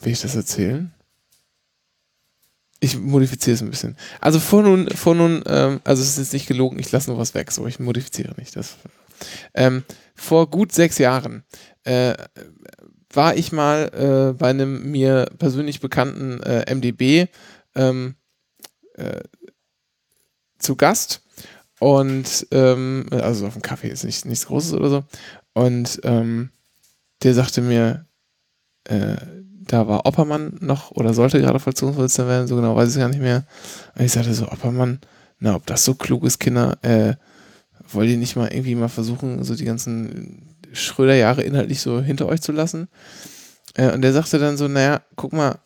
[0.00, 0.92] will ich das erzählen?
[2.80, 3.96] Ich modifiziere es ein bisschen.
[4.20, 7.20] Also vor nun, vor nun, ähm, also es ist jetzt nicht gelogen, ich lasse nur
[7.20, 8.76] was weg, so ich modifiziere nicht das.
[9.54, 9.84] Ähm,
[10.16, 11.44] vor gut sechs Jahren
[11.84, 12.14] äh,
[13.10, 17.28] war ich mal äh, bei einem mir persönlich bekannten äh, MDB
[17.76, 18.16] ähm,
[18.94, 19.20] äh,
[20.64, 21.22] zu Gast
[21.80, 25.04] und ähm, also auf dem Kaffee ist nicht, nichts Großes oder so
[25.52, 26.50] und ähm,
[27.22, 28.06] der sagte mir,
[28.84, 29.16] äh,
[29.66, 33.20] da war Oppermann noch oder sollte gerade Fraktionsvorsitzender werden, so genau weiß ich gar nicht
[33.20, 33.44] mehr.
[33.94, 35.00] Und ich sagte so, Oppermann,
[35.38, 37.14] na, ob das so klug ist, Kinder, äh,
[37.88, 42.42] wollt ihr nicht mal irgendwie mal versuchen, so die ganzen Schröder-Jahre inhaltlich so hinter euch
[42.42, 42.88] zu lassen?
[43.74, 45.58] Äh, und der sagte dann so, naja, guck mal,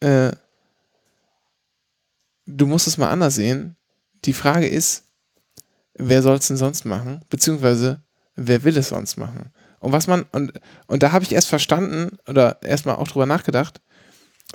[0.00, 0.32] äh,
[2.46, 3.76] du musst es mal anders sehen.
[4.24, 5.04] Die Frage ist,
[5.94, 7.24] wer soll es denn sonst machen?
[7.28, 8.02] Beziehungsweise,
[8.36, 9.50] wer will es sonst machen?
[9.80, 10.52] Und was man, und,
[10.86, 13.80] und da habe ich erst verstanden oder erstmal auch drüber nachgedacht,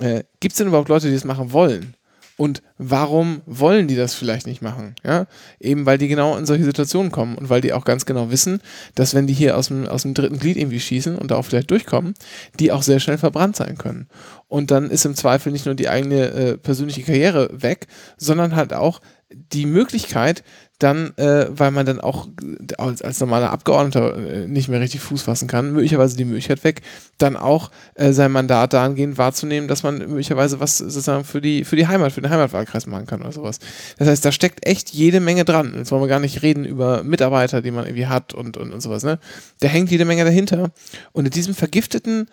[0.00, 1.94] äh, gibt es denn überhaupt Leute, die es machen wollen?
[2.38, 4.94] Und warum wollen die das vielleicht nicht machen?
[5.04, 5.26] Ja,
[5.58, 8.60] eben weil die genau in solche Situationen kommen und weil die auch ganz genau wissen,
[8.94, 11.72] dass wenn die hier aus dem, aus dem dritten Glied irgendwie schießen und darauf vielleicht
[11.72, 12.14] durchkommen,
[12.60, 14.06] die auch sehr schnell verbrannt sein können.
[14.46, 17.88] Und dann ist im Zweifel nicht nur die eigene äh, persönliche Karriere weg,
[18.18, 19.00] sondern halt auch
[19.30, 20.42] die Möglichkeit,
[20.78, 25.00] dann, äh, weil man dann auch äh, als, als normaler Abgeordneter äh, nicht mehr richtig
[25.00, 26.82] Fuß fassen kann, möglicherweise die Möglichkeit weg,
[27.18, 31.76] dann auch äh, sein Mandat dahingehend wahrzunehmen, dass man möglicherweise was sozusagen für die, für
[31.76, 33.58] die Heimat, für den Heimatwahlkreis machen kann oder sowas.
[33.98, 35.74] Das heißt, da steckt echt jede Menge dran.
[35.76, 38.80] Jetzt wollen wir gar nicht reden über Mitarbeiter, die man irgendwie hat und, und, und
[38.80, 39.18] sowas, ne?
[39.60, 40.70] Da hängt jede Menge dahinter.
[41.12, 42.28] Und in diesem vergifteten,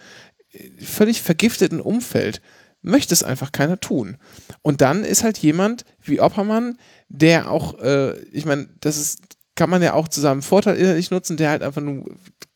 [0.79, 2.41] völlig vergifteten Umfeld
[2.85, 4.17] möchte es einfach keiner tun.
[4.61, 6.77] Und dann ist halt jemand wie Oppermann,
[7.09, 11.11] der auch, äh, ich meine, das ist, kann man ja auch zu seinem Vorteil innerlich
[11.11, 12.05] nutzen, der halt einfach nur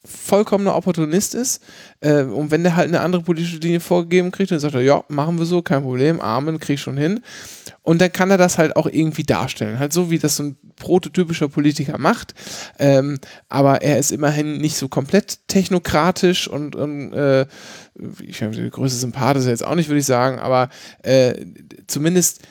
[0.05, 1.61] vollkommener Opportunist ist.
[1.99, 5.03] Äh, und wenn der halt eine andere politische Linie vorgegeben kriegt, dann sagt er, ja,
[5.07, 7.21] machen wir so, kein Problem, Amen, krieg schon hin.
[7.81, 9.79] Und dann kann er das halt auch irgendwie darstellen.
[9.79, 12.33] Halt so, wie das so ein prototypischer Politiker macht.
[12.79, 13.19] Ähm,
[13.49, 17.45] aber er ist immerhin nicht so komplett technokratisch und, und äh,
[18.21, 20.69] ich habe die größte Sympath ist er jetzt auch nicht, würde ich sagen, aber
[21.03, 21.45] äh,
[21.87, 22.41] zumindest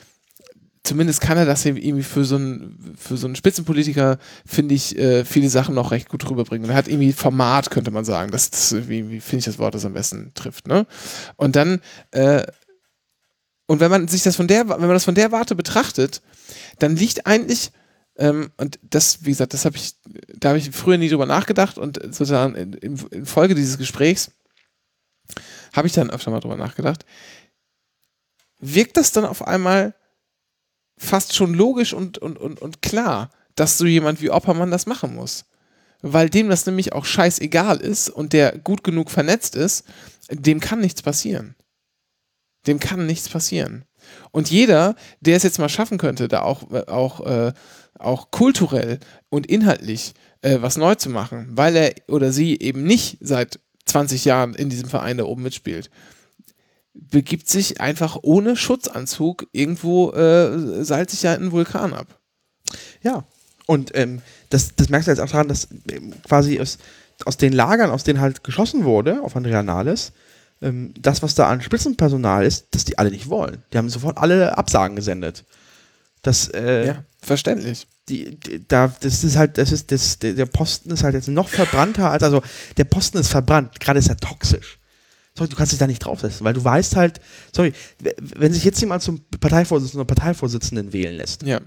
[0.89, 5.24] zumindest kann er das irgendwie für so einen, für so einen Spitzenpolitiker, finde ich, äh,
[5.24, 6.68] viele Sachen noch recht gut rüberbringen.
[6.70, 8.30] Er hat irgendwie Format, könnte man sagen.
[8.30, 10.86] Das, das finde ich das Wort, das am besten trifft, ne?
[11.36, 11.80] Und dann,
[12.12, 12.45] äh,
[13.66, 16.22] und wenn man sich das von der, wenn man das von der Warte betrachtet,
[16.78, 17.70] dann liegt eigentlich,
[18.16, 19.93] ähm, und das, wie gesagt, das habe ich,
[20.34, 24.30] da habe ich früher nie drüber nachgedacht und sozusagen in, in Folge dieses Gesprächs
[25.74, 27.05] habe ich dann öfter mal drüber nachgedacht.
[28.59, 29.95] Wirkt das dann auf einmal
[30.99, 35.15] fast schon logisch und, und, und, und klar, dass so jemand wie Oppermann das machen
[35.15, 35.45] muss.
[36.01, 39.85] Weil dem das nämlich auch scheißegal ist und der gut genug vernetzt ist,
[40.31, 41.57] dem kann nichts passieren.
[42.67, 43.85] Dem kann nichts passieren.
[44.31, 47.53] Und jeder, der es jetzt mal schaffen könnte, da auch, auch, äh,
[47.99, 53.19] auch kulturell und inhaltlich äh, was neu zu machen, weil er oder sie eben nicht
[53.21, 55.91] seit 20 Jahren in diesem Verein da oben mitspielt,
[56.95, 62.18] begibt sich einfach ohne Schutzanzug irgendwo äh, salzig ja in einen Vulkan ab.
[63.03, 63.24] Ja,
[63.66, 66.78] und ähm, das, das merkst du jetzt auch daran, dass ähm, quasi aus,
[67.24, 70.12] aus den Lagern, aus denen halt geschossen wurde, auf Andrea Nahles,
[70.61, 73.62] ähm, das, was da an Spitzenpersonal ist, dass die alle nicht wollen.
[73.72, 75.45] Die haben sofort alle Absagen gesendet.
[76.22, 77.86] Das, äh, ja, verständlich.
[78.09, 81.49] Die, die, da, das ist halt, das ist, das, der Posten ist halt jetzt noch
[81.49, 82.43] verbrannter als, also
[82.76, 84.78] der Posten ist verbrannt, gerade ist er toxisch
[85.39, 87.20] sorry, du kannst dich da nicht draufsetzen, weil du weißt halt,
[87.55, 87.72] sorry,
[88.18, 91.61] wenn sich jetzt jemand zum Parteivorsitzenden oder Parteivorsitzenden wählen lässt, ja.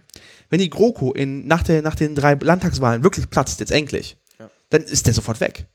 [0.49, 4.49] wenn die GroKo in, nach, der, nach den drei Landtagswahlen wirklich platzt, jetzt endlich, ja.
[4.69, 5.65] dann ist der sofort weg.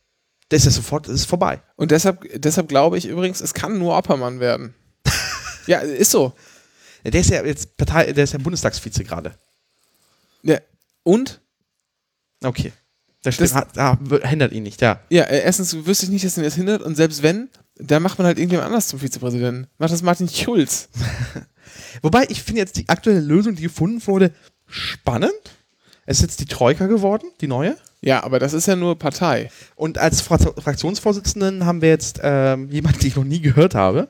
[0.50, 1.60] Der ist ja sofort, das ist vorbei.
[1.74, 4.74] Und deshalb, deshalb glaube ich übrigens, es kann nur Oppermann werden.
[5.66, 6.34] ja, ist so.
[7.02, 9.34] Der ist ja jetzt Partei, der ist ja Bundestagsvize gerade.
[10.42, 10.58] Ja.
[11.02, 11.40] Und?
[12.44, 12.72] Okay.
[13.26, 15.00] Das, das hat, ah, hindert ihn nicht, ja.
[15.10, 18.18] Ja, äh, erstens wüsste ich nicht, dass ihn das hindert und selbst wenn, da macht
[18.18, 19.66] man halt irgendjemand anders zum Vizepräsidenten.
[19.78, 20.88] Macht das Martin Schulz.
[22.02, 24.30] Wobei, ich finde jetzt die aktuelle Lösung, die gefunden wurde,
[24.68, 25.32] spannend.
[26.06, 27.76] Es ist jetzt die Troika geworden, die neue.
[28.00, 29.50] Ja, aber das ist ja nur Partei.
[29.74, 34.08] Und als Fra Fraktionsvorsitzenden haben wir jetzt ähm, jemanden, den ich noch nie gehört habe.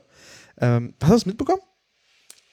[0.60, 1.62] Ähm, hast du das mitbekommen?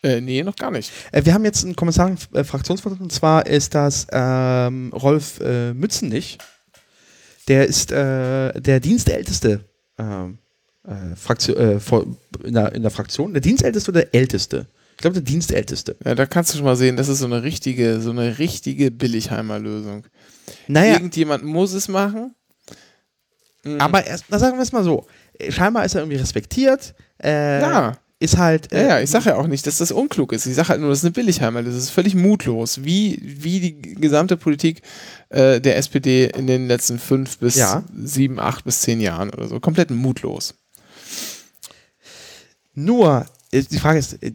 [0.02, 0.92] Äh, nee, noch gar nicht.
[1.12, 5.74] Äh, wir haben jetzt einen Kommissar äh, Fraktionsvorsitzenden, und zwar ist das ähm, Rolf äh,
[5.74, 6.38] Mützenich.
[7.48, 9.66] Der ist äh, der dienstälteste
[9.98, 10.38] ähm,
[10.86, 11.80] äh, Fraktion, äh,
[12.44, 13.34] in, der, in der Fraktion.
[13.34, 14.68] Der Dienstälteste oder der Älteste?
[14.92, 15.96] Ich glaube, der Dienstälteste.
[16.06, 18.92] Ja, da kannst du schon mal sehen, das ist so eine richtige, so eine richtige
[18.92, 20.06] Billigheimer-Lösung.
[20.68, 20.94] Naja.
[20.94, 22.36] Irgendjemand muss es machen.
[23.64, 23.82] Mhm.
[23.82, 25.08] Aber erst, na, sagen wir es mal so.
[25.50, 26.94] Scheinbar ist er irgendwie respektiert.
[27.22, 27.98] Äh, ja.
[28.24, 28.72] Ist halt.
[28.72, 30.46] Äh, ja, ja, ich sage ja auch nicht, dass das unklug ist.
[30.46, 31.62] Ich sage halt nur, das ist eine Billigheimer.
[31.62, 32.86] Das ist völlig mutlos.
[32.86, 34.82] Wie, wie die gesamte Politik
[35.28, 37.84] äh, der SPD in den letzten fünf bis ja.
[37.94, 39.60] sieben, acht bis zehn Jahren oder so.
[39.60, 40.54] Komplett mutlos.
[42.76, 44.32] Nur, die Frage ist, äh,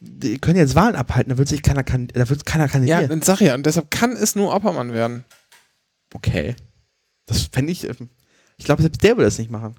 [0.00, 3.00] die, können jetzt Wahlen abhalten, da wird sich keiner, da wird keiner kandidieren.
[3.00, 5.24] Ja, dann sag ja, und deshalb kann es nur Oppermann werden.
[6.12, 6.54] Okay.
[7.24, 8.10] Das fände ich, ähm,
[8.58, 9.76] ich glaube, selbst der würde das nicht machen.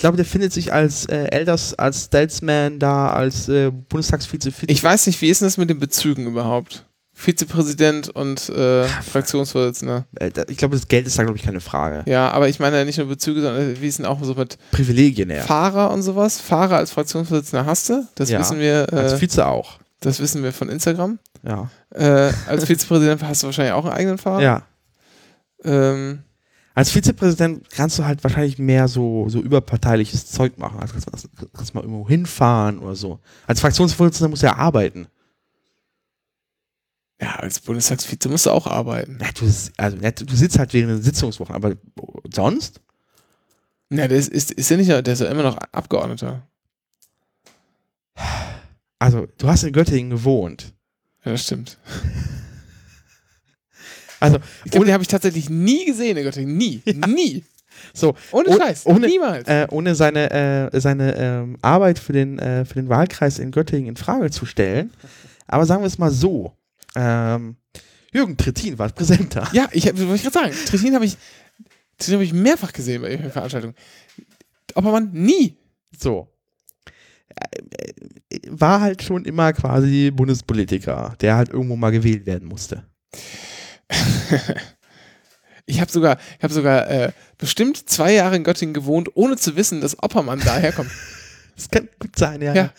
[0.00, 4.50] Ich glaube, der findet sich als äh, Elders, als Statesman da, als äh, Bundestagsvize.
[4.66, 6.86] Ich weiß nicht, wie ist denn das mit den Bezügen überhaupt?
[7.12, 10.06] Vizepräsident und äh, Fraktionsvorsitzender.
[10.18, 12.02] Äh, ich glaube, das Geld ist da, glaube ich, keine Frage.
[12.10, 14.56] Ja, aber ich meine ja nicht nur Bezüge, sondern wie ist denn auch so mit
[14.70, 15.42] Privilegien, ja.
[15.42, 16.40] Fahrer und sowas?
[16.40, 18.08] Fahrer als Fraktionsvorsitzender hast du?
[18.14, 18.90] Das ja, wissen wir.
[18.90, 19.80] Äh, als Vize auch.
[20.00, 21.18] Das wissen wir von Instagram.
[21.46, 21.70] Ja.
[21.90, 24.40] Äh, als Vizepräsident hast du wahrscheinlich auch einen eigenen Fahrer.
[24.40, 24.62] Ja.
[25.62, 26.20] Ähm,
[26.74, 30.78] Als Vizepräsident kannst du halt wahrscheinlich mehr so, so überparteiliches Zeug machen.
[30.80, 33.18] Also kannst, du- kannst mal irgendwo hinfahren oder so.
[33.46, 35.08] Als Fraktionsvorsitzender musst du ja arbeiten.
[37.20, 39.18] Ja, als Bundestagsvize musst du auch arbeiten.
[39.20, 39.44] Ja, du,
[39.76, 41.74] also, ja, du sitzt halt während den Sitzungswochen, aber
[42.32, 42.80] sonst?
[43.90, 46.46] Ja, der ist, ist, ist ja nicht, der ist ja immer noch Abgeordneter.
[48.98, 50.72] Also, du hast in Göttingen gewohnt.
[51.24, 51.78] Ja, das stimmt.
[54.20, 56.56] Also, Ich glaube, ohne, habe ich tatsächlich nie gesehen in Göttingen.
[56.56, 56.82] Nie.
[57.06, 57.44] Nie.
[57.94, 58.86] so, Ohne Oh- Scheiß.
[58.86, 59.48] ohne- Niemals.
[59.48, 60.30] äh, ohne seine,
[60.72, 64.44] äh, seine ähm, Arbeit für den, äh, für den Wahlkreis in Göttingen in Frage zu
[64.46, 64.92] stellen.
[65.46, 66.52] Aber sagen wir es mal so.
[66.94, 67.56] Ähm,
[68.12, 69.48] Jürgen Trittin war präsent da.
[69.52, 70.52] ja, ich wollte ich gerade sagen.
[70.66, 71.16] Trittin habe ich,
[71.96, 73.74] Trittin hab ich mehrfach gesehen bei irgendwelchen Veranstaltungen.
[74.74, 75.56] Oppermann nie.
[75.98, 76.28] So.
[77.36, 77.86] Äh,
[78.36, 82.84] äh, War halt schon immer quasi Bundespolitiker, der halt irgendwo mal gewählt werden musste.
[85.66, 89.54] Ich habe sogar, ich habe sogar äh, bestimmt zwei Jahre in Göttingen gewohnt, ohne zu
[89.54, 90.90] wissen, dass Oppermann daherkommt.
[91.56, 92.54] Das kann gut sein, ja.
[92.54, 92.72] Ja.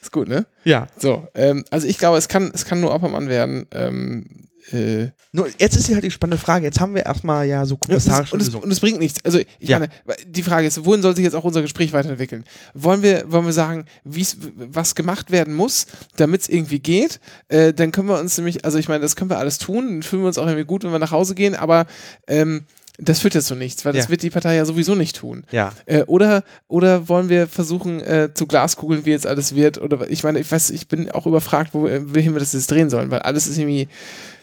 [0.00, 0.46] Ist gut, ne?
[0.62, 0.86] ja.
[0.96, 3.66] So, ähm, also ich glaube, es kann, es kann nur Oppermann werden.
[3.72, 6.64] Ähm, äh, Nur jetzt ist hier halt die spannende Frage.
[6.66, 8.64] Jetzt haben wir erstmal ja so und, es, kommissarische und, es, Lösungen.
[8.64, 9.24] und es bringt nichts.
[9.24, 9.78] Also ich Ja.
[9.78, 9.90] meine,
[10.26, 12.44] die Frage ist, wohin soll sich jetzt auch unser Gespräch weiterentwickeln?
[12.74, 17.20] Wollen wir, wollen wir sagen, was gemacht werden muss, damit es irgendwie geht?
[17.48, 20.02] Äh, dann können wir uns nämlich, also ich meine, das können wir alles tun, dann
[20.02, 21.86] fühlen wir uns auch irgendwie gut, wenn wir nach Hause gehen, aber
[22.26, 22.64] ähm,
[23.02, 24.10] das führt jetzt zu nichts, weil das Ja.
[24.10, 25.44] wird die Partei ja sowieso nicht tun.
[25.52, 25.72] Ja.
[25.86, 29.78] Äh, oder, oder wollen wir versuchen äh, zu Glaskugeln, wie jetzt alles wird?
[29.80, 32.90] Oder ich meine, ich weiß, ich bin auch überfragt, äh, wohin wir das jetzt drehen
[32.90, 33.88] sollen, weil alles ist irgendwie,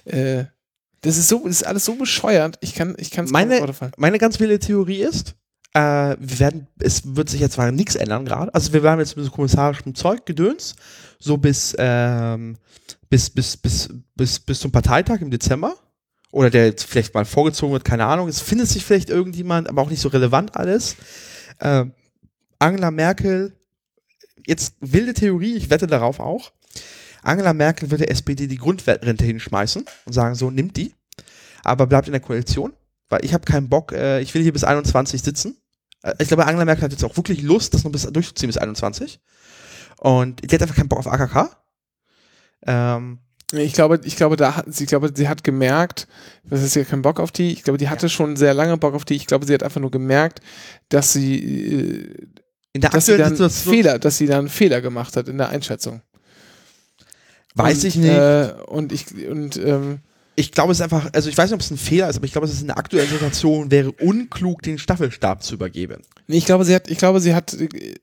[0.07, 0.45] äh,
[1.01, 2.57] das ist so, das ist alles so bescheuert.
[2.61, 3.61] Ich kann, ich kann es Meine,
[3.97, 5.35] meine ganz wilde Theorie ist,
[5.73, 8.53] äh, wir werden, es wird sich jetzt zwar nichts ändern gerade.
[8.53, 10.75] Also wir bleiben jetzt mit so kommissarischem Zeug gedöns,
[11.19, 12.57] so bis, ähm,
[13.09, 15.75] bis, bis, bis, bis, bis zum Parteitag im Dezember.
[16.31, 18.27] Oder der jetzt vielleicht mal vorgezogen wird, keine Ahnung.
[18.27, 20.95] Es findet sich vielleicht irgendjemand, aber auch nicht so relevant alles.
[21.61, 21.93] Ähm,
[22.59, 23.55] Angela Merkel,
[24.45, 26.51] jetzt wilde Theorie, ich wette darauf auch.
[27.27, 30.93] Angela Merkel wird der SPD die Grundrente hinschmeißen und sagen, so, nimmt die,
[31.63, 32.73] aber bleibt in der Koalition,
[33.09, 35.57] weil ich habe keinen Bock, äh, ich will hier bis 21 sitzen.
[36.03, 38.57] Äh, ich glaube, Angela Merkel hat jetzt auch wirklich Lust, das noch bis durchzuziehen bis
[38.57, 39.19] 21.
[39.99, 41.49] Und die hat einfach keinen Bock auf AKK.
[42.65, 43.19] Ähm,
[43.53, 46.05] Ich glaube, ich glaube, da hat, sie- ich glaube, sie hat gemerkt,
[46.43, 47.53] das ist ja kein Bock auf die.
[47.53, 49.15] Ich glaube, die hatte schon sehr lange Bock auf die.
[49.15, 50.41] Ich glaube, sie hat einfach nur gemerkt,
[50.89, 52.27] dass sie, äh,
[52.73, 53.31] in der dass sie dann
[53.71, 56.01] Fehler, dass sie dann einen Fehler gemacht hat in der Einschätzung.
[57.57, 58.11] Weiß und, ich nicht.
[58.11, 59.99] Äh, und ich und ähm,
[60.35, 62.25] ich glaube, es ist einfach, also ich weiß nicht, ob es ein Fehler ist, aber
[62.25, 66.03] ich glaube, es ist in der aktuellen Situation wäre unklug, den Staffelstab zu übergeben.
[66.27, 67.57] Nee, ich glaube, sie hat, ich glaube, sie hat,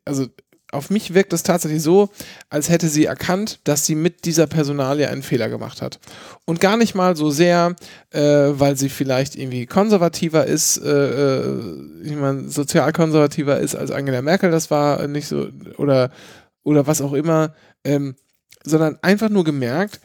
[0.04, 0.26] also
[0.74, 2.10] auf mich wirkt es tatsächlich so,
[2.50, 6.00] als hätte sie erkannt, dass sie mit dieser Personalie einen Fehler gemacht hat.
[6.44, 7.76] Und gar nicht mal so sehr,
[8.10, 11.62] äh, weil sie vielleicht irgendwie konservativer ist, äh, äh,
[12.02, 16.10] ich meine, sozialkonservativer ist als Angela Merkel, das war nicht so, oder,
[16.64, 17.54] oder was auch immer,
[17.84, 18.16] ähm,
[18.64, 20.00] sondern einfach nur gemerkt,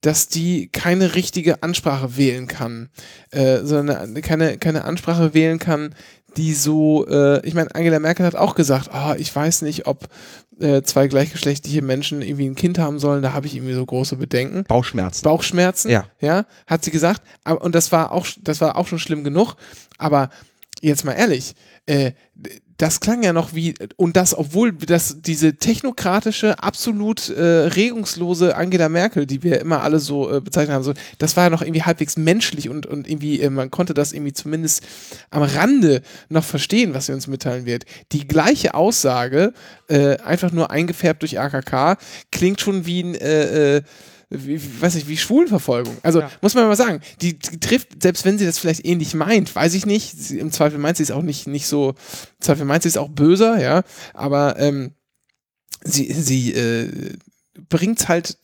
[0.00, 2.90] dass die keine richtige Ansprache wählen kann,
[3.30, 5.94] äh, sondern keine, keine Ansprache wählen kann,
[6.36, 10.08] die so, äh, ich meine, Angela Merkel hat auch gesagt, ah, ich weiß nicht, ob
[10.58, 14.16] äh, zwei gleichgeschlechtliche Menschen irgendwie ein Kind haben sollen, da habe ich irgendwie so große
[14.16, 14.64] Bedenken.
[14.64, 15.22] Bauchschmerzen.
[15.24, 16.06] Bauchschmerzen, Ja.
[16.20, 19.54] ja, hat sie gesagt, aber, und das war auch, das war auch schon schlimm genug,
[19.98, 20.30] aber
[20.80, 21.54] jetzt mal ehrlich,
[21.86, 22.12] äh,
[22.82, 28.88] das klang ja noch wie, und das, obwohl das diese technokratische, absolut äh, regungslose Angela
[28.88, 31.84] Merkel, die wir immer alle so äh, bezeichnet haben, so, das war ja noch irgendwie
[31.84, 34.82] halbwegs menschlich und, und irgendwie, äh, man konnte das irgendwie zumindest
[35.30, 37.84] am Rande noch verstehen, was sie uns mitteilen wird.
[38.10, 39.52] Die gleiche Aussage,
[39.86, 41.98] äh, einfach nur eingefärbt durch AKK,
[42.32, 43.82] klingt schon wie ein, äh, äh,
[44.32, 45.96] wie, weiß nicht, wie Schwulenverfolgung.
[46.02, 46.30] Also Ja.
[46.40, 49.74] muss man mal sagen, die, die trifft, selbst wenn sie das vielleicht ähnlich meint, weiß
[49.74, 50.16] ich nicht.
[50.18, 52.96] Sie, Im Zweifel meint sie es auch nicht, nicht so, im Zweifel meint sie es
[52.96, 53.82] auch böser, ja.
[54.14, 54.92] Aber ähm,
[55.84, 57.14] sie, sie äh,
[57.68, 58.38] bringt es halt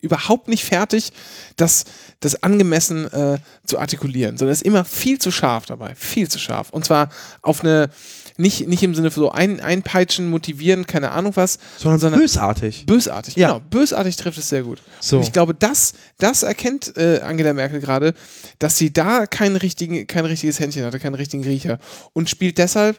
[0.00, 1.12] überhaupt nicht fertig,
[1.56, 1.84] das,
[2.20, 6.70] das angemessen äh, zu artikulieren, sondern ist immer viel zu scharf dabei, viel zu scharf.
[6.70, 7.08] Und zwar
[7.40, 7.88] auf eine,
[8.36, 12.86] nicht, nicht im Sinne von so ein, einpeitschen, motivieren, keine Ahnung was, sondern, sondern bösartig.
[12.86, 13.48] Bösartig, Ja.
[13.48, 13.60] genau.
[13.70, 14.80] Bösartig trifft es sehr gut.
[15.00, 15.16] So.
[15.18, 18.14] Und ich glaube, das, das erkennt äh, Angela Merkel gerade,
[18.58, 21.78] dass sie da kein, richtigen, kein richtiges Händchen hatte, keinen richtigen Riecher.
[22.12, 22.98] Und spielt deshalb,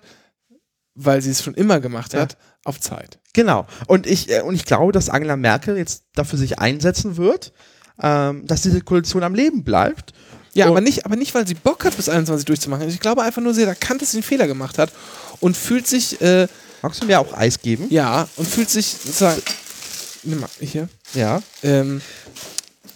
[0.95, 2.21] weil sie es schon immer gemacht Ja.
[2.21, 3.19] hat, auf Zeit.
[3.33, 3.65] Genau.
[3.87, 7.51] Und ich, äh, und ich glaube, dass Angela Merkel jetzt dafür sich einsetzen wird,
[8.01, 10.13] ähm, dass diese Koalition am Leben bleibt.
[10.53, 12.87] Ja, aber nicht, aber nicht, weil sie Bock hat, bis 21 durchzumachen.
[12.87, 14.91] Ich glaube einfach nur, sie hat erkannt, dass sie einen Fehler gemacht hat
[15.39, 16.47] und fühlt sich, äh,
[16.83, 17.87] Magst du mir auch Eis geben?
[17.89, 19.41] ja, und fühlt sich sozusagen,
[20.23, 21.41] nimm mal, hier, Ja.
[21.63, 22.01] ähm,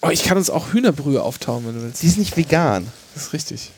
[0.02, 2.00] oh, ich kann uns auch Hühnerbrühe auftauen, wenn du willst.
[2.02, 2.86] Sie ist nicht vegan.
[3.16, 3.72] Das ist richtig.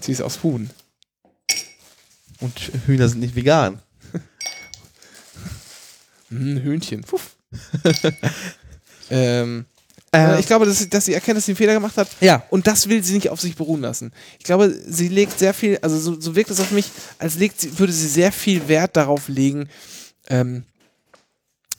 [0.00, 0.68] Sie ist aus Huhn.
[2.40, 2.52] Und
[2.86, 3.80] Hühner sind nicht vegan.
[6.28, 7.02] Hm, Hühnchen.
[7.02, 7.36] Puff.
[9.10, 9.64] ähm,
[10.16, 12.08] äh, ich glaube, dass sie, dass sie erkennt, dass sie einen Fehler gemacht hat.
[12.20, 12.42] Ja.
[12.50, 14.12] Und das will sie nicht auf sich beruhen lassen.
[14.38, 17.60] Ich glaube, sie legt sehr viel, also so, so wirkt es auf mich, als legt
[17.60, 19.68] sie, würde sie sehr viel Wert darauf legen,
[20.28, 20.64] ähm,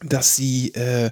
[0.03, 1.11] dass sie äh,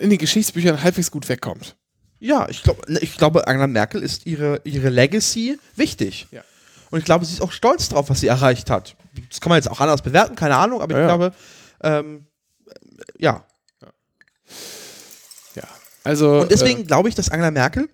[0.00, 1.76] in den Geschichtsbüchern halbwegs gut wegkommt.
[2.20, 6.26] Ja, ich, glaub, ne, ich glaube, Angela Merkel ist ihre, ihre Legacy wichtig.
[6.30, 6.42] Ja.
[6.90, 8.96] Und ich glaube, sie ist auch stolz drauf, was sie erreicht hat.
[9.28, 11.16] Das kann man jetzt auch anders bewerten, keine Ahnung, aber Ja, ich ja.
[11.16, 11.34] glaube,
[11.82, 12.26] ähm,
[13.18, 13.44] ja.
[16.04, 16.42] Also.
[16.42, 17.88] Und deswegen glaube ich, dass Angela Merkel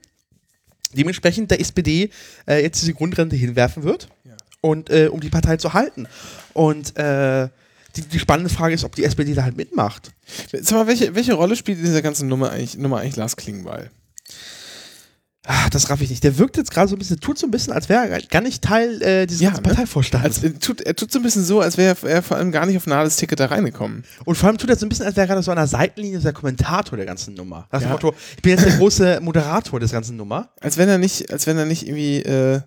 [0.92, 2.10] dementsprechend der SPD
[2.46, 4.08] äh, jetzt diese Grundrente hinwerfen wird.
[4.24, 4.36] Ja.
[4.60, 6.06] Und äh, um die Partei zu halten.
[6.52, 7.48] Und äh,
[7.96, 10.12] die, die spannende Frage ist, ob die SPD da halt mitmacht.
[10.52, 13.36] Äh, sag mal, welche, welche Rolle spielt in dieser ganzen Nummer eigentlich, Nummer eigentlich Lars
[13.36, 13.90] Klingbeil?
[15.46, 16.22] Ach, das raff ich nicht.
[16.22, 18.42] Der wirkt jetzt gerade so ein bisschen, tut so ein bisschen, als wäre er gar
[18.42, 19.68] nicht Teil äh, dieses Ja, ganzen ne?
[19.70, 20.24] Parteivorstands.
[20.26, 22.66] Als, er, tut, er tut so ein bisschen so, als wäre er vor allem gar
[22.66, 24.04] nicht auf ein Nahles Ticket da reingekommen.
[24.26, 25.66] Und vor allem tut er so ein bisschen, als wäre er gerade so an der
[25.66, 27.66] Seitenlinie der Kommentator der ganzen Nummer.
[27.72, 27.88] Dem Ja.
[27.88, 30.50] Motto, ich bin jetzt der große Moderator des ganzen Nummer.
[30.60, 32.60] Als wenn er nicht, als wenn er nicht irgendwie äh,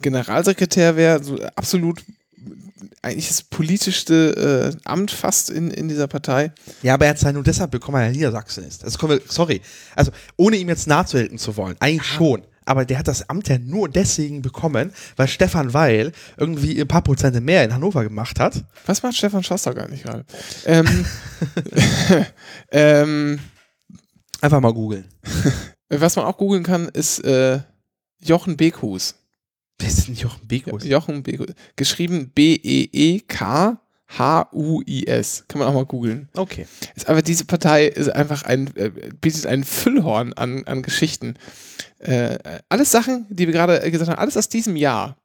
[0.00, 2.04] Generalsekretär wäre, so absolut
[3.02, 6.52] eigentlich das politischste äh, Amt fast in, in dieser Partei.
[6.82, 8.82] Ja, aber er hat es ja nur deshalb bekommen, weil er Niedersachsen ist.
[8.82, 9.60] Das kommen wir, sorry.
[9.94, 11.76] Also, ohne ihm jetzt nachzuhelfen zu wollen.
[11.80, 12.42] Eigentlich schon.
[12.66, 17.02] Aber der hat das Amt ja nur deswegen bekommen, weil Stefan Weil irgendwie ein paar
[17.02, 18.64] Prozente mehr in Hannover gemacht hat.
[18.86, 20.24] Was macht Stefan Schaster gar nicht gerade?
[20.64, 21.04] Ähm,
[22.72, 23.38] ähm,
[24.44, 25.06] Einfach mal googeln.
[25.88, 27.60] was man auch googeln kann, ist äh,
[28.20, 29.14] Jochen Bekus.
[29.78, 30.84] Wer ist denn Jochen Bekus?
[30.84, 31.48] Jochen Bekus.
[31.76, 33.84] Geschrieben B-E-E-K-H-U-I-S.
[35.48, 36.28] Kann man auch mal googeln.
[36.34, 36.66] Okay.
[36.94, 38.90] Ist aber diese Partei ist einfach ein, äh,
[39.20, 41.34] bietet ein Füllhorn an, an Geschichten.
[41.98, 42.38] Äh,
[42.68, 45.16] alles Sachen, die wir gerade gesagt haben, alles aus diesem Jahr.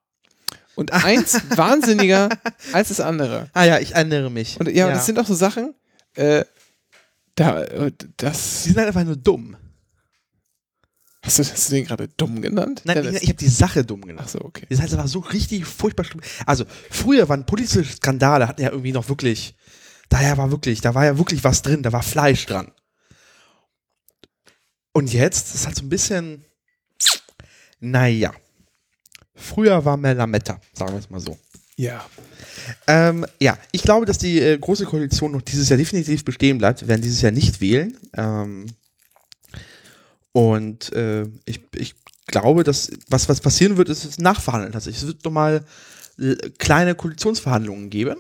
[0.76, 2.30] Und eins wahnsinniger
[2.74, 3.50] als das andere.
[3.54, 4.60] Ah ja, ich erinnere mich.
[4.60, 5.76] Und ja, das sind auch so Sachen,
[6.16, 6.44] äh,
[7.36, 8.64] da, äh, das.
[8.64, 9.56] Sie sind halt einfach nur dumm.
[11.30, 12.82] Hast du, hast du den gerade dumm genannt?
[12.86, 13.18] Nein, Dennis?
[13.18, 14.22] ich, ich habe die Sache dumm genannt.
[14.24, 14.66] Ach so, okay.
[14.68, 16.22] Das heißt, es war so richtig furchtbar schlimm.
[16.48, 19.54] Also, früher waren politische Skandale, hatten ja irgendwie noch wirklich,
[20.10, 22.72] daher war wirklich, da war ja wirklich was drin, da war Fleisch dran.
[24.92, 26.46] Und jetzt ist halt so ein bisschen,
[27.80, 28.34] naja.
[29.36, 31.38] Früher war mehr Lametta, sagen wir es mal so.
[31.76, 32.04] Ja.
[32.88, 36.82] Ähm, ja, ich glaube, dass die äh, große Koalition noch dieses Jahr definitiv bestehen bleibt.
[36.82, 37.96] Wir werden dieses Jahr nicht wählen.
[38.18, 38.66] Ähm,
[40.32, 41.96] und äh, ich, ich
[42.28, 45.04] glaube, dass was, was passieren wird, ist, ist Nachverhandeln tatsächlich.
[45.04, 45.66] Es wird nochmal
[46.20, 48.18] äh, kleine Koalitionsverhandlungen geben.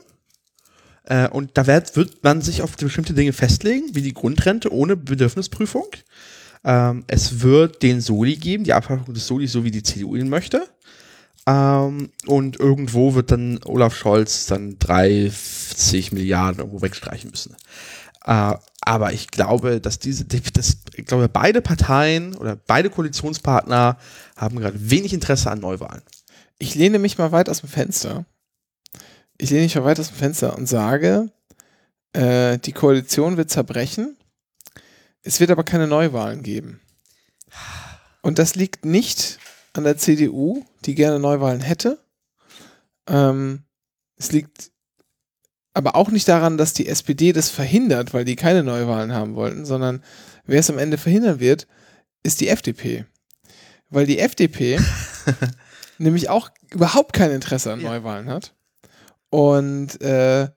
[1.03, 4.95] Äh, und da wird, wird man sich auf bestimmte Dinge festlegen, wie die Grundrente ohne
[4.95, 5.87] Bedürfnisprüfung.
[6.63, 10.29] Ähm, es wird den Soli geben, die Abschaffung des Soli, so wie die CDU ihn
[10.29, 10.67] möchte.
[11.47, 17.55] Ähm, und irgendwo wird dann Olaf Scholz dann 30 Milliarden irgendwo wegstreichen müssen.
[18.25, 23.97] Äh, aber ich glaube, dass diese, das, ich glaube, beide Parteien oder beide Koalitionspartner
[24.35, 26.01] haben gerade wenig Interesse an Neuwahlen.
[26.57, 28.25] Ich lehne mich mal weit aus dem Fenster.
[29.37, 31.31] Ich lehne mich mal weit aus dem Fenster und sage,
[32.13, 34.17] äh, die Koalition wird zerbrechen.
[35.21, 36.79] Es wird aber keine Neuwahlen geben.
[38.21, 39.39] Und das liegt nicht
[39.73, 41.99] an der CDU, die gerne Neuwahlen hätte.
[43.07, 43.63] Ähm,
[44.17, 44.71] es liegt
[45.73, 49.65] aber auch nicht daran, dass die SPD das verhindert, weil die keine Neuwahlen haben wollten,
[49.65, 50.03] sondern
[50.45, 51.67] wer es am Ende verhindern wird,
[52.23, 53.05] ist die FDP.
[53.89, 54.79] Weil die FDP
[55.97, 57.89] nämlich auch überhaupt kein Interesse an Ja.
[57.89, 58.53] Neuwahlen hat
[59.29, 60.49] und äh,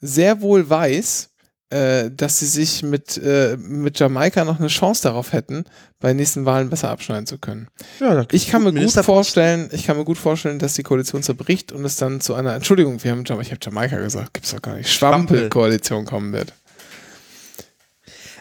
[0.00, 1.27] sehr wohl weiß,
[1.70, 5.64] äh, dass sie sich mit, äh, mit Jamaika noch eine Chance darauf hätten,
[6.00, 7.68] bei den nächsten Wahlen besser abschneiden zu können.
[8.00, 11.72] Ja, Ich kann mir gut vorstellen, ich kann mir gut vorstellen, dass die Koalition zerbricht
[11.72, 14.62] und es dann zu einer, Entschuldigung, wir haben Jamaika, ich habe Jamaika gesagt, gibt's doch
[14.62, 16.54] gar nicht, Schwampel-Koalition kommen wird.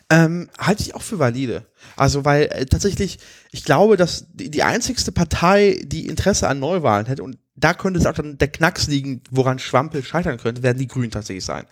[0.09, 1.65] Ähm, halte ich auch für valide.
[1.97, 3.19] Also, weil äh, tatsächlich,
[3.51, 7.99] ich glaube, dass die, die einzigste Partei, die Interesse an Neuwahlen hätte, und da könnte
[7.99, 11.65] es auch dann der Knacks liegen, woran Schwampel scheitern könnte, werden die Grünen tatsächlich sein.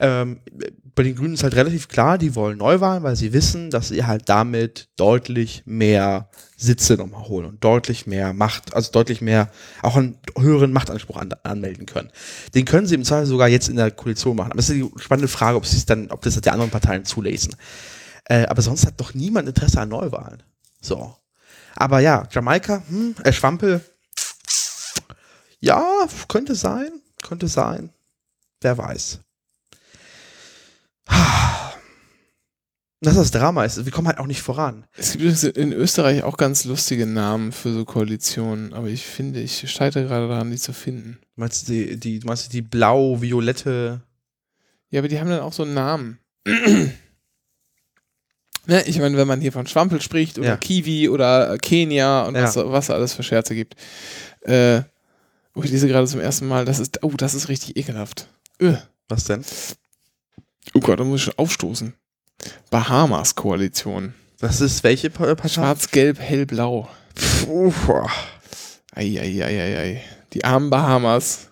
[0.00, 0.40] Ähm,
[0.94, 4.04] bei den Grünen ist halt relativ klar, die wollen Neuwahlen, weil sie wissen, dass sie
[4.04, 9.50] halt damit deutlich mehr Sitze nochmal holen und deutlich mehr Macht, also deutlich mehr,
[9.82, 12.10] auch einen höheren Machtanspruch an, anmelden können.
[12.54, 14.52] Den können sie im Zweifel sogar jetzt in der Koalition machen.
[14.52, 17.04] Aber es ist die spannende Frage, ob sie es dann, ob das die anderen Parteien
[17.04, 17.56] zulesen.
[18.24, 20.42] Äh, aber sonst hat doch niemand Interesse an Neuwahlen.
[20.80, 21.16] So.
[21.76, 23.80] Aber ja, Jamaika, hm, äh, Schwampel,
[25.58, 27.90] ja, könnte sein, könnte sein.
[28.60, 29.20] Wer weiß.
[33.00, 33.84] Das ist das Drama ist.
[33.84, 34.86] Wir kommen halt auch nicht voran.
[34.96, 39.70] Es gibt in Österreich auch ganz lustige Namen für so Koalitionen, aber ich finde, ich
[39.70, 41.18] scheitere gerade daran, die zu finden.
[41.34, 44.00] Du meinst die, die, du meinst die blau-violette.
[44.88, 46.18] Ja, aber die haben dann auch so einen Namen.
[46.46, 46.92] ne,
[48.86, 50.56] ich meine, wenn man hier von Schwampel spricht oder Ja.
[50.56, 52.70] Kiwi oder Kenia und was, Ja.
[52.72, 53.74] was da alles für Scherze gibt.
[54.42, 54.80] Äh,
[55.54, 58.28] oh, ich lese gerade zum ersten Mal, das ist, oh, das ist richtig ekelhaft.
[58.62, 58.76] Öh.
[59.08, 59.44] Was denn?
[60.72, 61.92] Oh Gott, da muss ich schon aufstoßen.
[62.70, 64.14] Bahamas-Koalition.
[64.40, 65.48] Das ist welche Pa- Partei?
[65.48, 66.88] Schwarz, Gelb, Hellblau.
[67.44, 68.10] Puh, boah.
[68.94, 70.02] Eieieiei.
[70.32, 71.48] Die armen Bahamas.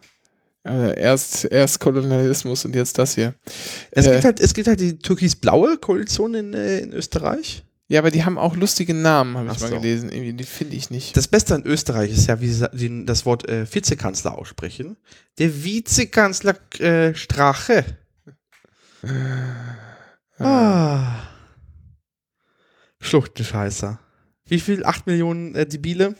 [0.67, 3.35] Äh, erst, erst Kolonialismus und jetzt das hier.
[3.91, 4.13] Es, Äh.
[4.13, 7.65] gibt halt, es gibt halt die türkis-blaue Koalition in, äh, in Österreich.
[7.89, 9.75] Ja, aber die haben auch lustige Namen, habe ich mal so.
[9.77, 10.11] gelesen.
[10.11, 11.17] Irgendwie, die finde ich nicht.
[11.17, 14.97] Das Beste an Österreich ist ja, wie sie das Wort äh, Vizekanzler aussprechen.
[15.39, 17.85] Der Vizekanzler äh, Strache.
[20.39, 21.21] Ah.
[23.01, 23.99] Schluchtenscheißer.
[24.47, 24.85] Wie viel?
[24.85, 26.15] 8 Millionen äh, Debile?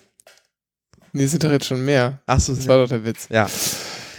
[1.13, 2.21] Nee, sind doch jetzt schon mehr.
[2.27, 3.29] Achso, Das war doch der Witz.
[3.31, 3.49] ja.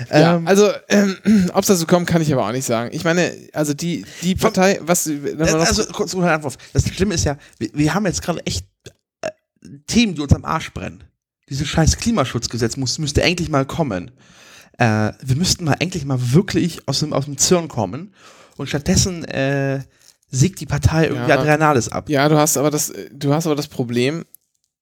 [0.09, 1.17] Ja, Ähm, also, ähm,
[1.53, 2.89] ob es dazu kommt, kann ich aber auch nicht sagen.
[2.93, 6.57] Ich meine, also die, die Partei, was, Äh, also kurz ein Antwort.
[6.73, 8.65] Das Schlimme ist ja, wir, wir haben jetzt gerade echt
[9.21, 9.29] äh,
[9.87, 11.03] Themen, die uns am Arsch brennen.
[11.49, 14.11] Dieses scheiß Klimaschutzgesetz muss, müsste endlich mal kommen.
[14.79, 18.13] Äh, wir müssten mal endlich mal wirklich aus dem, aus dem Zirn kommen
[18.57, 19.81] und stattdessen äh,
[20.29, 21.39] siegt die Partei irgendwie Ja.
[21.39, 22.09] Adrenales ab.
[22.09, 24.25] ja, du hast aber das, du hast aber das Problem,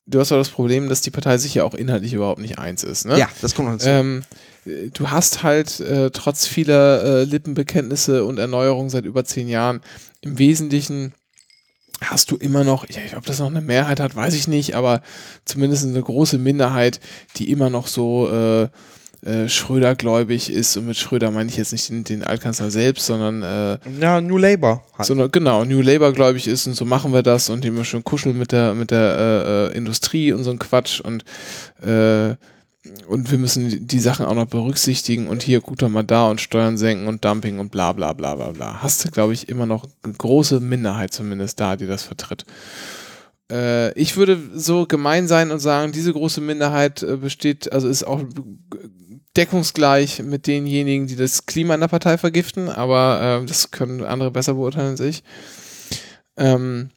[0.05, 2.83] du hast aber das Problem, dass die Partei sich ja auch inhaltlich überhaupt nicht eins
[2.83, 3.17] ist, ne?
[3.19, 3.87] Ja, das kommt hinzu.
[3.89, 4.23] Ähm,
[4.65, 9.81] äh, du hast halt äh, trotz vieler äh, Lippenbekenntnisse und Erneuerungen seit über zehn Jahren
[10.21, 11.13] im Wesentlichen
[12.03, 15.03] hast du immer noch, ja, ob das noch eine Mehrheit hat, weiß ich nicht, aber
[15.45, 16.99] zumindest eine große Minderheit,
[17.37, 18.69] die immer noch so äh,
[19.23, 20.77] äh, Schröder-gläubig ist.
[20.77, 24.37] Und mit Schröder meine ich jetzt nicht den, den Altkanzler selbst, sondern äh, ja, New
[24.37, 24.83] Labour.
[24.97, 25.05] Halt.
[25.07, 28.37] sondern genau, New Labour gläubig ist und so machen wir das und immer schön kuscheln
[28.37, 31.23] mit der, mit der äh, äh, Industrie und so ein Quatsch und
[31.85, 32.35] äh,
[33.07, 36.79] und wir müssen die- Sachen auch noch berücksichtigen und hier guter mal da und Steuern
[36.79, 38.81] senken und Dumping und bla bla bla bla bla.
[38.81, 42.43] Hast du, glaube ich, immer noch eine große Minderheit zumindest da, die das vertritt.
[43.51, 48.23] Äh, ich würde so gemein sein und sagen, diese große Minderheit besteht, also ist auch
[49.37, 54.31] deckungsgleich mit denjenigen, die das Klima in der Partei vergiften, aber äh, das können andere
[54.31, 55.23] besser beurteilen als ich.
[56.37, 56.89] Ähm,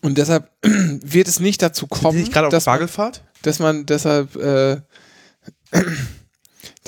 [0.00, 3.22] und deshalb wird es nicht dazu kommen, gerade auf dass, man, Spargelfahrt?
[3.42, 4.80] dass man deshalb, äh,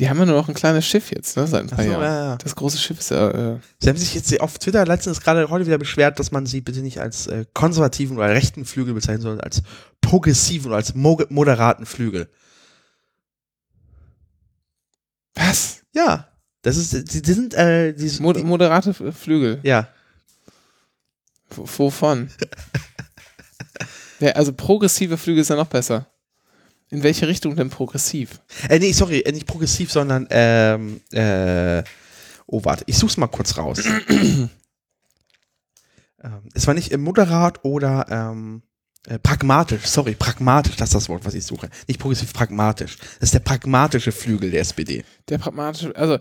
[0.01, 2.03] die haben ja nur noch ein kleines Schiff jetzt, ne, seit ein paar so, Jahren.
[2.03, 2.37] ja, ja.
[2.39, 5.67] Das große Schiff ist ja, äh, Sie haben sich jetzt auf Twitter letztens gerade heute
[5.67, 9.41] wieder beschwert, dass man sie bitte nicht als äh, konservativen oder rechten Flügel bezeichnen soll,
[9.41, 9.63] als
[10.01, 12.29] progressiven oder als mo moderaten Flügel.
[15.35, 15.83] Was?
[15.93, 16.29] Ja,
[16.63, 19.61] das ist, die, die sind, äh, die, Mod moderate Flügel.
[19.63, 19.89] ja,
[21.57, 22.31] W wovon?
[24.21, 26.07] ja, also progressive Flügel ist ja noch besser.
[26.91, 28.41] In welche Richtung denn progressiv?
[28.69, 31.83] äh, nee, sorry, äh, nicht progressiv, sondern, ähm, äh,
[32.47, 33.83] oh, warte, ich such's mal kurz raus.
[34.09, 34.51] ähm,
[36.55, 38.63] es war nicht äh, moderat oder, ähm,
[39.07, 41.69] äh, pragmatisch, sorry, pragmatisch, das ist das Wort, was ich suche.
[41.89, 42.97] Nicht progressiv, pragmatisch.
[42.99, 45.05] Das ist der pragmatische Flügel der SPD.
[45.29, 46.19] Der pragmatische, also,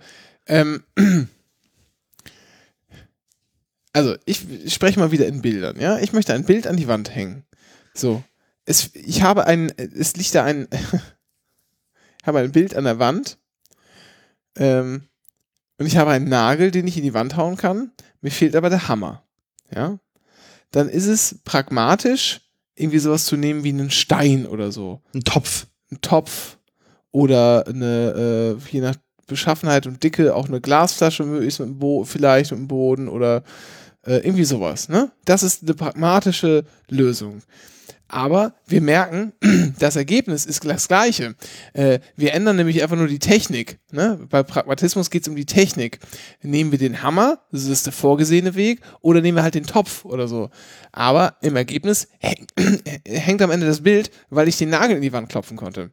[0.48, 0.84] ähm,
[3.94, 6.00] also ich, ich spreche mal wieder in Bildern, ja.
[6.00, 7.46] Ich möchte ein Bild an die Wand hängen.
[7.94, 8.24] So.
[8.66, 10.68] Es, ich habe ein, es liegt da ein,
[12.22, 13.38] ich habe ein Bild an der Wand,
[14.58, 15.08] ähm,
[15.78, 17.92] und ich habe einen Nagel, den ich in die Wand hauen kann.
[18.22, 19.24] Mir fehlt aber der Hammer,
[19.74, 20.00] ja.
[20.72, 22.42] Dann ist es pragmatisch,
[22.76, 25.68] irgendwie sowas zu nehmen wie einen Stein oder so Ein Topf.
[25.92, 26.58] einen Topf
[27.12, 28.96] oder eine, äh, je nach
[29.28, 33.44] Beschaffenheit und Dicke, auch eine Glasflasche möglichst mit dem Bo vielleicht mit dem Boden oder
[34.06, 34.90] äh, irgendwie sowas.
[34.90, 35.12] Ne?
[35.26, 37.42] Das ist eine pragmatische Lösung.
[38.14, 39.34] Aber wir merken,
[39.80, 41.34] das Ergebnis ist das gleiche.
[41.74, 43.80] Äh, wir ändern nämlich einfach nur die Technik.
[43.92, 44.20] Ne?
[44.30, 45.98] Bei Pragmatismus geht es um die Technik.
[46.44, 50.06] Nehmen wir den Hammer, das ist der vorgesehene Weg, oder nehmen wir halt den Topf
[50.06, 50.52] oder so.
[50.92, 52.46] Aber im Ergebnis häng,
[53.08, 55.90] hängt am Ende das Bild, weil ich den Nagel in die Wand klopfen konnte.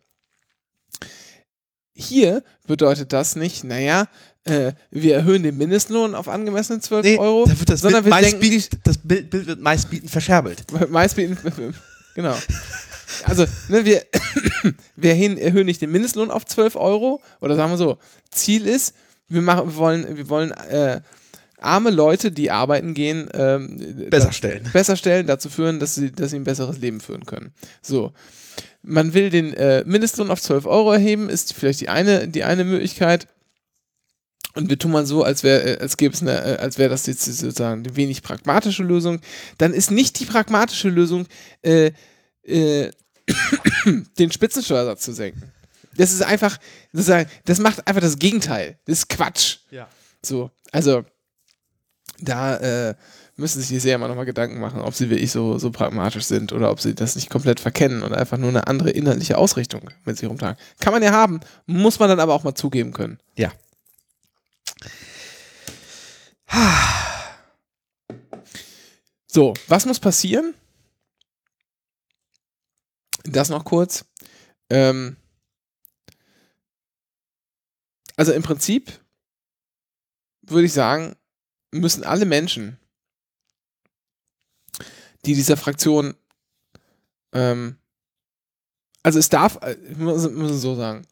[1.94, 4.08] Hier bedeutet das nicht, naja,
[4.44, 8.98] äh, wir erhöhen den Mindestlohn auf angemessene 12 Nee, Euro, sondern Bild wir denken, das
[8.98, 10.64] Bild, Bild wird meistbietend verscherbelt.
[10.90, 11.38] Meistbieten,
[12.14, 12.36] genau.
[13.24, 14.02] Also, ne, wir,
[14.96, 17.98] wir erhöhen, nicht den Mindestlohn auf 12 Euro oder sagen wir so,
[18.30, 18.94] Ziel ist,
[19.28, 21.00] wir, machen, wir wollen, wir wollen äh,
[21.58, 24.68] arme Leute, die arbeiten gehen, ähm, Besser da- stellen.
[24.72, 27.52] besser stellen, dazu führen, dass sie, dass sie ein besseres Leben führen können.
[27.82, 28.12] So.
[28.82, 32.64] Man will den äh, Mindestlohn auf 12 Euro erheben, ist vielleicht die eine, die eine
[32.64, 33.26] Möglichkeit.
[34.54, 37.06] Und wir tun mal so, als wäre, als gäbe es eine, äh, als wäre das
[37.06, 39.20] jetzt sozusagen die wenig pragmatische Lösung,
[39.58, 41.26] dann ist nicht die pragmatische Lösung,
[41.62, 41.92] äh,
[42.42, 42.90] äh,
[44.18, 45.52] den Spitzensteuersatz zu senken.
[45.96, 46.58] Das ist einfach,
[46.92, 48.78] sozusagen, das macht einfach das Gegenteil.
[48.86, 49.58] Das ist Quatsch.
[49.70, 49.88] Ja.
[50.22, 51.04] So, also
[52.20, 52.94] da äh,
[53.36, 56.52] müssen sich die sehr mal nochmal Gedanken machen, ob sie wirklich so, so pragmatisch sind
[56.52, 60.18] oder ob sie das nicht komplett verkennen und einfach nur eine andere inhaltliche Ausrichtung mit
[60.18, 60.56] sich rumtragen.
[60.80, 63.18] Kann man ja haben, muss man dann aber auch mal zugeben können.
[63.36, 63.50] Ja.
[69.32, 70.54] So, was muss passieren?
[73.22, 74.04] Das noch kurz.
[74.68, 75.16] Ähm,
[78.16, 79.00] also im Prinzip
[80.42, 81.14] würde ich sagen,
[81.70, 82.76] müssen alle Menschen,
[85.24, 86.16] die dieser Fraktion,
[87.32, 87.78] ähm,
[89.04, 91.06] also es darf, äh, muss, es so sagen,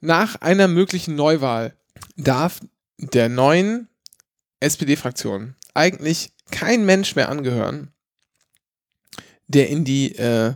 [0.00, 1.76] nach einer möglichen Neuwahl
[2.16, 2.60] darf
[2.96, 3.88] der neuen
[4.60, 7.92] SPD-Fraktion eigentlich kein Mensch mehr angehören,
[9.46, 10.54] der in die, äh,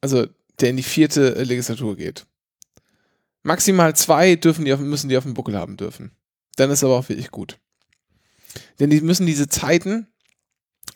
[0.00, 0.26] also
[0.60, 2.26] der in die vierte äh, Legislatur geht.
[3.42, 6.12] Maximal zwei dürfen die auf, müssen die auf dem Buckel haben dürfen.
[6.56, 7.58] Dann ist aber auch wirklich gut.
[8.78, 10.06] Denn die müssen diese Zeiten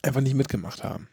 [0.02, 1.08] einfach nicht mitgemacht haben.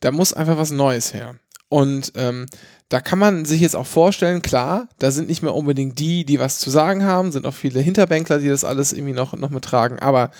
[0.00, 1.38] Da muss einfach was Neues her.
[1.68, 2.46] Und ähm,
[2.88, 6.38] da kann man sich jetzt auch vorstellen, klar, da sind nicht mehr unbedingt die, die
[6.38, 9.98] was zu sagen haben, sind auch viele Hinterbänkler, die das alles irgendwie noch, noch mittragen.
[9.98, 10.30] Aber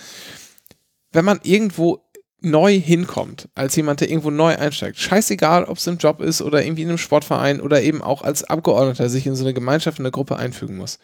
[1.11, 2.05] wenn man irgendwo
[2.41, 6.63] neu hinkommt, als jemand, der irgendwo neu einsteigt, scheißegal, ob es im Job ist oder
[6.63, 10.05] irgendwie in einem Sportverein oder eben auch als Abgeordneter sich in so eine Gemeinschaft, in
[10.05, 10.99] eine Gruppe einfügen muss.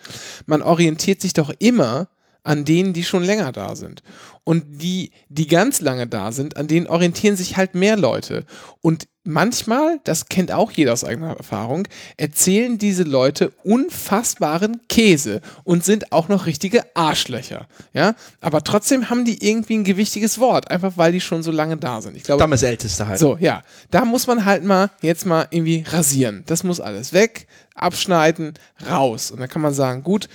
[0.46, 2.10] Man orientiert sich doch immer
[2.44, 4.02] an denen, die schon länger da sind.
[4.44, 8.46] Und die, die ganz lange da sind, an denen orientieren sich halt mehr Leute.
[8.82, 11.88] Und manchmal, das kennt auch jeder aus eigener Erfahrung,
[12.18, 17.68] erzählen diese Leute unfassbaren Käse und sind auch noch richtige Arschlöcher.
[17.94, 21.78] Ja, aber trotzdem haben die irgendwie ein gewichtiges Wort, einfach weil die schon so lange
[21.78, 22.18] da sind.
[22.18, 23.20] Ich glaube, Damals Älteste halt.
[23.20, 23.62] so, ja.
[23.92, 26.44] Da muss man halt mal jetzt mal irgendwie rasieren.
[26.48, 27.46] Das muss alles weg,
[27.76, 28.56] abschneiden,
[28.90, 29.30] raus.
[29.30, 30.28] Und dann kann man sagen, gut,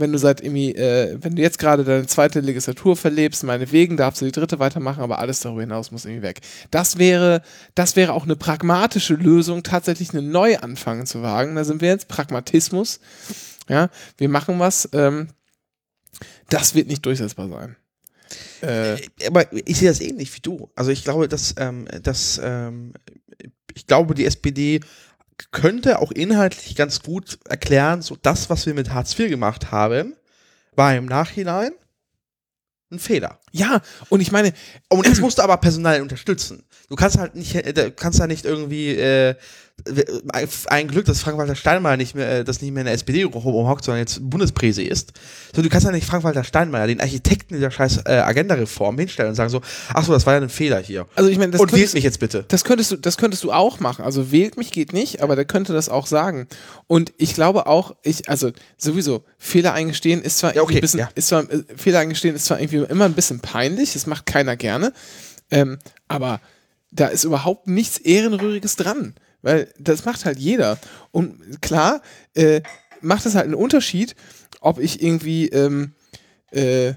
[0.00, 4.20] wenn du seit irgendwie, äh, wenn du jetzt gerade deine zweite Legislatur verlebst, meinetwegen darfst
[4.20, 6.40] du die dritte weitermachen, aber alles darüber hinaus muss irgendwie weg.
[6.70, 7.42] Das wäre,
[7.74, 11.54] das wäre auch eine pragmatische Lösung, tatsächlich einen Neuanfang zu wagen.
[11.54, 13.00] Da sind wir jetzt Pragmatismus.
[13.68, 14.88] Ja, wir machen was.
[14.92, 15.28] Ähm,
[16.48, 17.76] das wird nicht durchsetzbar sein.
[18.62, 20.70] Äh, aber ich sehe das ähnlich wie du.
[20.74, 22.92] Also ich glaube, dass, ähm, dass ähm,
[23.74, 24.80] ich glaube, die SPD
[25.50, 30.14] könnte auch inhaltlich ganz gut erklären, so das, was wir mit Hartz IV gemacht haben,
[30.74, 31.72] war im Nachhinein
[32.92, 33.38] ein Fehler.
[33.52, 34.52] ja, und ich meine,
[34.88, 36.64] Und jetzt musst du aber personal unterstützen.
[36.88, 39.36] Du kannst halt nicht, äh, du kannst ja nicht irgendwie, äh,
[40.68, 43.84] ein Glück, dass Frank-Walter Steinmeier nicht mehr, äh, das nicht mehr in der SPD rumhockt,
[43.84, 45.12] sondern jetzt Bundespräse ist.
[45.54, 49.34] So, du kannst ja nicht Frank-Walter Steinmeier, den Architekten dieser scheiß äh, Agenda-Reform hinstellen und
[49.34, 49.60] sagen so,
[49.94, 51.06] ach so, das war ja ein Fehler hier.
[51.14, 52.44] also ich meine, das und wählt könntest- mich jetzt bitte.
[52.48, 54.04] Das könntest du, das könntest du auch machen.
[54.04, 56.46] Also wählt mich geht nicht, aber der könnte das auch sagen.
[56.86, 61.00] Und ich glaube auch, ich, also sowieso, Fehler eingestehen ist zwar Ja, okay, ein bisschen,
[61.00, 61.08] ja.
[61.14, 64.56] ist zwar, äh, Fehler eingestehen ist zwar irgendwie immer ein bisschen peinlich, das macht keiner
[64.56, 64.92] gerne,
[65.50, 65.78] ähm,
[66.08, 66.40] aber
[66.92, 69.14] da ist überhaupt nichts Ehrenrühriges dran.
[69.42, 70.78] Weil das macht halt jeder.
[71.12, 72.02] Und klar,
[72.34, 72.60] äh,
[73.00, 74.14] macht es halt einen Unterschied,
[74.60, 75.92] ob ich irgendwie, ähm,
[76.50, 76.94] äh,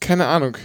[0.00, 0.56] keine Ahnung,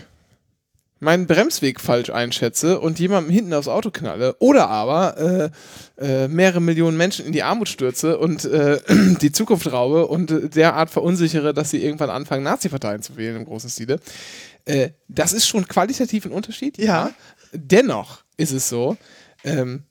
[1.00, 5.52] meinen Bremsweg falsch einschätze und jemandem hinten aufs Auto knalle oder aber
[6.00, 8.80] äh, äh, mehrere Millionen Menschen in die Armut stürze und äh,
[9.22, 13.46] die Zukunft raube und äh, derart verunsichere, dass sie irgendwann anfangen, Nazi-Parteien zu wählen im
[13.46, 14.00] großen Stile.
[14.66, 16.78] Äh, das ist schon qualitativ ein Unterschied.
[16.78, 17.12] Ja.
[17.54, 18.98] Dennoch ist es so,
[19.44, 19.84] ähm,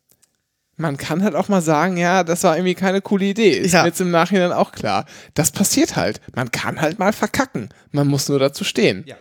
[0.76, 3.50] man kann halt auch mal sagen, ja, das war irgendwie keine coole Idee.
[3.50, 3.82] Ist Ja.
[3.82, 5.06] mir jetzt im Nachhinein auch klar.
[5.34, 6.20] Das passiert halt.
[6.34, 7.70] Man kann halt mal verkacken.
[7.92, 9.04] Man muss nur dazu stehen.
[9.06, 9.16] Ja.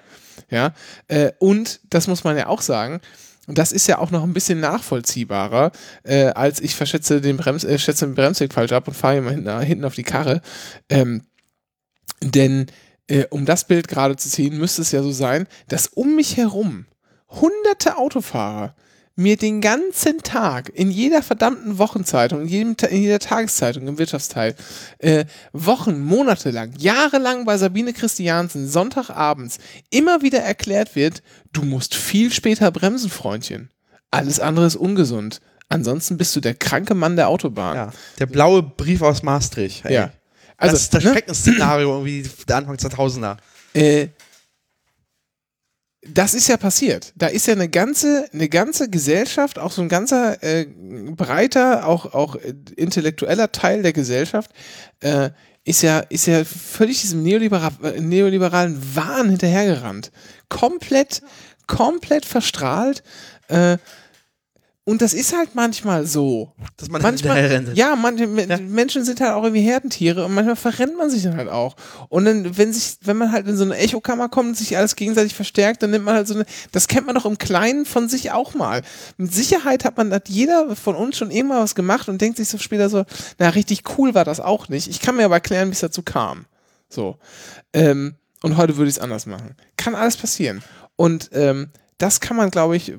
[0.50, 0.74] Ja.
[1.08, 3.00] Äh, und das muss man ja auch sagen.
[3.48, 5.72] Und das ist ja auch noch ein bisschen nachvollziehbarer,
[6.04, 9.32] äh, als ich verschätze den, Brems, äh, schätze den Bremsweg falsch ab und fahre immer
[9.32, 10.42] hinten, hinten auf die Karre.
[10.90, 11.22] Ähm,
[12.22, 12.66] denn
[13.08, 16.38] äh, um das Bild gerade zu ziehen, müsste es ja so sein, dass um mich
[16.38, 16.86] herum
[17.28, 18.76] hunderte Autofahrer
[19.16, 24.56] mir den ganzen Tag in jeder verdammten Wochenzeitung, in, jedem, in jeder Tageszeitung im Wirtschaftsteil,
[25.00, 31.24] äh, Wochen, Monate lang, jahrelang bei Sabine Christiansen, Sonntagabends, immer wieder erklärt wird,
[31.54, 33.70] du musst viel später bremsen, Freundchen.
[34.12, 35.40] Alles andere ist ungesund.
[35.70, 37.76] Ansonsten bist du der kranke Mann der Autobahn.
[37.76, 37.92] Ja.
[38.20, 39.86] Der blaue Brief aus Maastricht.
[39.86, 39.94] ey.
[39.94, 40.12] Ja.
[40.58, 41.12] Also, das ist das ne?
[41.12, 43.38] Schreckensszenario irgendwie der Anfang 2000er.
[43.74, 44.08] Äh,
[46.08, 47.14] das ist ja passiert.
[47.16, 52.14] Da ist ja eine ganze, eine ganze Gesellschaft, auch so ein ganzer äh, breiter, auch,
[52.14, 52.36] auch
[52.76, 54.52] intellektueller Teil der Gesellschaft,
[55.02, 55.32] äh,
[55.64, 60.12] ist ja, ist ja völlig diesem neolibera äh, neoliberalen Wahn hinterhergerannt.
[60.48, 61.24] Komplett,
[61.66, 63.04] komplett verstrahlt.
[63.48, 63.78] Äh,
[64.86, 66.54] und das ist halt manchmal so.
[66.78, 67.76] Dass man manchmal, hinterherrennt.
[67.78, 71.36] ja, manche Me- Menschen sind halt auch irgendwie Herdentiere und manchmal verrennt man sich dann
[71.36, 71.76] halt auch.
[72.10, 74.96] Und dann, wenn sich, wenn man halt in so eine Echokammer kommt und sich alles
[74.96, 78.08] gegenseitig verstärkt, dann nimmt man halt so eine, das kennt man doch im Kleinen von
[78.08, 78.84] sich auch mal.
[79.18, 82.48] Mit Sicherheit hat man, hat jeder von uns schon immer was gemacht und denkt sich
[82.48, 83.04] so später so,
[83.40, 84.88] na, richtig cool war das auch nicht.
[84.88, 86.46] Ich kann mir aber erklären, wie es dazu kam.
[86.90, 87.18] So.
[87.74, 89.56] Ähm, und heute würde ich es anders machen.
[89.78, 90.62] Kann alles passieren.
[90.96, 92.94] Und ähm, das kann man, glaube ich,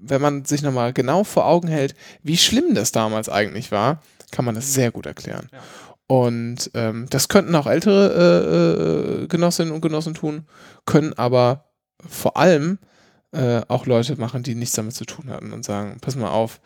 [0.00, 4.44] wenn man sich nochmal genau vor Augen hält, wie schlimm das damals eigentlich war, kann
[4.44, 5.48] man das sehr gut erklären.
[6.06, 10.46] Und ähm, das könnten auch ältere äh, äh, Genossinnen und Genossen tun,
[10.84, 11.70] können aber
[12.06, 12.78] vor allem
[13.32, 16.60] äh, auch Leute machen, die nichts damit zu tun hatten und sagen, pass mal auf,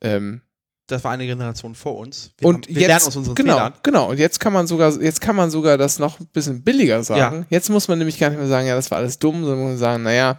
[0.00, 0.40] ähm,
[0.86, 2.30] Das war eine Generation vor uns.
[2.38, 3.72] Wir, und haben, wir jetzt, lernen aus unseren genau, Fehlern.
[3.82, 4.10] genau.
[4.10, 7.40] Und jetzt kann man sogar, jetzt kann man sogar das noch ein bisschen billiger sagen.
[7.40, 7.46] Ja.
[7.50, 9.68] Jetzt muss man nämlich gar nicht mehr sagen, ja, das war alles dumm, sondern muss
[9.70, 10.38] man sagen, naja,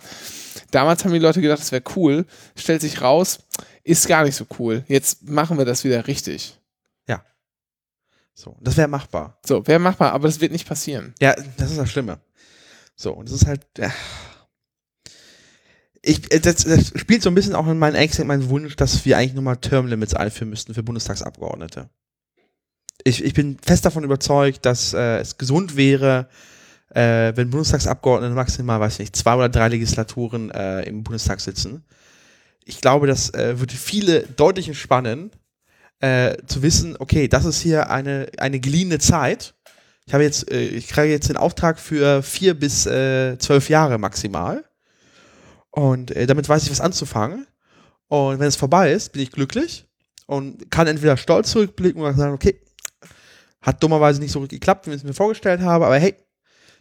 [0.72, 2.26] damals haben die Leute gedacht, das wäre cool.
[2.56, 3.40] Stellt sich raus,
[3.84, 4.84] ist gar nicht so cool.
[4.88, 6.60] Jetzt machen wir das wieder richtig.
[8.40, 9.38] So, das wäre machbar.
[9.46, 11.14] So, wäre machbar, aber das wird nicht passieren.
[11.20, 12.22] Ja, das ist das Schlimme.
[12.96, 13.66] So, und das ist halt.
[13.78, 13.90] Äh,
[16.02, 19.04] ich, das, das spielt so ein bisschen auch in meinen Ängsten, in meinen Wunsch, dass
[19.04, 21.90] wir eigentlich nochmal Termlimits einführen müssten für Bundestagsabgeordnete.
[23.04, 26.30] Ich, ich bin fest davon überzeugt, dass äh, es gesund wäre,
[26.90, 31.84] äh, wenn Bundestagsabgeordnete maximal, weiß ich nicht, zwei oder drei Legislaturen äh, im Bundestag sitzen.
[32.66, 35.32] Ich glaube, das äh, würde viele deutlich entspannen,
[36.02, 39.54] äh, zu wissen, okay, das ist hier eine, eine geliehene Zeit.
[40.06, 43.98] Ich habe jetzt, äh, ich kriege jetzt den Auftrag für vier bis äh, zwölf Jahre
[43.98, 44.64] maximal.
[45.72, 47.46] Und damit weiß ich, was anzufangen.
[48.08, 49.88] Und wenn es vorbei ist, bin ich glücklich
[50.26, 52.60] und kann entweder stolz zurückblicken oder sagen, okay,
[53.62, 56.16] hat dummerweise nicht so geklappt, wie ich es mir vorgestellt habe, aber hey,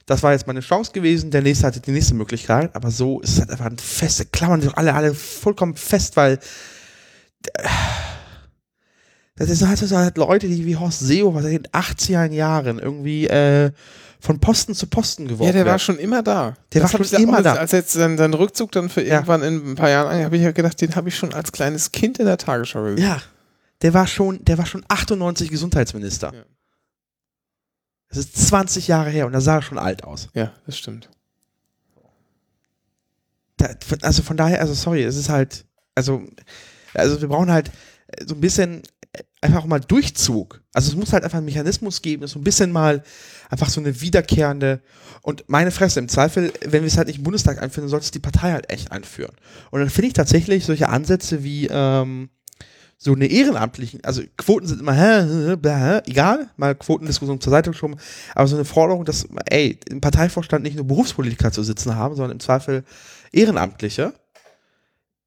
[0.08, 3.34] das war jetzt meine Chance gewesen, der nächste hatte die nächste Möglichkeit, aber so ist
[3.34, 6.40] es halt einfach ein feste, klammern sich doch alle, alle vollkommen fest, weil
[7.54, 7.68] äh,
[9.36, 13.28] das sind halt, so halt Leute, die wie Horst Seehofer seit den 80er Jahren irgendwie
[13.28, 13.70] äh,
[14.18, 15.78] von Posten zu Posten geworfen Ja, der war werden.
[15.78, 16.56] schon immer da.
[16.72, 17.54] Der Das war schon immer da.
[17.54, 19.14] Als jetzt sein, sein Rückzug dann für Ja.
[19.16, 21.92] irgendwann in ein paar Jahren, habe ich ja gedacht, den habe ich schon als kleines
[21.92, 23.04] Kind in der Tagesschau gesehen.
[23.04, 23.18] Ja,
[23.82, 26.32] der war schon, der war schon 98 Gesundheitsminister.
[26.34, 26.42] Ja.
[28.08, 30.28] Das ist 20 Jahre her und da sah er schon alt aus.
[30.34, 31.10] ja das stimmt.
[33.56, 36.22] Da, also von daher, also sorry, es ist halt, also,
[36.94, 37.70] also wir brauchen halt
[38.24, 38.82] so ein bisschen
[39.40, 40.62] einfach mal Durchzug.
[40.72, 43.02] Also es muss halt einfach einen Mechanismus geben, so ein bisschen mal
[43.50, 44.80] einfach so eine wiederkehrende
[45.22, 48.04] und meine Fresse, im Zweifel, wenn wir es halt nicht im Bundestag einführen, dann sollte
[48.04, 49.34] es die Partei halt echt einführen.
[49.70, 52.30] Und dann finde ich tatsächlich solche Ansätze wie ähm,
[53.00, 57.70] so eine ehrenamtlichen, also Quoten sind immer, hä, hä, hä, egal, mal Quotendiskussion zur Seite
[57.70, 57.96] geschoben,
[58.34, 62.32] aber so eine Forderung, dass, ey, im Parteivorstand nicht nur Berufspolitiker zu sitzen haben, sondern
[62.32, 62.82] im Zweifel
[63.30, 64.14] Ehrenamtliche,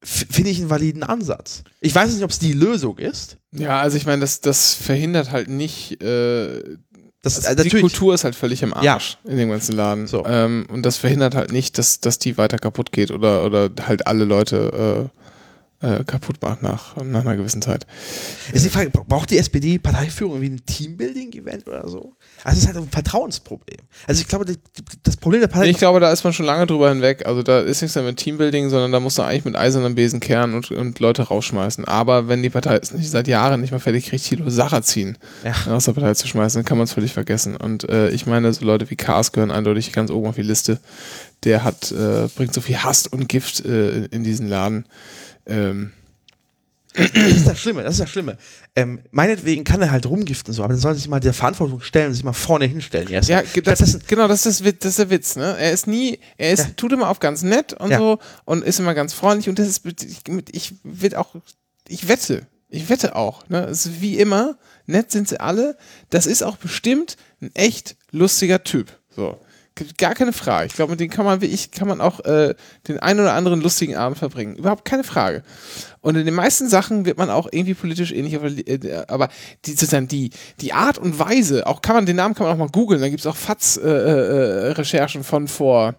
[0.02, 1.62] finde ich einen validen Ansatz.
[1.80, 3.38] Ich weiß nicht, ob es die Lösung ist.
[3.52, 6.60] Ja, also ich meine, das, das verhindert halt nicht, äh,
[7.22, 8.94] Das, also äh, die Kultur ist halt völlig im Ja.
[8.94, 10.08] Arsch in dem ganzen Laden.
[10.08, 10.26] So.
[10.26, 14.06] Ähm, und das verhindert halt nicht, dass, dass die weiter kaputt geht oder, oder halt
[14.08, 15.18] alle Leute äh,
[15.82, 17.86] äh, kaputt macht nach, nach einer gewissen Zeit.
[18.52, 22.12] ist die Frage, braucht die SPD Parteiführung irgendwie ein Teambuilding-Event oder so?
[22.44, 23.78] Also es ist halt ein Vertrauensproblem.
[24.06, 24.46] Also ich glaube,
[25.02, 27.26] das Problem der Partei Ich glaube, da ist man schon lange drüber hinweg.
[27.26, 30.20] Also da ist nichts mehr mit Teambuilding, sondern da musst du eigentlich mit eisernem Besen
[30.20, 31.84] kehren und, und Leute rausschmeißen.
[31.84, 35.18] Aber wenn die Partei es nicht seit Jahren nicht mehr fertig kriegt, Thilo Sacher ziehen,
[35.44, 35.72] Ja.
[35.72, 37.56] aus der Partei zu schmeißen, dann kann man es völlig vergessen.
[37.56, 40.78] Und äh, ich meine, so Leute wie Kars gehören eindeutig ganz oben auf die Liste.
[41.44, 44.84] Der hat, äh, bringt so viel Hass und Gift äh, in diesen Laden.
[45.46, 45.92] Ähm,
[46.94, 48.36] Das ist das Schlimme, das ist das Schlimme.
[48.76, 51.80] Ähm, meinetwegen kann er halt rumgiften so, aber dann soll er sich mal der Verantwortung
[51.80, 53.08] stellen und sich mal vorne hinstellen.
[53.08, 53.28] Yes.
[53.28, 55.56] Ja, das, ist, genau, das ist, das ist- das ist der Witz, ne?
[55.58, 56.70] Er ist nie, er ist, Ja.
[56.76, 57.98] tut immer auf ganz nett und Ja.
[57.98, 60.20] so und ist immer ganz freundlich und das ist, ich,
[60.52, 61.34] ich will auch,
[61.88, 63.64] ich wette, ich wette auch, ne?
[63.64, 65.78] Es ist wie immer, nett sind sie alle,
[66.10, 69.40] das ist auch bestimmt ein echt lustiger Typ, so.
[69.96, 70.66] Gar keine Frage.
[70.66, 72.54] Ich glaube, mit dem kann man wirklich, kann man auch äh,
[72.88, 74.56] den einen oder anderen lustigen Abend verbringen.
[74.56, 75.42] Überhaupt keine Frage.
[76.02, 79.28] Und in den meisten Sachen wird man auch irgendwie politisch ähnlich, aber, äh, aber
[79.64, 80.30] die, sozusagen die,
[80.60, 83.08] die Art und Weise, auch kann man, den Namen kann man auch mal googeln, da
[83.08, 85.94] gibt es auch FATS-Recherchen von vor,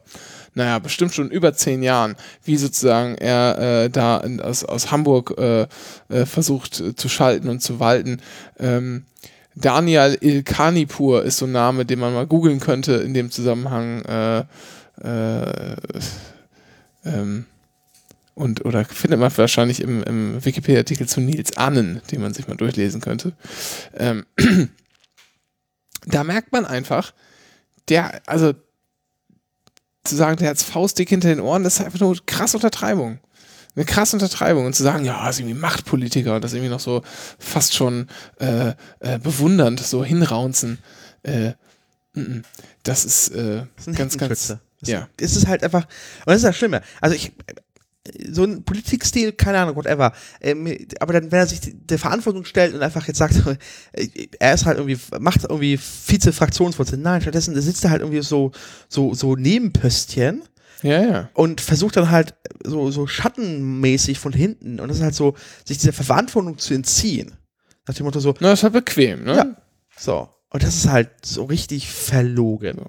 [0.53, 5.33] naja, bestimmt schon über zehn Jahren, wie sozusagen er äh, da in, aus, aus Hamburg
[5.37, 5.67] äh,
[6.09, 8.21] äh, versucht äh, zu schalten und zu walten.
[8.59, 9.05] Ähm,
[9.55, 14.03] Daniel Ilkanipur ist so ein Name, den man mal googeln könnte in dem Zusammenhang.
[14.05, 14.45] Äh,
[15.01, 15.75] äh,
[17.05, 17.45] ähm,
[18.35, 22.57] und oder findet man wahrscheinlich im, im Wikipedia-Artikel zu Nils Annen, den man sich mal
[22.57, 23.34] durchlesen könnte.
[23.95, 24.25] Ähm,
[26.07, 27.13] da merkt man einfach,
[27.89, 28.53] der, also
[30.03, 33.19] zu sagen, der hat's faustdick hinter den Ohren, das ist einfach nur krass Untertreibung.
[33.75, 37.01] Eine krasse Untertreibung und zu sagen, ja, ist irgendwie Machtpolitiker und das irgendwie noch so
[37.39, 38.07] fast schon
[38.39, 40.79] äh, äh, bewundernd, so hinraunzen.
[41.23, 41.53] Äh,
[42.13, 42.43] mm, mm.
[42.83, 44.55] das ist, äh, Das ist ganz, ganz.
[44.85, 45.07] Ja.
[45.17, 46.81] Es ist halt einfach, und das ist das Schlimme.
[47.01, 47.31] Also ich,
[48.31, 50.13] so ein Politikstil, keine Ahnung, whatever.
[50.41, 53.35] Ähm, aber dann, wenn er sich der Verantwortung stellt und einfach jetzt sagt,
[54.39, 57.11] er ist halt irgendwie, macht irgendwie Vize-Fraktionsvorsitzender.
[57.11, 58.51] Nein, stattdessen sitzt er halt irgendwie so,
[58.89, 60.43] so, so Nebenpöstchen
[60.84, 61.30] Ja, ja.
[61.34, 65.35] und versucht dann halt so, so schattenmäßig von hinten und das ist halt so,
[65.65, 67.31] sich dieser Verantwortung zu entziehen.
[67.88, 69.35] Nach dem Motto so, Na, ist halt bequem, ne?
[69.35, 69.45] Ja.
[69.97, 70.30] so.
[70.49, 72.81] Und das ist halt so richtig verlogen.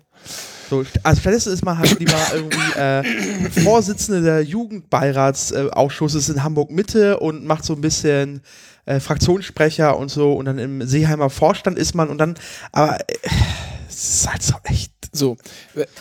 [0.68, 7.20] So, also stattdessen ist man halt lieber irgendwie äh, Vorsitzende der Jugendbeiratsausschusses in Hamburg Mitte
[7.20, 8.42] und macht so ein bisschen
[8.84, 12.34] äh, Fraktionssprecher und so und dann im Seeheimer Vorstand ist man und dann,
[12.72, 13.04] aber äh,
[13.88, 14.93] es ist halt so echt.
[15.16, 15.36] So,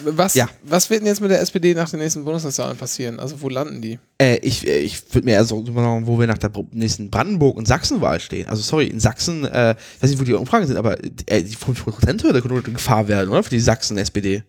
[0.03, 0.49] was, Ja.
[0.63, 3.19] was wird denn jetzt mit der SPD nach den nächsten Bundestagswahlen passieren?
[3.19, 3.99] Also wo landen die?
[4.19, 7.55] Äh, ich äh, ich würde mir eher so überlegen, wo wir nach der nächsten Brandenburg-
[7.55, 8.47] und Sachsenwahl stehen.
[8.49, 11.55] Also sorry, in Sachsen, äh, ich weiß nicht, wo die Umfragen sind, aber äh, die
[11.55, 13.43] 5%-Hürde könnte in Gefahr werden, oder?
[13.43, 14.43] Für die Sachsen-SPD.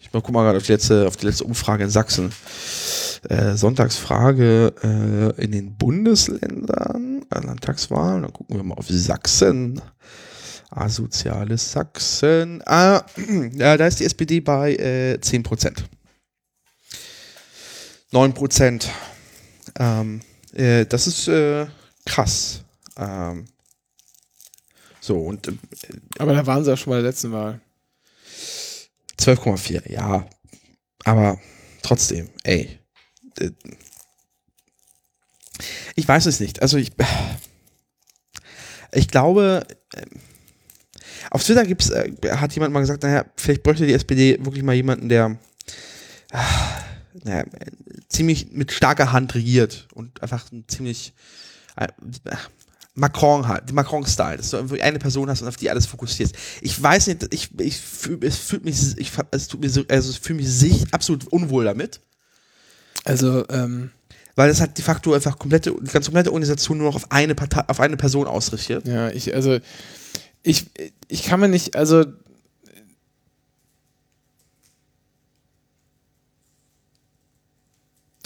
[0.00, 2.32] Ich mal, guck mal gerade auf die letzte, auf die letzte Umfrage in Sachsen.
[3.28, 4.74] Äh, Sonntagsfrage
[5.38, 9.80] äh, in den Bundesländern, äh, Landtagswahlen, dann gucken wir mal auf Sachsen.
[10.76, 12.62] Asoziales Sachsen.
[12.66, 13.04] Ah,
[13.52, 15.84] ja, da ist die SPD bei äh, 10%.
[18.12, 18.86] 9%.
[19.78, 20.20] Ähm,
[20.52, 21.66] äh, das ist äh,
[22.06, 22.62] krass.
[22.96, 23.46] Ähm,
[25.00, 25.52] so, und äh,
[26.18, 27.60] Aber da waren sie ja schon bei der letzten Wahl.
[29.18, 30.26] 12,4, ja.
[31.04, 31.40] Aber
[31.82, 32.78] trotzdem, ey.
[33.38, 33.50] Äh,
[35.96, 36.62] Ich weiß es nicht.
[36.62, 36.92] Also ich.
[38.96, 40.06] Ich glaube, äh,
[41.30, 44.74] auf Twitter gibt's, äh, hat jemand mal gesagt, naja, vielleicht bräuchte die SPD wirklich mal
[44.74, 45.38] jemanden, der
[46.32, 46.38] äh,
[47.22, 47.44] naja,
[48.08, 51.12] ziemlich mit starker Hand regiert und einfach ein ziemlich
[51.76, 51.88] äh,
[52.94, 56.34] Macron hat, Macron-Style, dass du irgendwie eine Person hast und auf die alles fokussierst.
[56.60, 60.10] Ich weiß nicht, ich, ich fühl, es fühlt mich, ich, es tut mir so, also
[60.10, 62.00] es fühlt mich sich absolut unwohl damit,
[63.04, 63.90] Also, ähm,
[64.36, 67.34] weil das hat de facto einfach komplette, die ganze komplette Organisation nur noch auf eine
[67.34, 68.86] Partei, auf eine Person ausrichtet.
[68.86, 69.58] ja, ich, also,
[70.44, 70.66] ich,
[71.08, 72.04] ich kann mir nicht, also,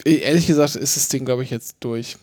[0.05, 2.17] ehrlich gesagt ist das Ding, glaube ich, jetzt durch.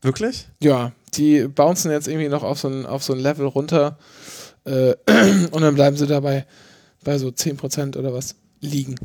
[0.00, 0.46] Wirklich?
[0.60, 3.98] Ja, die bouncen jetzt irgendwie noch auf so ein, auf so ein Level runter
[4.64, 4.94] äh,
[5.50, 6.46] und dann bleiben sie dabei
[7.02, 8.96] bei so 10% oder was liegen.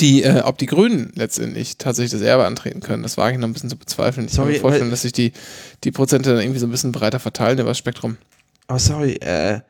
[0.00, 3.48] Die, äh, ob die Grünen letztendlich tatsächlich das Erbe antreten können, das wage ich noch
[3.48, 4.26] ein bisschen zu bezweifeln.
[4.26, 5.32] Ich kann mir vorstellen, dass sich die,
[5.82, 8.16] die Prozente dann irgendwie so ein bisschen breiter verteilen über das Spektrum.
[8.66, 9.60] Aber sorry, äh,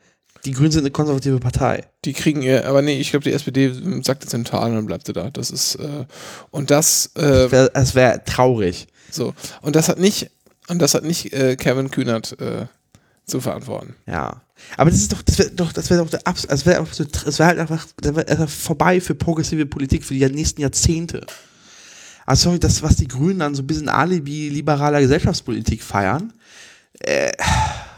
[0.45, 1.85] die Grünen sind eine konservative Partei.
[2.05, 3.73] Die kriegen ihr, aber nee, ich glaube, die SPD
[4.03, 5.29] sagt jetzt in Zahlen und dann bleibt sie da.
[5.31, 6.05] Das ist, äh,
[6.51, 8.87] und das, äh, Wär- Es wäre traurig.
[9.11, 9.33] so.
[9.61, 10.29] Und das hat nicht,
[10.67, 12.67] und das hat nicht äh, Kevin Kühnert äh,
[13.25, 13.95] zu verantworten.
[14.05, 14.41] Ja.
[14.77, 16.85] Aber das ist doch, das wäre doch, das wäre doch der Abs, das wäre
[17.25, 21.25] das wäre halt einfach, das wäre einfach vorbei für progressive Politik für die nächsten Jahrzehnte.
[22.27, 26.33] Also sorry, das, was die Grünen dann so ein bisschen Alibi liberaler Gesellschaftspolitik feiern,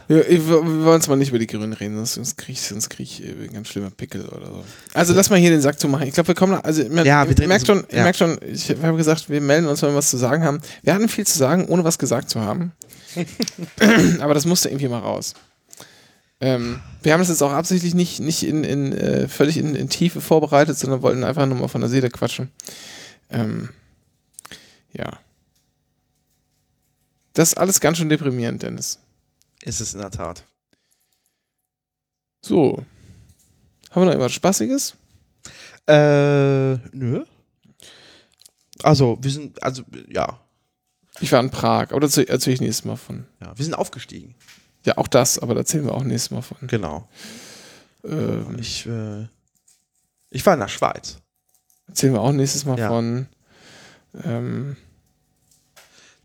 [0.08, 2.88] Ja, ich- wir wollen jetzt mal nicht über die Grünen reden, sonst, kriege ich, sonst
[2.88, 4.64] krieg ich äh, ein ganz schlimmer Pickel oder so.
[4.94, 6.06] Also lass mal hier den Sack zumachen.
[6.08, 8.04] Ich glaube, wir kommen, nach- also man, Ja, wir merkt schon, ja.
[8.04, 10.60] merkt schon, ich habe gesagt, wir melden uns, wenn wir was zu sagen haben.
[10.82, 12.72] Wir hatten viel zu sagen, ohne was gesagt zu haben.
[14.20, 15.34] Aber das musste irgendwie mal raus.
[16.40, 19.88] Ähm, wir haben das jetzt auch absichtlich nicht, nicht in, in äh, völlig in, in
[19.88, 22.50] Tiefe vorbereitet, sondern wollten einfach nur mal von der Seele quatschen.
[23.30, 23.70] Ähm,
[24.92, 25.18] ja.
[27.34, 29.00] Das ist alles ganz schön deprimierend, Dennis.
[29.62, 30.44] Ist es in der Tat.
[32.40, 32.84] So.
[33.90, 34.94] Haben wir noch irgendwas Spaßiges?
[35.86, 37.24] Äh, nö.
[38.82, 40.38] Also, wir sind, also, ja,
[41.20, 43.26] Ich war in Prag, aber dazu erzähle ich nächstes Mal von.
[43.40, 44.34] ja, wir sind aufgestiegen.
[44.84, 46.58] Ja, auch das, aber da erzählen wir auch nächstes Mal von.
[46.68, 47.08] Genau.
[48.04, 49.26] Ähm, Ich, äh,
[50.30, 51.18] ich war in der Schweiz.
[51.88, 52.88] erzählen wir auch nächstes Mal Ja.
[52.88, 53.26] von.
[54.24, 54.76] Ähm,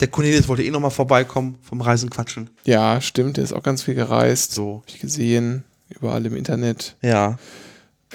[0.04, 2.50] Der Cornelis wollte eh nochmal vorbeikommen vom Reisen quatschen.
[2.66, 4.52] ja, stimmt, der ist auch ganz viel gereist.
[4.52, 4.82] So.
[4.82, 6.98] Hab ich gesehen, überall im Internet.
[7.02, 7.40] Ja.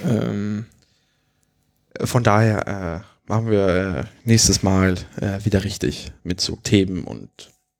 [0.06, 0.66] Ähm,
[2.05, 2.66] Von daher
[3.06, 7.31] äh, machen wir äh, nächstes Mal äh, wieder richtig mit so Themen und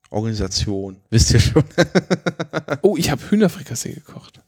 [0.09, 0.97] Organisation.
[1.11, 1.65] Wisst ihr schon?
[2.81, 4.41] oh, ich habe Hühnerfrikassee gekocht.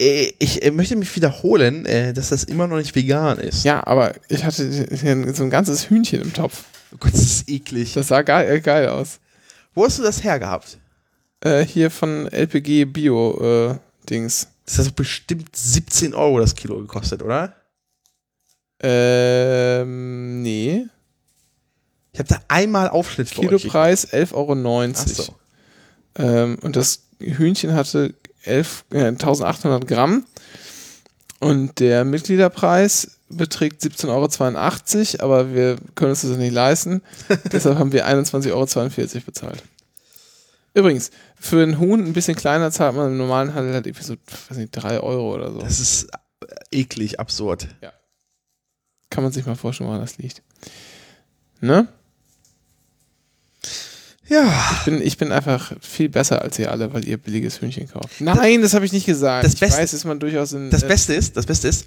[0.00, 3.64] Äh, ich äh, möchte mich wiederholen, äh, dass das immer noch nicht vegan ist.
[3.64, 4.88] Ja, aber ich hatte
[5.34, 6.64] so ein ganzes Hühnchen im Topf.
[6.92, 7.92] Oh Gott, das ist eklig.
[7.94, 9.20] Das sah geil, äh, geil aus.
[9.74, 10.78] Wo hast du das hergehabt?
[11.40, 13.78] Äh, hier von LPG Bio äh,
[14.08, 14.48] Dings.
[14.64, 17.54] Das hat bestimmt 17 Euro das Kilo gekostet, oder?
[18.80, 20.86] Ähm, nee.
[22.12, 23.48] Ich habe da einmal Aufschnitt für euch.
[23.48, 24.92] Kilopreis 11,90 Euro.
[24.94, 25.34] Ach so.
[26.16, 30.26] Ähm, und das Hühnchen hatte 11, äh, 1800 Gramm.
[31.40, 37.02] Und der Mitgliederpreis beträgt 17,82 Euro, aber wir können uns das nicht leisten.
[37.52, 38.50] Deshalb haben wir 21,42
[39.14, 39.62] Euro bezahlt.
[40.74, 44.14] Übrigens, für einen Huhn ein bisschen kleiner zahlt man im normalen Handel halt irgendwie so,
[44.48, 45.60] weiß nicht, 3 Euro oder so.
[45.60, 46.08] Das ist
[46.70, 47.68] eklig, absurd.
[49.10, 50.42] Kann man sich mal vorstellen, woran das liegt.
[51.60, 51.88] Ne?
[54.28, 54.70] Ja.
[54.78, 58.20] Ich bin, ich bin einfach viel besser als ihr alle, weil ihr billiges Hühnchen kauft.
[58.20, 59.44] Nein, das habe ich nicht gesagt.
[59.44, 60.70] das ich Beste- weiß, ist man durchaus in.
[60.70, 61.86] Das äh, Beste ist, das Beste ist,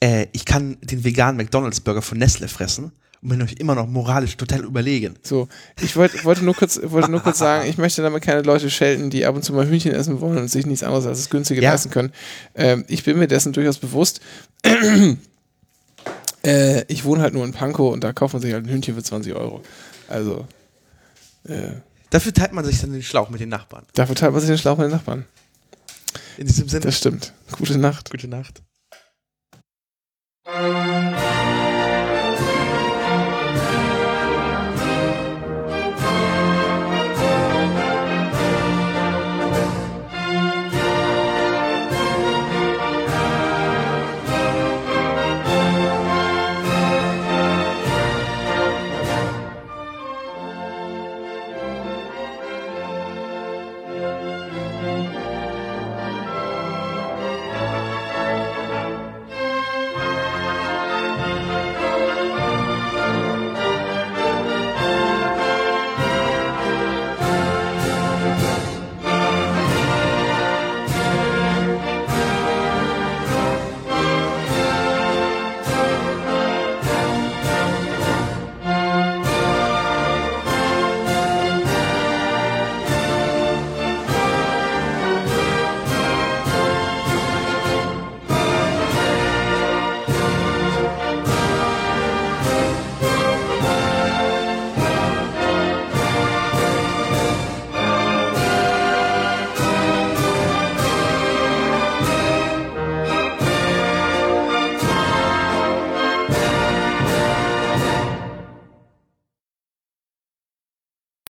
[0.00, 2.92] äh, ich kann den veganen McDonalds-Burger von Nestle fressen
[3.22, 5.14] und bin euch immer noch moralisch total überlegen.
[5.22, 5.48] So,
[5.80, 9.10] ich wollte wollte nur kurz wollte nur kurz sagen, ich möchte damit keine Leute schelten,
[9.10, 11.62] die ab und zu mal Hühnchen essen wollen und sich nichts anderes als das günstige
[11.62, 11.70] Ja.
[11.72, 12.12] leisten können.
[12.54, 14.20] Ähm, ich bin mir dessen durchaus bewusst.
[16.44, 18.94] äh, ich wohne halt nur in Pankow und da kauft man sich halt ein Hühnchen
[18.94, 19.62] für 20 Euro.
[20.08, 20.46] Also
[21.44, 23.86] äh, Dafür teilt man sich dann den Schlauch mit den Nachbarn.
[23.94, 25.24] dafür teilt man sich den Schlauch mit den Nachbarn.
[26.36, 27.32] In diesem Sinne, Das stimmt.
[27.52, 28.10] Gute Nacht.
[28.10, 28.62] gute Nacht.